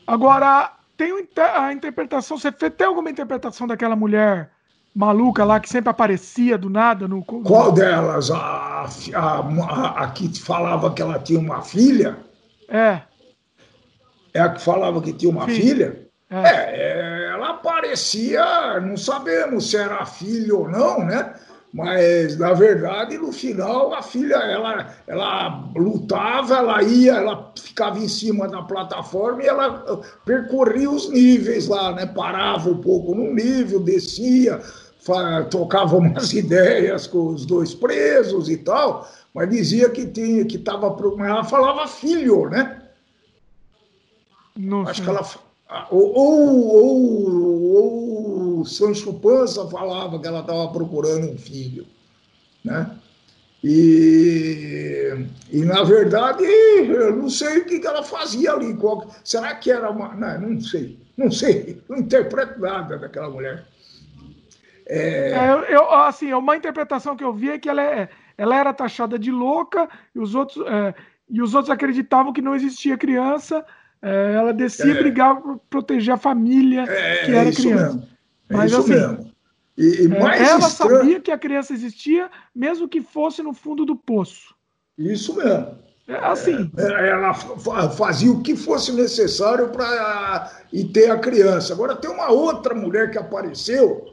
[0.05, 4.51] Agora, tem a interpretação, você tem alguma interpretação daquela mulher
[4.93, 7.23] maluca lá que sempre aparecia do nada no.
[7.23, 8.29] Qual delas?
[8.29, 8.85] A,
[9.15, 12.17] a, a, a que falava que ela tinha uma filha?
[12.67, 13.01] É.
[14.33, 15.55] É a que falava que tinha uma Sim.
[15.55, 16.10] filha?
[16.31, 16.47] É.
[16.47, 17.29] é.
[17.33, 21.33] ela aparecia, não sabemos se era filha ou não, né?
[21.73, 28.09] Mas, na verdade, no final, a filha, ela, ela lutava, ela ia, ela ficava em
[28.09, 32.05] cima da plataforma e ela percorria os níveis lá, né?
[32.05, 34.59] Parava um pouco num nível, descia,
[35.49, 40.93] trocava umas ideias com os dois presos e tal, mas dizia que tinha, que estava...
[41.25, 42.81] Ela falava filho, né?
[44.89, 45.23] Acho que ela
[45.89, 51.85] ou, ou, ou, o Sancho Panza falava que ela estava procurando um filho.
[52.63, 52.89] Né?
[53.63, 58.75] E, e, na verdade, eu não sei o que ela fazia ali.
[58.75, 60.13] Qual, será que era uma.
[60.15, 63.65] Não, não sei, não sei, não interpreto nada daquela mulher.
[64.87, 65.31] É...
[65.31, 69.17] É, eu, assim, uma interpretação que eu vi é que ela, é, ela era taxada
[69.17, 70.93] de louca e os outros, é,
[71.29, 73.65] e os outros acreditavam que não existia criança
[74.01, 75.01] é, ela descia é.
[75.01, 77.93] brigar para proteger a família é, que era criança.
[77.93, 78.07] Mesmo.
[78.49, 79.31] É Mas assim, mesmo.
[79.77, 80.97] E, e é, ela estranho...
[80.97, 84.53] sabia que a criança existia, mesmo que fosse no fundo do poço.
[84.97, 85.79] Isso mesmo.
[86.07, 86.69] É assim.
[86.77, 91.73] É, ela fazia o que fosse necessário para ir ter a criança.
[91.73, 94.11] Agora tem uma outra mulher que apareceu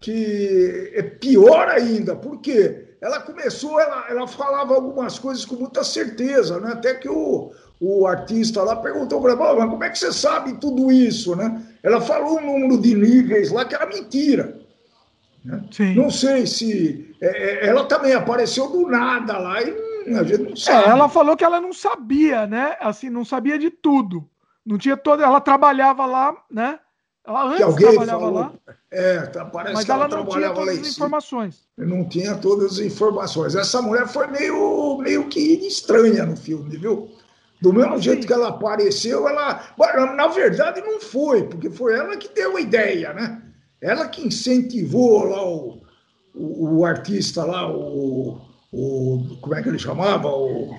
[0.00, 6.60] que é pior ainda, porque ela começou, ela, ela falava algumas coisas com muita certeza,
[6.60, 6.72] né?
[6.72, 7.52] Até que o,
[7.84, 11.60] o artista lá perguntou para ela, mas como é que você sabe tudo isso, né?
[11.82, 14.56] Ela falou um número de níveis lá que era mentira.
[15.44, 15.60] Né?
[15.96, 20.54] Não sei se é, é, ela também apareceu do nada lá e a gente não
[20.54, 20.86] sabe.
[20.86, 22.76] É, ela falou que ela não sabia, né?
[22.78, 24.28] Assim, não sabia de tudo.
[24.64, 26.78] Não tinha toda, ela trabalhava lá, né?
[27.26, 28.52] Ela antes que alguém trabalhava falou, lá.
[28.92, 31.68] É, tá, parece mas que ela, ela não tinha todas as informações.
[31.76, 33.56] Não tinha todas as informações.
[33.56, 37.10] Essa mulher foi meio, meio que estranha no filme, viu?
[37.62, 39.72] Do mesmo jeito que ela apareceu, ela.
[40.16, 43.40] Na verdade, não foi, porque foi ela que deu a ideia, né?
[43.80, 45.80] Ela que incentivou lá o,
[46.34, 48.40] o, o artista lá, o,
[48.72, 49.38] o.
[49.40, 50.28] Como é que ele chamava?
[50.28, 50.76] O,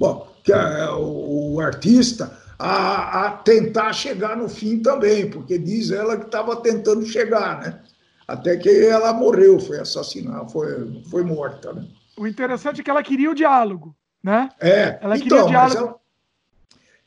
[0.00, 5.90] bom, que é, o, o artista a, a, tentar chegar no fim também, porque diz
[5.90, 7.82] ela que estava tentando chegar, né?
[8.26, 11.86] Até que ela morreu, foi assassinada, foi, foi morta, né?
[12.16, 13.94] O interessante é que ela queria o diálogo
[14.24, 14.48] né?
[14.58, 16.00] É, ela então, diálogo...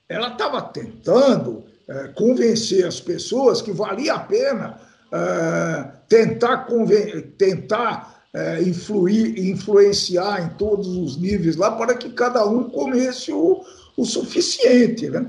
[0.07, 4.79] ela estava tentando é, convencer as pessoas que valia a pena
[5.11, 7.21] é, tentar, conven...
[7.31, 13.65] tentar é, influir, influenciar em todos os níveis lá para que cada um comesse o,
[13.97, 15.25] o suficiente, né?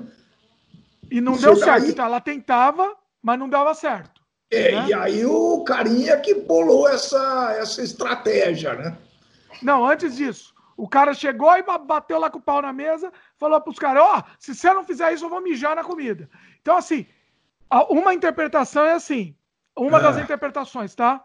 [1.10, 1.90] E não Isso deu certo, daí...
[1.90, 4.20] então ela tentava, mas não dava certo.
[4.51, 4.89] É, né?
[4.89, 8.98] E aí o carinha que bolou essa, essa estratégia, né?
[9.62, 13.60] Não, antes disso, o cara chegou e bateu lá com o pau na mesa, falou
[13.60, 16.30] para os caras: Ó, oh, se você não fizer isso, eu vou mijar na comida.
[16.62, 17.05] Então, assim,
[17.90, 19.34] uma interpretação é assim:
[19.76, 20.02] uma é.
[20.02, 21.22] das interpretações, tá?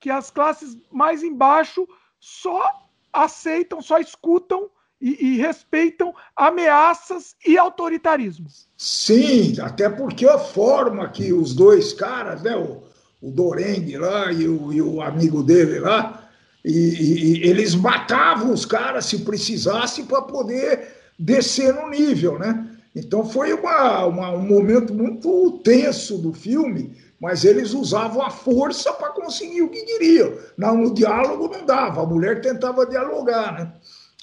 [0.00, 1.86] Que as classes mais embaixo
[2.18, 2.68] só
[3.12, 4.68] aceitam, só escutam
[5.00, 8.48] e, e, respeitam ameaças e autoritarismo.
[8.76, 12.82] Sim, até porque a forma que os dois caras, né, o,
[13.22, 16.25] o Doreng lá e o, e o amigo dele lá,
[16.68, 22.68] e, e, eles matavam os caras se precisasse para poder descer no nível, né?
[22.92, 28.92] Então foi uma, uma, um momento muito tenso do filme, mas eles usavam a força
[28.94, 30.32] para conseguir o que queriam.
[30.56, 33.72] Não, no diálogo não dava, a mulher tentava dialogar, né?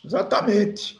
[0.03, 0.99] Exatamente.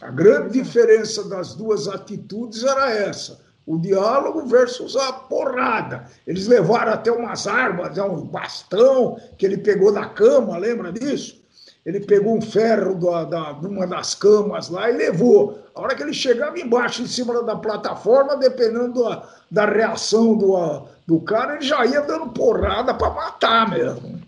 [0.00, 6.06] A grande diferença das duas atitudes era essa: o diálogo versus a porrada.
[6.26, 11.42] Eles levaram até umas armas, né, um bastão que ele pegou da cama, lembra disso?
[11.84, 15.58] Ele pegou um ferro da, da, de uma das camas lá e levou.
[15.74, 20.86] A hora que ele chegava embaixo, em cima da plataforma, dependendo da, da reação do,
[21.06, 24.20] do cara, ele já ia dando porrada para matar mesmo.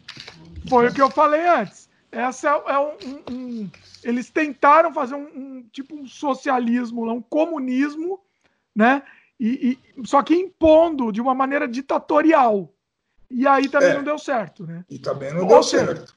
[0.69, 1.89] Foi o que eu falei antes.
[2.11, 3.71] Essa é, é um, um,
[4.03, 8.21] eles tentaram fazer um, um, tipo um socialismo, um comunismo,
[8.75, 9.03] né?
[9.39, 12.73] E, e, só que impondo de uma maneira ditatorial.
[13.31, 13.95] E aí também é.
[13.95, 14.85] não deu certo, né?
[14.89, 16.17] E também não Ou deu seja, certo.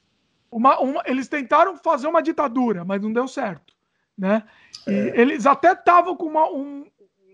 [0.50, 3.74] Uma, uma, eles tentaram fazer uma ditadura, mas não deu certo,
[4.16, 4.44] né?
[4.86, 4.92] É.
[4.92, 6.86] E eles até estavam com uma, um,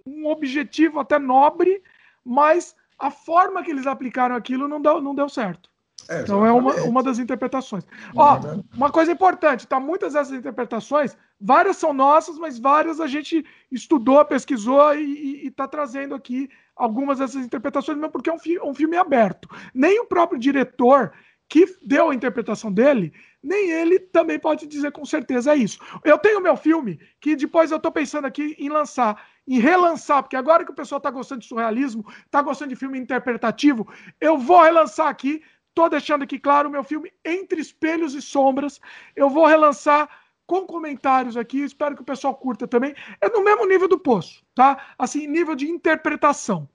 [0.06, 1.82] um objetivo até nobre,
[2.24, 5.70] mas a forma que eles aplicaram aquilo não deu, não deu certo.
[6.09, 7.85] É, então é uma, uma das interpretações.
[8.15, 8.40] Ó,
[8.74, 9.81] uma coisa importante, tá?
[9.81, 16.15] Muitas dessas interpretações, várias são nossas, mas várias a gente estudou, pesquisou e está trazendo
[16.15, 19.48] aqui algumas dessas interpretações, mesmo porque é um, fi um filme aberto.
[19.74, 21.12] Nem o próprio diretor
[21.48, 23.12] que deu a interpretação dele,
[23.43, 25.78] nem ele também pode dizer com certeza é isso.
[26.02, 30.36] Eu tenho meu filme que depois eu estou pensando aqui em lançar, em relançar, porque
[30.36, 33.86] agora que o pessoal está gostando de surrealismo, está gostando de filme interpretativo,
[34.20, 35.43] eu vou relançar aqui
[35.74, 38.81] Tô deixando aqui claro o meu filme Entre Espelhos e Sombras.
[39.16, 40.09] Eu vou relançar
[40.47, 42.95] com comentários aqui, espero que o pessoal curta também.
[43.21, 44.95] É no mesmo nível do Poço, tá?
[44.99, 46.69] Assim, nível de interpretação.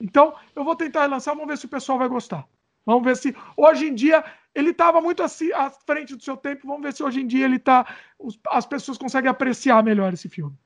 [0.00, 2.46] Então, eu vou tentar relançar, vamos ver se o pessoal vai gostar.
[2.86, 4.24] Vamos ver se hoje em dia
[4.54, 6.66] ele estava muito assim à frente do seu tempo.
[6.66, 7.86] Vamos ver se hoje em dia ele tá.
[8.50, 10.56] As pessoas conseguem apreciar melhor esse filme.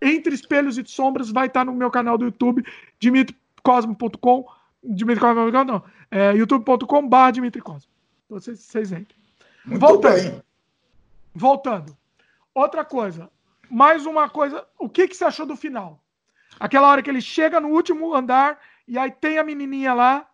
[0.00, 2.64] Entre Espelhos e Sombras vai estar no meu canal do YouTube,
[2.98, 4.46] dimitricosmo.com
[4.82, 5.82] Dimitri Cosma, não.
[6.10, 7.90] É youtube.com.br Dimitri Cosma.
[8.24, 9.18] Então vocês, vocês entrem.
[9.64, 10.14] Muito Voltando.
[10.14, 10.45] Bem.
[11.36, 11.94] Voltando.
[12.54, 13.30] Outra coisa.
[13.70, 14.64] Mais uma coisa.
[14.78, 16.02] O que, que você achou do final?
[16.58, 18.58] Aquela hora que ele chega no último andar
[18.88, 20.26] e aí tem a menininha lá.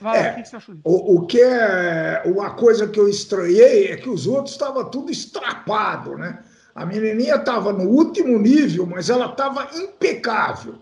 [0.00, 0.88] Vai, é, o que, que você achou disso?
[0.88, 5.12] O, o, que é uma coisa que eu estranhei é que os outros estavam tudo
[5.12, 6.42] estrapado, né?
[6.74, 10.76] A menininha estava no último nível, mas ela estava impecável.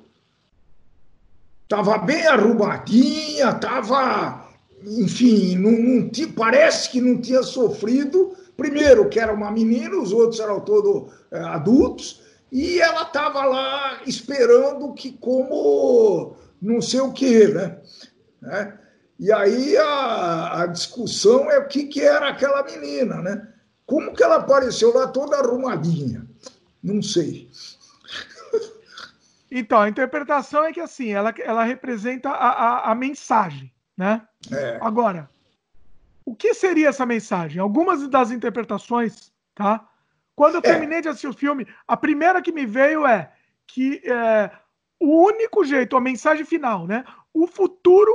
[1.64, 4.48] Estava bem arrumadinha, estava,
[4.82, 8.36] enfim, não, não, parece que não tinha sofrido.
[8.60, 12.20] Primeiro, que era uma menina, os outros eram todos é, adultos,
[12.52, 17.78] e ela estava lá esperando que, como não sei o que, né?
[18.42, 18.78] né?
[19.18, 23.48] E aí a, a discussão é o que, que era aquela menina, né?
[23.86, 26.26] Como que ela apareceu lá toda arrumadinha?
[26.82, 27.48] Não sei.
[29.52, 34.22] Então, a interpretação é que assim, ela, ela representa a, a, a mensagem, né?
[34.52, 34.78] É.
[34.80, 35.28] Agora,
[36.30, 37.60] o que seria essa mensagem?
[37.60, 39.84] Algumas das interpretações, tá?
[40.36, 40.62] Quando eu é.
[40.62, 41.02] terminei é.
[41.02, 43.32] de assistir o filme, a primeira que me veio é
[43.66, 44.48] que é,
[45.00, 47.04] o único jeito, a mensagem final, né?
[47.34, 48.12] O futuro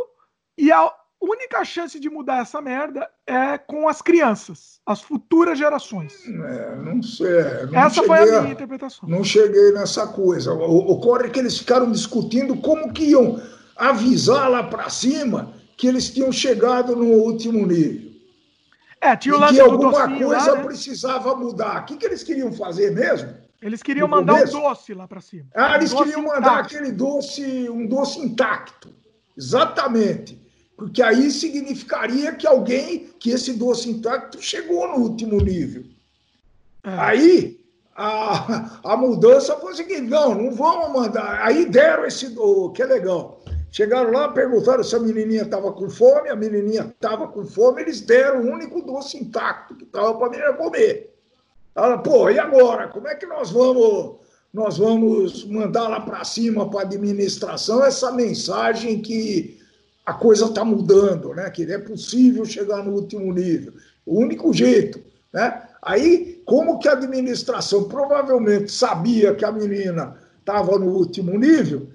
[0.58, 0.90] e a,
[1.22, 6.14] única chance de mudar essa merda é com as crianças, as futuras gerações.
[6.26, 7.66] É, não sei.
[7.72, 9.10] Não essa foi a minha interpretação.
[9.10, 10.54] Não cheguei nessa coisa.
[10.54, 13.42] O, ocorre que eles ficaram discutindo como que iam
[13.76, 18.05] avisar lá para cima que eles tinham chegado no último nível.
[19.06, 20.64] É, tinha o lance que alguma coisa lá, né?
[20.64, 21.82] precisava mudar.
[21.82, 23.34] O que, que eles queriam fazer mesmo?
[23.62, 24.58] Eles queriam mandar começo?
[24.58, 25.46] um doce lá para cima.
[25.54, 26.76] Ah, eles um queriam mandar intacto.
[26.76, 28.90] aquele doce, um doce intacto.
[29.38, 30.46] Exatamente
[30.78, 35.86] porque aí significaria que alguém, que esse doce intacto chegou no último nível.
[36.84, 36.90] É.
[36.90, 37.60] Aí
[37.96, 41.46] a, a mudança foi o seguinte: não, não vamos mandar.
[41.46, 43.42] Aí deram esse, oh, que é legal.
[43.76, 48.00] Chegaram lá, perguntaram se a menininha estava com fome, a menininha estava com fome, eles
[48.00, 51.14] deram o único doce intacto que estava para a menina comer.
[51.76, 52.88] Ela, pô, e agora?
[52.88, 54.16] Como é que nós vamos,
[54.54, 59.60] nós vamos mandar lá para cima para a administração essa mensagem que
[60.06, 61.50] a coisa está mudando, né?
[61.50, 63.74] que é possível chegar no último nível.
[64.06, 65.02] O único jeito.
[65.34, 65.64] Né?
[65.82, 71.90] Aí, como que a administração provavelmente sabia que a menina estava no último nível,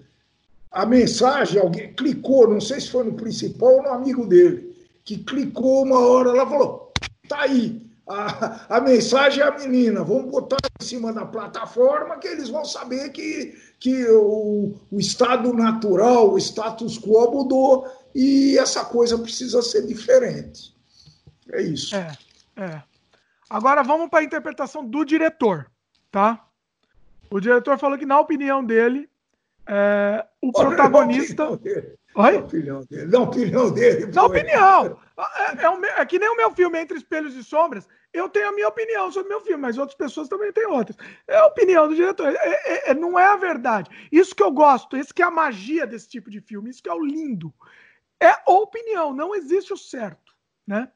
[0.70, 5.18] a mensagem, alguém clicou, não sei se foi no principal ou no amigo dele, que
[5.18, 6.92] clicou uma hora, ela falou:
[7.28, 12.28] tá aí, a, a mensagem é a menina, vamos botar em cima da plataforma que
[12.28, 18.84] eles vão saber que, que o, o estado natural, o status quo mudou e essa
[18.84, 20.74] coisa precisa ser diferente.
[21.52, 21.96] É isso.
[21.96, 22.16] É,
[22.56, 22.82] é.
[23.48, 25.68] Agora vamos para a interpretação do diretor,
[26.12, 26.46] tá?
[27.28, 29.09] O diretor falou que, na opinião dele,
[29.72, 31.48] é, o protagonista.
[31.48, 31.58] Oi?
[32.32, 33.06] Na opinião dele.
[33.06, 34.06] Na opinião dele.
[34.06, 34.98] Na opinião.
[35.16, 37.86] É, é, é, que nem o meu filme Entre Espelhos e Sombras.
[38.12, 40.96] Eu tenho a minha opinião sobre o meu filme, mas outras pessoas também têm outras.
[41.28, 42.26] É a opinião do diretor.
[42.26, 43.88] É, é, é, não é a verdade.
[44.10, 46.88] Isso que eu gosto, isso que é a magia desse tipo de filme, isso que
[46.88, 47.54] é o lindo.
[48.20, 50.34] É opinião, não existe o certo.
[50.66, 50.90] Né?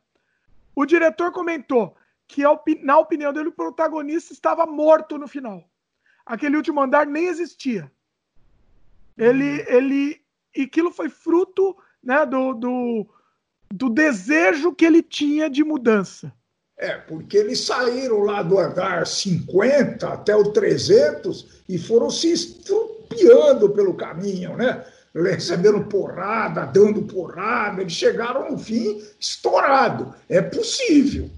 [0.74, 1.96] O diretor comentou
[2.26, 2.42] que,
[2.82, 5.62] na opinião dele, o protagonista estava morto no final.
[6.26, 7.92] Aquele último andar nem existia.
[9.16, 9.66] Ele, uhum.
[9.68, 10.20] ele,
[10.54, 13.06] e aquilo foi fruto né, do, do,
[13.72, 16.32] do desejo que ele tinha de mudança.
[16.76, 23.70] É, porque eles saíram lá do andar 50 até o 300 e foram se estrupiando
[23.70, 24.84] pelo caminho, né?
[25.14, 30.12] Recebendo porrada, dando porrada, eles chegaram no fim estourado.
[30.28, 31.30] É possível,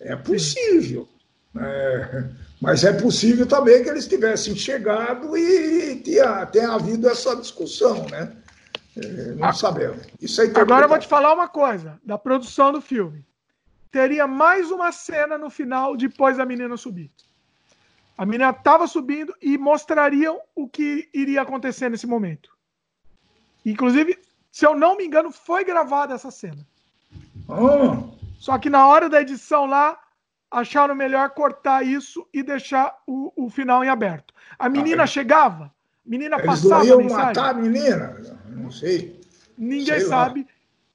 [0.00, 1.08] é possível.
[1.56, 2.24] É,
[2.64, 8.34] mas é possível também que eles tivessem chegado e tenha, tenha havido essa discussão, né?
[8.96, 10.06] É, não ah, sabemos.
[10.18, 13.22] Isso é Agora eu vou te falar uma coisa da produção do filme.
[13.90, 17.10] Teria mais uma cena no final depois da menina subir.
[18.16, 22.48] A menina estava subindo e mostrariam o que iria acontecer nesse momento.
[23.66, 24.18] Inclusive,
[24.50, 26.66] se eu não me engano, foi gravada essa cena.
[27.46, 28.14] Oh.
[28.38, 29.98] Só que na hora da edição lá,
[30.54, 34.32] acharam melhor cortar isso e deixar o, o final em aberto.
[34.58, 35.70] A menina ah, chegava, a
[36.06, 38.16] menina eles passava iam matar a menina?
[38.48, 39.20] Não sei.
[39.58, 40.46] Ninguém sei sabe.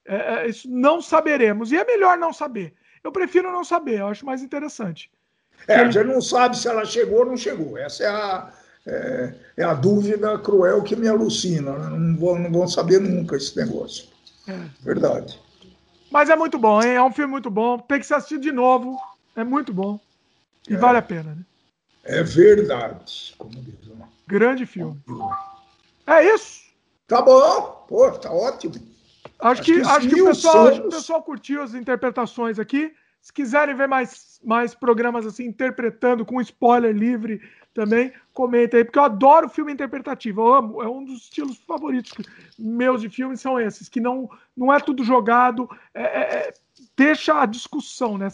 [0.04, 1.72] É, é, isso não saberemos.
[1.72, 2.74] E é melhor não saber.
[3.04, 5.10] Eu prefiro não saber, eu acho mais interessante.
[5.68, 7.76] É, a gente não sabe se ela chegou ou não chegou.
[7.76, 8.52] Essa é a,
[8.86, 11.72] é, é a dúvida cruel que me alucina.
[11.72, 14.08] Não vão, não vão saber nunca esse negócio.
[14.48, 14.58] É.
[14.82, 15.38] Verdade.
[16.10, 16.94] Mas é muito bom, hein?
[16.94, 17.78] É um filme muito bom.
[17.78, 18.98] Tem que se assistir de novo.
[19.40, 19.98] É muito bom.
[20.68, 20.76] E é.
[20.76, 21.44] vale a pena, né?
[22.04, 23.34] É verdade.
[24.26, 25.00] Grande filme.
[26.06, 26.60] É isso.
[27.06, 27.86] Tá bom.
[27.88, 28.74] Pô, tá ótimo.
[29.38, 32.58] Acho, acho que, que, acho que, o pessoal, acho que o pessoal curtiu as interpretações
[32.58, 32.92] aqui.
[33.22, 37.40] Se quiserem ver mais, mais programas assim, interpretando com spoiler livre
[37.72, 40.42] também, comenta aí, porque eu adoro filme interpretativo.
[40.42, 42.12] Eu amo, é um dos estilos favoritos
[42.58, 46.54] meus de filmes são esses, que não, não é tudo jogado, é, é, é
[46.96, 48.28] deixa a discussão, né?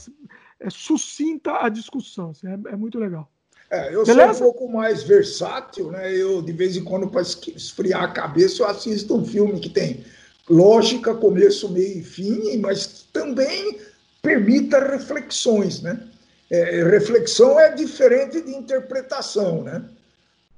[0.61, 2.31] É, sucinta a discussão.
[2.31, 3.31] Assim, é, é, muito legal.
[3.71, 4.35] É, eu Beleza?
[4.35, 6.15] sou um pouco mais versátil, né?
[6.15, 10.05] Eu, de vez em quando, para esfriar a cabeça, eu assisto um filme que tem
[10.49, 13.79] lógica, começo, meio e fim, mas também
[14.23, 16.01] permita reflexões, né?
[16.49, 19.85] É, reflexão é diferente de interpretação, né?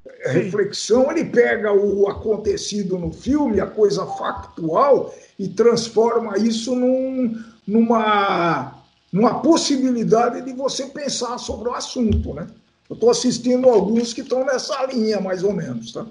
[0.04, 0.32] Sim.
[0.32, 8.77] Reflexão, ele pega o acontecido no filme, a coisa factual, e transforma isso num, numa
[9.12, 12.46] numa possibilidade de você pensar sobre o assunto, né?
[12.88, 16.06] Eu estou assistindo alguns que estão nessa linha, mais ou menos, tá?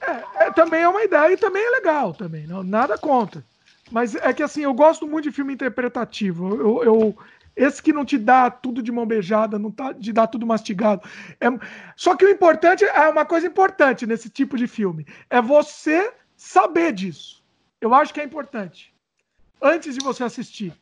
[0.00, 3.44] É, é, também é uma ideia e também é legal, também, não, nada contra.
[3.90, 6.54] Mas é que assim, eu gosto muito de filme interpretativo.
[6.54, 7.18] Eu, eu
[7.56, 11.02] esse que não te dá tudo de mão beijada, não tá, te dá tudo mastigado.
[11.40, 11.48] É,
[11.96, 16.92] só que o importante é uma coisa importante nesse tipo de filme: é você saber
[16.92, 17.42] disso.
[17.80, 18.94] Eu acho que é importante.
[19.60, 20.72] Antes de você assistir.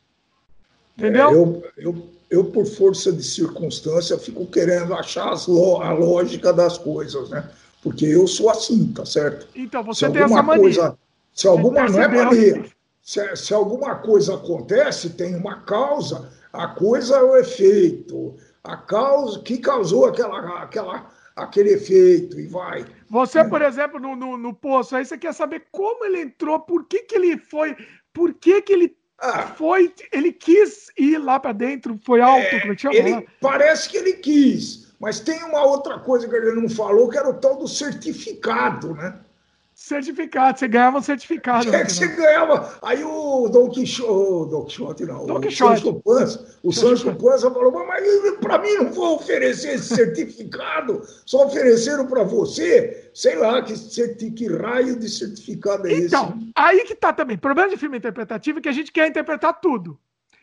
[0.97, 1.29] Entendeu?
[1.29, 7.29] É, eu, eu, eu, por força de circunstância, fico querendo achar a lógica das coisas,
[7.29, 7.47] né?
[7.83, 9.47] Porque eu sou assim, tá certo?
[9.55, 10.61] Então, você se tem essa mania.
[10.63, 10.97] Coisa,
[11.33, 12.65] se alguma, não é mania.
[13.01, 18.35] Se, se alguma coisa acontece, tem uma causa, a coisa é o efeito.
[18.63, 22.85] A causa, que causou aquela, aquela, aquele efeito, e vai.
[23.09, 26.83] Você, por exemplo, no, no, no poço, aí você quer saber como ele entrou, por
[26.85, 27.77] que, que ele foi,
[28.11, 32.59] por que, que ele ah, foi, ele quis ir lá para dentro, foi alto, é,
[32.59, 32.95] como é que chama?
[32.95, 37.17] Ele, parece que ele quis, mas tem uma outra coisa que ele não falou, que
[37.17, 39.19] era o tal do certificado, né?
[39.79, 41.73] Certificado, você ganhava um certificado.
[41.73, 42.79] É que você ganhava.
[42.81, 45.81] Aí o Don Quixote, o Don Quixote não, Don o Quixote.
[45.81, 48.03] Sancho Panza, o Sancho Panza falou, mas
[48.41, 54.31] para mim não vou oferecer esse certificado, só ofereceram para você, sei lá, que, certi-
[54.31, 56.07] que raio de certificado é esse?
[56.07, 57.37] Então, aí que tá também.
[57.37, 59.99] O problema de filme interpretativo é que a gente quer interpretar tudo.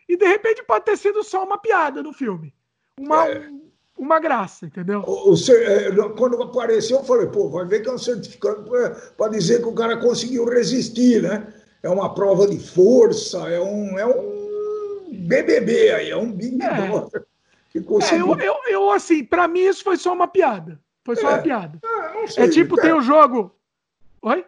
[0.08, 2.54] E de repente pode ter sido só uma piada no filme.
[3.00, 3.48] Uma, É.
[3.48, 3.64] um-
[3.96, 5.02] uma graça, entendeu?
[5.06, 8.64] O- o é, quando apareceu, eu falei, pô, vai ver que é um certificado
[9.16, 11.52] para dizer que o cara conseguiu resistir, né?
[11.82, 16.86] É uma prova de força, é um, é um BBB aí, é um Big É.
[16.88, 17.24] Brother
[17.70, 18.28] que É, conseguiu.
[18.34, 20.78] eu, eu, eu, assim, pra mim isso foi só uma piada.
[21.04, 21.32] Foi só É.
[21.34, 21.78] uma piada.
[21.84, 22.82] Ah, não sei, É tipo, é.
[22.82, 23.54] tem um jogo.
[24.22, 24.44] Oi?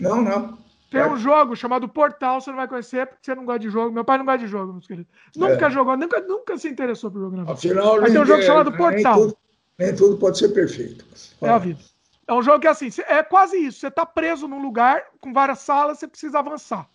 [0.00, 0.58] Não, não.
[0.92, 1.10] Tem Vai.
[1.10, 3.90] um jogo chamado Portal, você não vai conhecer porque você não gosta de jogo.
[3.92, 5.10] Meu pai não gosta de jogo, meus queridos.
[5.34, 5.70] Nunca É.
[5.70, 7.50] jogou, nunca, nunca se interessou por jogo.
[7.50, 9.14] Afinal, Mas tem um nem- jogo chamado nem Portal.
[9.20, 9.36] tudo-
[9.78, 11.04] Nem tudo pode ser perfeito.
[11.40, 11.80] É a vida.
[12.28, 13.80] É um jogo que é assim, é quase isso.
[13.80, 16.86] Você tá preso num lugar com várias salas, você precisa avançar.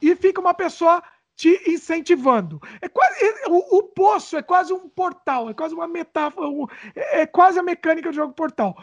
[0.00, 1.02] E fica uma pessoa
[1.36, 2.60] te incentivando.
[2.80, 6.66] É quase é- o, o poço é quase um portal, é quase uma metáfora, um-
[6.96, 8.74] é, é quase a mecânica do jogo portal.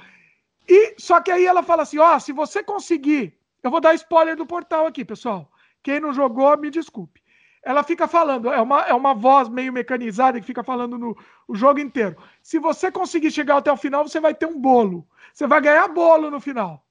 [0.67, 4.35] E só que aí ela fala assim, ó, se você conseguir, eu vou dar spoiler
[4.35, 5.51] do portal aqui, pessoal.
[5.83, 7.21] Quem não jogou, me desculpe.
[7.61, 11.17] Ela fica falando, é uma, é uma voz meio mecanizada que fica falando no
[11.47, 12.15] o jogo inteiro.
[12.41, 15.05] Se você conseguir chegar até o final, você vai ter um bolo.
[15.33, 16.85] Você vai ganhar bolo no final.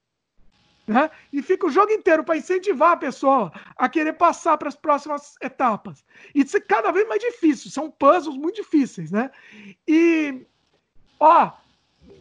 [0.85, 1.09] Né?
[1.31, 5.35] E fica o jogo inteiro para incentivar a pessoa a querer passar para as próximas
[5.41, 6.03] etapas.
[6.33, 7.69] E isso é cada vez mais difícil.
[7.69, 9.29] São puzzles muito difíceis, né?
[9.87, 10.45] E,
[11.19, 11.51] ó,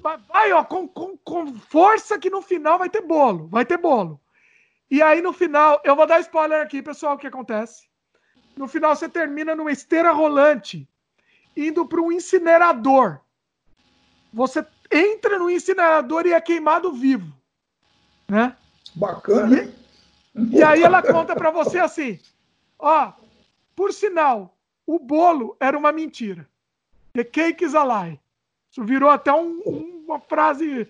[0.03, 3.49] vai- ó, com, com, com força que no final vai ter bolo.
[3.49, 4.21] Vai ter bolo.
[4.91, 7.87] E aí no final, eu vou dar spoiler aqui, pessoal, o que acontece.
[8.57, 10.89] No final você termina numa esteira rolante,
[11.57, 13.21] indo para um incinerador.
[14.33, 17.33] Você entra no incinerador e é queimado vivo,
[18.29, 18.57] né?
[18.95, 19.75] Bacana, hein?
[20.53, 22.19] E aí ela conta para você assim:
[22.79, 23.13] ó,
[23.77, 24.57] por sinal,
[24.87, 26.49] o bolo era uma mentira.
[27.13, 28.21] The cake is a lie.
[28.71, 29.61] Isso virou até um-
[30.07, 30.87] uma frase,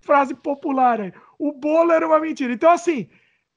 [0.00, 1.12] frase popular aí.
[1.38, 2.52] O bolo era uma mentira.
[2.52, 3.08] Então, assim,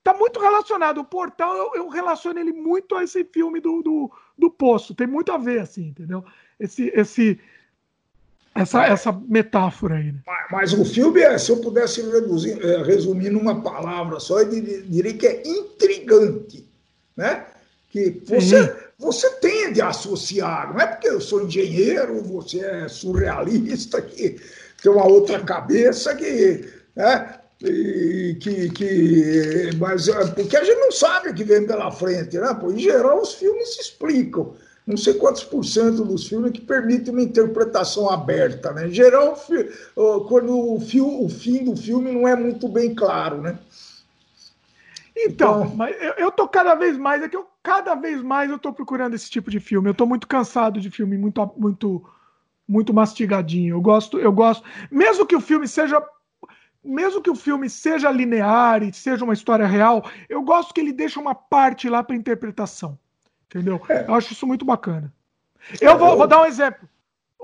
[0.03, 0.99] tá muito relacionado.
[0.99, 4.93] O portal, eu, eu relaciono ele muito a esse filme do, do, do Poço.
[4.93, 6.23] Tem muito a ver, assim, entendeu?
[6.59, 7.39] Esse, esse,
[8.53, 10.19] essa, essa metáfora aí, né?
[10.25, 14.49] Mas- Mas o filme, é, se eu pudesse reduzir, eh, resumir numa palavra só, eu
[14.49, 16.67] dir- diria que é intrigante,
[17.15, 17.45] né?
[17.89, 24.01] Que você, você tende a associar, não é porque eu sou engenheiro, você é surrealista,
[24.01, 24.39] que
[24.81, 27.39] tem uma outra cabeça que, né?
[27.63, 32.37] E que, que, mas é, porque a gente não sabe o que vem pela frente,
[32.37, 32.53] né?
[32.53, 34.53] Pô, em geral, os filmes se explicam
[34.85, 38.87] não sei quantos por cento dos filmes que permitem uma interpretação aberta, né?
[38.87, 39.41] Em geral,
[40.27, 43.57] quando o, fio, o fim do filme não é muito bem claro, né?
[45.15, 48.49] Então, Então- mas eu, eu tô cada vez mais, é que eu cada vez mais
[48.51, 49.89] eu tô procurando esse tipo de filme.
[49.89, 52.03] Eu tô muito cansado de filme muito muito
[52.67, 53.75] muito mastigadinho.
[53.75, 56.03] Eu gosto, eu gosto, mesmo que o filme seja
[56.83, 60.91] mesmo que o filme seja linear e seja uma história real, eu gosto que ele
[60.91, 62.97] deixa uma parte lá para interpretação.
[63.45, 63.81] Entendeu?
[63.87, 64.05] É.
[64.07, 65.13] Eu acho isso muito bacana.
[65.79, 66.89] Eu vou, eu- vou dar um exemplo.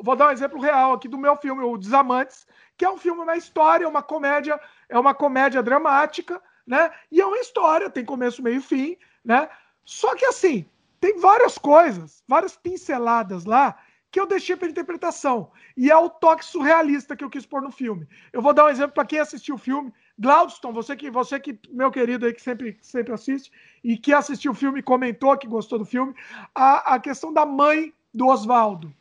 [0.02, 2.48] Vou dar um exemplo real aqui do meu filme, O Desamantes,
[2.78, 6.90] que é um filme, uma história, uma comédia, é uma comédia dramática, né?
[7.12, 9.50] E é uma história, tem começo, meio e fim, né?
[9.84, 10.66] Só que assim,
[11.02, 13.78] tem várias coisas, várias pinceladas lá
[14.12, 15.52] que eu deixei para interpretação.
[15.78, 18.08] E é o toque surrealista que eu quis pôr no filme.
[18.34, 19.94] Eu vou dar um exemplo para quem assistiu o filme.
[20.18, 23.52] Glaudston, você que, você que, meu querido aí, que sempre, sempre assiste,
[23.84, 26.14] e que assistiu o filme comentou que gostou do filme,
[26.54, 28.94] a, a questão da mãe do Oswaldo.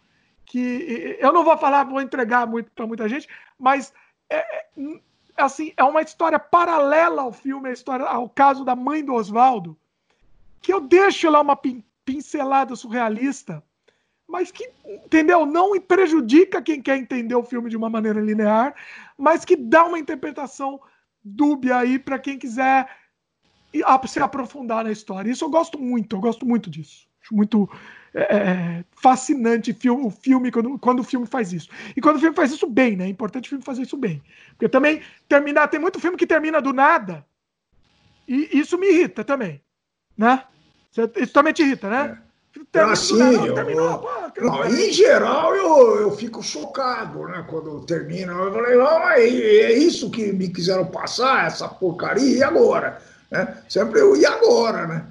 [0.45, 3.29] Que eu não vou falar, vou entregar muito para muita gente,
[3.59, 3.93] mas
[4.31, 4.67] é, é,
[5.37, 9.77] assim, é uma história paralela ao filme, a história, ao caso da mãe do Oswaldo,
[10.63, 13.63] que eu deixo lá uma pin- pincelada surrealista,
[14.29, 15.47] mas que, entendeu?
[15.47, 18.75] Não prejudica quem quer entender o filme de uma maneira linear,
[19.17, 20.79] mas que dá uma interpretação
[21.25, 22.89] dúbia aí para quem quiser
[24.07, 25.31] se aprofundar na história.
[25.31, 27.09] Isso eu gosto muito, eu gosto muito disso.
[27.23, 27.69] Acho muito
[28.15, 31.69] é, é, fascinante fil- o filme quando, quando o filme faz isso.
[31.97, 33.05] E quando o filme faz isso bem, né?
[33.07, 34.23] É importante o filme fazer isso bem.
[34.51, 37.27] Porque também terminar, tem muito filme que termina do nada,
[38.27, 39.63] e isso me irrita também,
[40.17, 40.45] né?
[41.17, 42.03] Isso também te irrita, né?
[42.05, 42.28] Termina
[42.75, 44.09] Ah, do sim, nada, não, terminou, pô,
[44.41, 47.45] Não, em geral, eu, eu fico chocado, né?
[47.49, 48.33] Quando termina.
[48.33, 53.01] Eu falei, não, mas é isso que me quiseram passar, essa porcaria, e agora?
[53.31, 53.63] Né?
[53.69, 55.07] Sempre eu, e agora, né?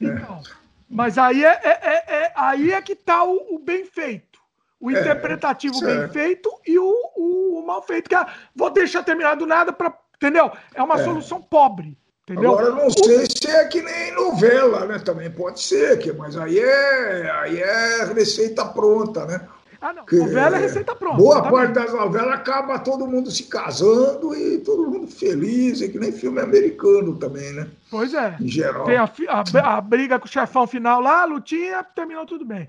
[0.00, 0.40] Então,
[0.88, 4.38] mas aí é, é- é- é- aí é que tá o, o bem feito.
[4.80, 8.08] O interpretativo bem feito e o, o- o mal feito.
[8.08, 10.52] Que é, vou deixar terminar do nada para Entendeu?
[10.72, 11.04] É uma é.
[11.04, 11.98] solução pobre.
[12.32, 12.58] Entendeu?
[12.58, 14.98] Agora não sei se é que nem novela, né?
[14.98, 19.46] Também pode ser, que, mas aí é, aí é receita pronta, né?
[19.80, 20.06] Ah, não.
[20.06, 21.16] Que, novela é receita pronta.
[21.16, 25.98] Boa parte das novelas acaba todo mundo se casando e todo mundo feliz, é que
[25.98, 27.68] nem filme americano também, né?
[27.90, 28.36] Pois é.
[28.40, 28.84] Em geral.
[28.84, 32.68] Tem a, a, a briga com o chefão final lá, a lutinha, terminou tudo bem.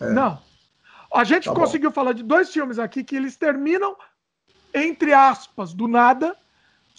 [0.00, 0.10] É.
[0.10, 0.38] Não.
[1.12, 1.94] A gente tá conseguiu bom.
[1.94, 3.96] falar de dois filmes aqui que eles terminam,
[4.74, 6.36] entre aspas, do nada,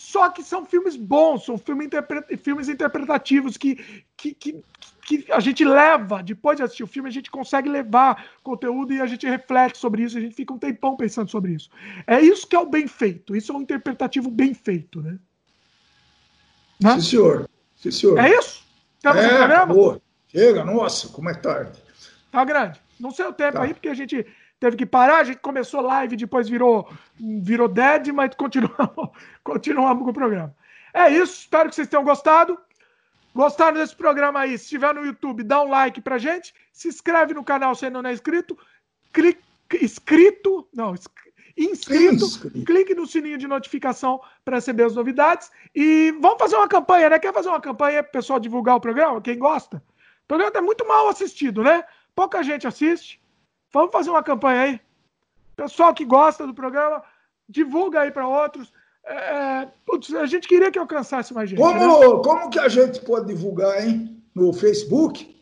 [0.04, 2.36] só que são filmes bons, são filmes, interpre...
[2.36, 3.76] filmes interpretativos que,
[4.18, 4.62] que, que,
[5.06, 9.00] que, a gente leva, depois de assistir o filme, a gente consegue levar conteúdo e
[9.00, 11.70] a gente reflete sobre isso, a gente fica um tempão pensando sobre isso.
[12.06, 15.18] É isso que é o bem feito, isso é um interpretativo bem feito, né?
[16.82, 16.96] né?
[16.96, 17.50] Sim, senhor.
[17.78, 18.20] Sim, senhor.
[18.20, 18.62] É isso?
[19.02, 20.02] Temos é, acabou.
[20.28, 21.82] Chega, nossa, como é tarde.
[22.30, 22.78] Tá grande.
[23.00, 23.64] Não sei o tempo tá.
[23.64, 24.28] aí, porque a gente
[24.64, 26.88] teve que parar, a gente começou live, depois virou,
[27.20, 29.10] virou dead, mas continuamos,
[29.44, 30.56] continuamos com o programa.
[30.94, 32.58] É isso, espero que vocês tenham gostado.
[33.36, 34.58] Gostaram desse programa aí?
[34.58, 36.54] Se estiver no YouTube, dá um like pra gente.
[36.72, 38.58] Se inscreve no canal se ainda não é inscrito.
[39.12, 39.44] Clique,
[39.82, 42.26] inscrito, não, inscrito, inscrito.
[42.66, 45.52] clique no sininho de notificação para receber as novidades.
[45.76, 47.20] E vamos fazer uma campanha, né?
[47.20, 49.20] Quer fazer uma campanha para o pessoal divulgar o programa?
[49.20, 49.84] Quem gosta?
[50.24, 51.84] O programa é muito mal assistido, né?
[52.16, 53.22] Pouca gente assiste.
[53.74, 54.82] Vamos fazer uma campanha aí.
[55.56, 57.04] Pessoal que gosta do programa,
[57.50, 58.72] divulga aí para outros.
[59.06, 61.60] É, é, putz, a gente queria que alcançasse mais gente.
[61.60, 62.22] Como, né?
[62.24, 64.24] como que a gente pode divulgar, hein?
[64.34, 65.34] No Facebook?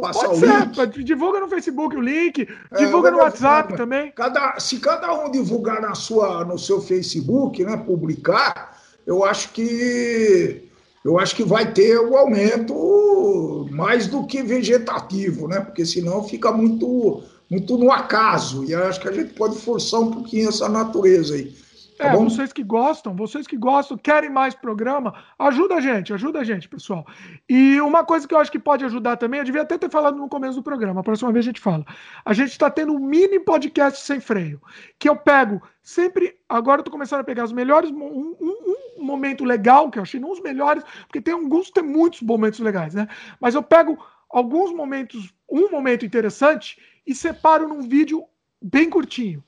[0.00, 1.04] Passa pode ser, link.
[1.04, 4.12] divulga no Facebook o link, é, divulga no WhatsApp também.
[4.12, 10.68] Cada, se cada um divulgar na sua, no seu Facebook, né, publicar, eu acho que
[11.02, 15.60] eu acho que vai ter o um aumento mais do que vegetativo, né?
[15.60, 18.64] Porque senão fica muito, muito no acaso.
[18.64, 21.54] E acho que a gente pode forçar um pouquinho essa natureza aí.
[21.98, 22.28] Tá é, bom?
[22.28, 26.68] vocês que gostam, vocês que gostam, querem mais programa, ajuda a gente, ajuda a gente,
[26.68, 27.06] pessoal.
[27.48, 30.16] E uma coisa que eu acho que pode ajudar também, eu devia até ter falado
[30.16, 31.86] no começo do programa, a próxima vez a gente fala.
[32.24, 34.60] A gente está tendo um mini podcast sem freio,
[34.98, 38.85] que eu pego sempre, agora eu tô começando a pegar os melhores, um, um, um
[38.98, 42.94] momento legal, que eu achei, não os melhores, porque tem alguns, tem muitos momentos legais,
[42.94, 43.08] né?
[43.40, 43.98] Mas eu pego
[44.28, 48.24] alguns momentos, um momento interessante, e separo num vídeo
[48.60, 49.42] bem curtinho.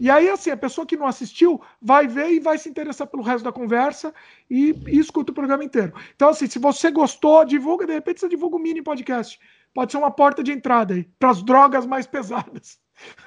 [0.00, 3.22] E aí, assim, a pessoa que não assistiu vai ver e vai se interessar pelo
[3.22, 4.12] resto da conversa
[4.50, 5.92] e, e escuta o programa inteiro.
[6.14, 9.38] Então, assim, se você gostou, divulga, de repente você divulga um mini podcast.
[9.72, 12.78] Pode ser uma porta de entrada aí, para as drogas mais pesadas.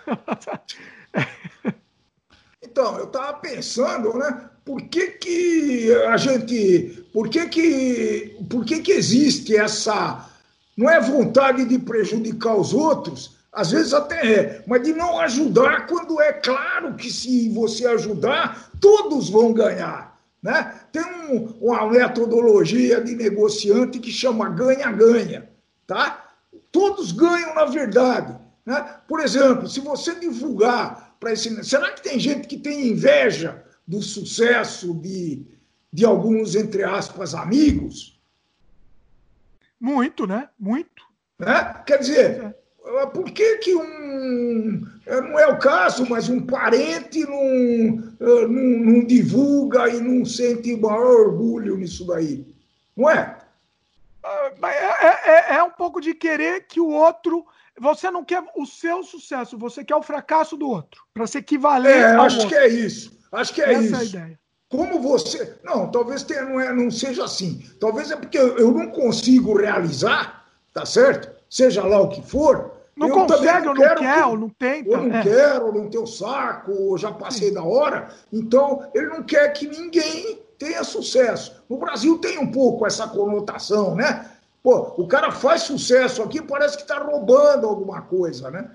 [2.60, 4.50] Então, eu estava pensando, né?
[4.68, 7.08] Por que, que a gente.
[7.14, 10.30] Por que, que, por que, que existe essa.
[10.76, 15.88] Não é vontade de prejudicar os outros, às vezes até é, mas de não ajudar
[15.88, 20.20] quando é claro que se você ajudar, todos vão ganhar.
[20.44, 20.76] Né?
[20.92, 25.50] Tem um, uma metodologia de negociante que chama ganha-ganha.
[25.88, 26.26] Tá?
[26.74, 28.36] Todos ganham na verdade.
[28.66, 28.86] Né?
[29.08, 31.64] Por exemplo, se você divulgar para esse.
[31.64, 35.46] Será que tem gente que tem inveja do sucesso de,
[35.92, 38.20] de alguns, entre aspas, amigos?
[39.80, 40.50] Muito, né?
[40.60, 41.04] Muito.
[41.40, 41.84] Né?
[41.86, 42.68] Quer dizer, é.
[43.00, 44.88] Ah, por que, que um.
[45.06, 50.24] Eh, não é o caso, mas um parente não, eh, não, não divulga e não
[50.24, 52.46] sente maior orgulho nisso daí?
[52.96, 53.38] Não é?
[54.24, 57.46] Ah, é, é, é um pouco de querer que o outro.
[57.80, 61.98] Você não quer o seu sucesso, você quer o fracasso do outro, para se equivaler.
[61.98, 62.50] É, acho outro.
[62.50, 63.17] que é isso.
[63.32, 63.96] Acho que é Essa isso.
[63.96, 64.40] É a ideia.
[64.70, 65.58] Como você.
[65.64, 67.64] Não, talvez tenha, não, é, não seja assim.
[67.80, 71.30] Talvez é porque eu não consigo realizar, tá certo?
[71.50, 74.90] Seja lá o que for, não eu consegue, ou não quer, ou não tenta.
[74.90, 75.22] Eu não é.
[75.22, 77.54] quero, não tenho saco, já passei Sim.
[77.54, 78.10] da hora.
[78.34, 81.64] Então, ele não quer que ninguém tenha sucesso.
[81.70, 84.32] No Brasil tem um pouco essa conotação, né?
[84.64, 88.70] Pô, o cara faz sucesso aqui, parece que está roubando alguma coisa, né?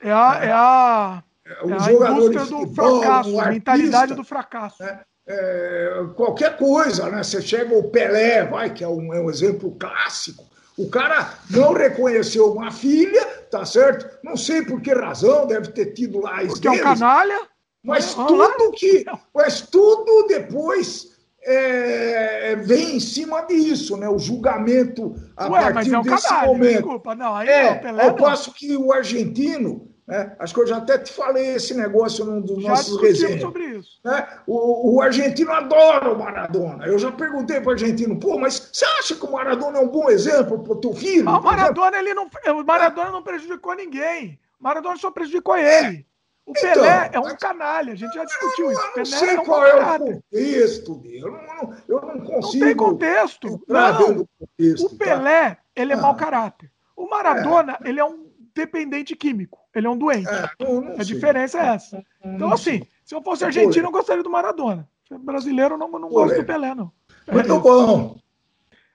[0.00, 4.14] É a, é, é a, é, é jogador de futebol, do fracasso, um artista, mentalidade
[4.14, 4.82] do fracasso.
[4.82, 5.00] Né?
[5.28, 7.22] É, qualquer coisa, né?
[7.22, 10.44] Você chega o Pelé, vai, que é um, é um exemplo clássico.
[10.76, 14.18] O cara não reconheceu uma filha, tá certo?
[14.22, 17.40] Não sei por que razão, deve ter tido lá as Porque deles, é um canalha.
[17.82, 19.04] Mas tudo que.
[19.34, 24.08] Mas tudo depois é, vem em cima disso, né?
[24.08, 26.72] O julgamento a Ué, partir é um desse canalha, momento.
[26.72, 30.36] Desculpa, não, aí é, Pelé, ao passo que o argentino né?
[30.38, 33.40] Acho que eu já até te falei esse negócio num dos já nossos resenhas.
[33.40, 33.98] sobre isso.
[34.04, 34.26] Né?
[34.46, 36.86] O, o, argentino adora o Maradona.
[36.86, 39.88] Eu já perguntei para o argentino, pô, mas você acha que o Maradona é um
[39.88, 41.24] bom exemplo para o teu filho?
[41.24, 44.38] Não, o Maradona, ele não, o Maradona não prejudicou ninguém.
[44.60, 46.06] O Maradona só prejudicou ele.
[46.46, 48.80] O então, Pelé é um canalha, a gente já discutiu isso.
[48.80, 51.02] Eu não Pelé sei é um qual é o contexto.
[51.04, 52.64] Eu não, eu não consigo.
[52.64, 53.64] Não tem contexto.
[53.66, 54.26] Não.
[54.38, 55.04] Contexto, o tá?
[55.04, 55.58] Pelé, tá?
[55.74, 56.00] ele é ah.
[56.00, 56.70] mau caráter.
[56.94, 57.88] O Maradona, é.
[57.88, 59.65] ele é um dependente químico.
[59.76, 60.26] Ele é um doente.
[60.26, 60.50] É,
[60.98, 62.02] a diferença é essa.
[62.24, 64.88] Então, assim, se eu fosse argentino, eu gostaria do Maradona.
[65.20, 66.90] Brasileiro, eu não, não gosto do Pelé, não.
[67.30, 68.16] Muito é bom.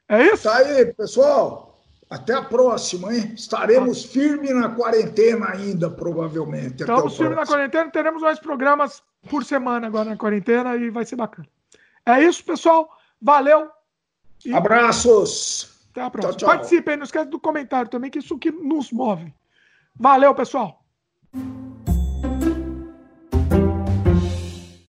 [0.10, 0.44] É isso?
[0.50, 1.80] Tá aí, pessoal.
[2.10, 3.32] Até a próxima, hein?
[3.36, 6.82] Estaremos firmes na quarentena ainda, provavelmente.
[6.82, 11.16] Estamos firmes na quarentena, teremos mais programas por semana agora na quarentena e vai ser
[11.16, 11.48] bacana.
[12.04, 12.90] É isso, pessoal.
[13.22, 13.70] Valeu.
[14.44, 14.52] E...
[14.52, 15.88] Abraços.
[15.92, 16.34] Até a próxima.
[16.34, 16.50] Tchau, tchau.
[16.50, 19.32] Participem, não esquece do comentário também, que isso que nos move.
[19.96, 20.84] Valeu, pessoal!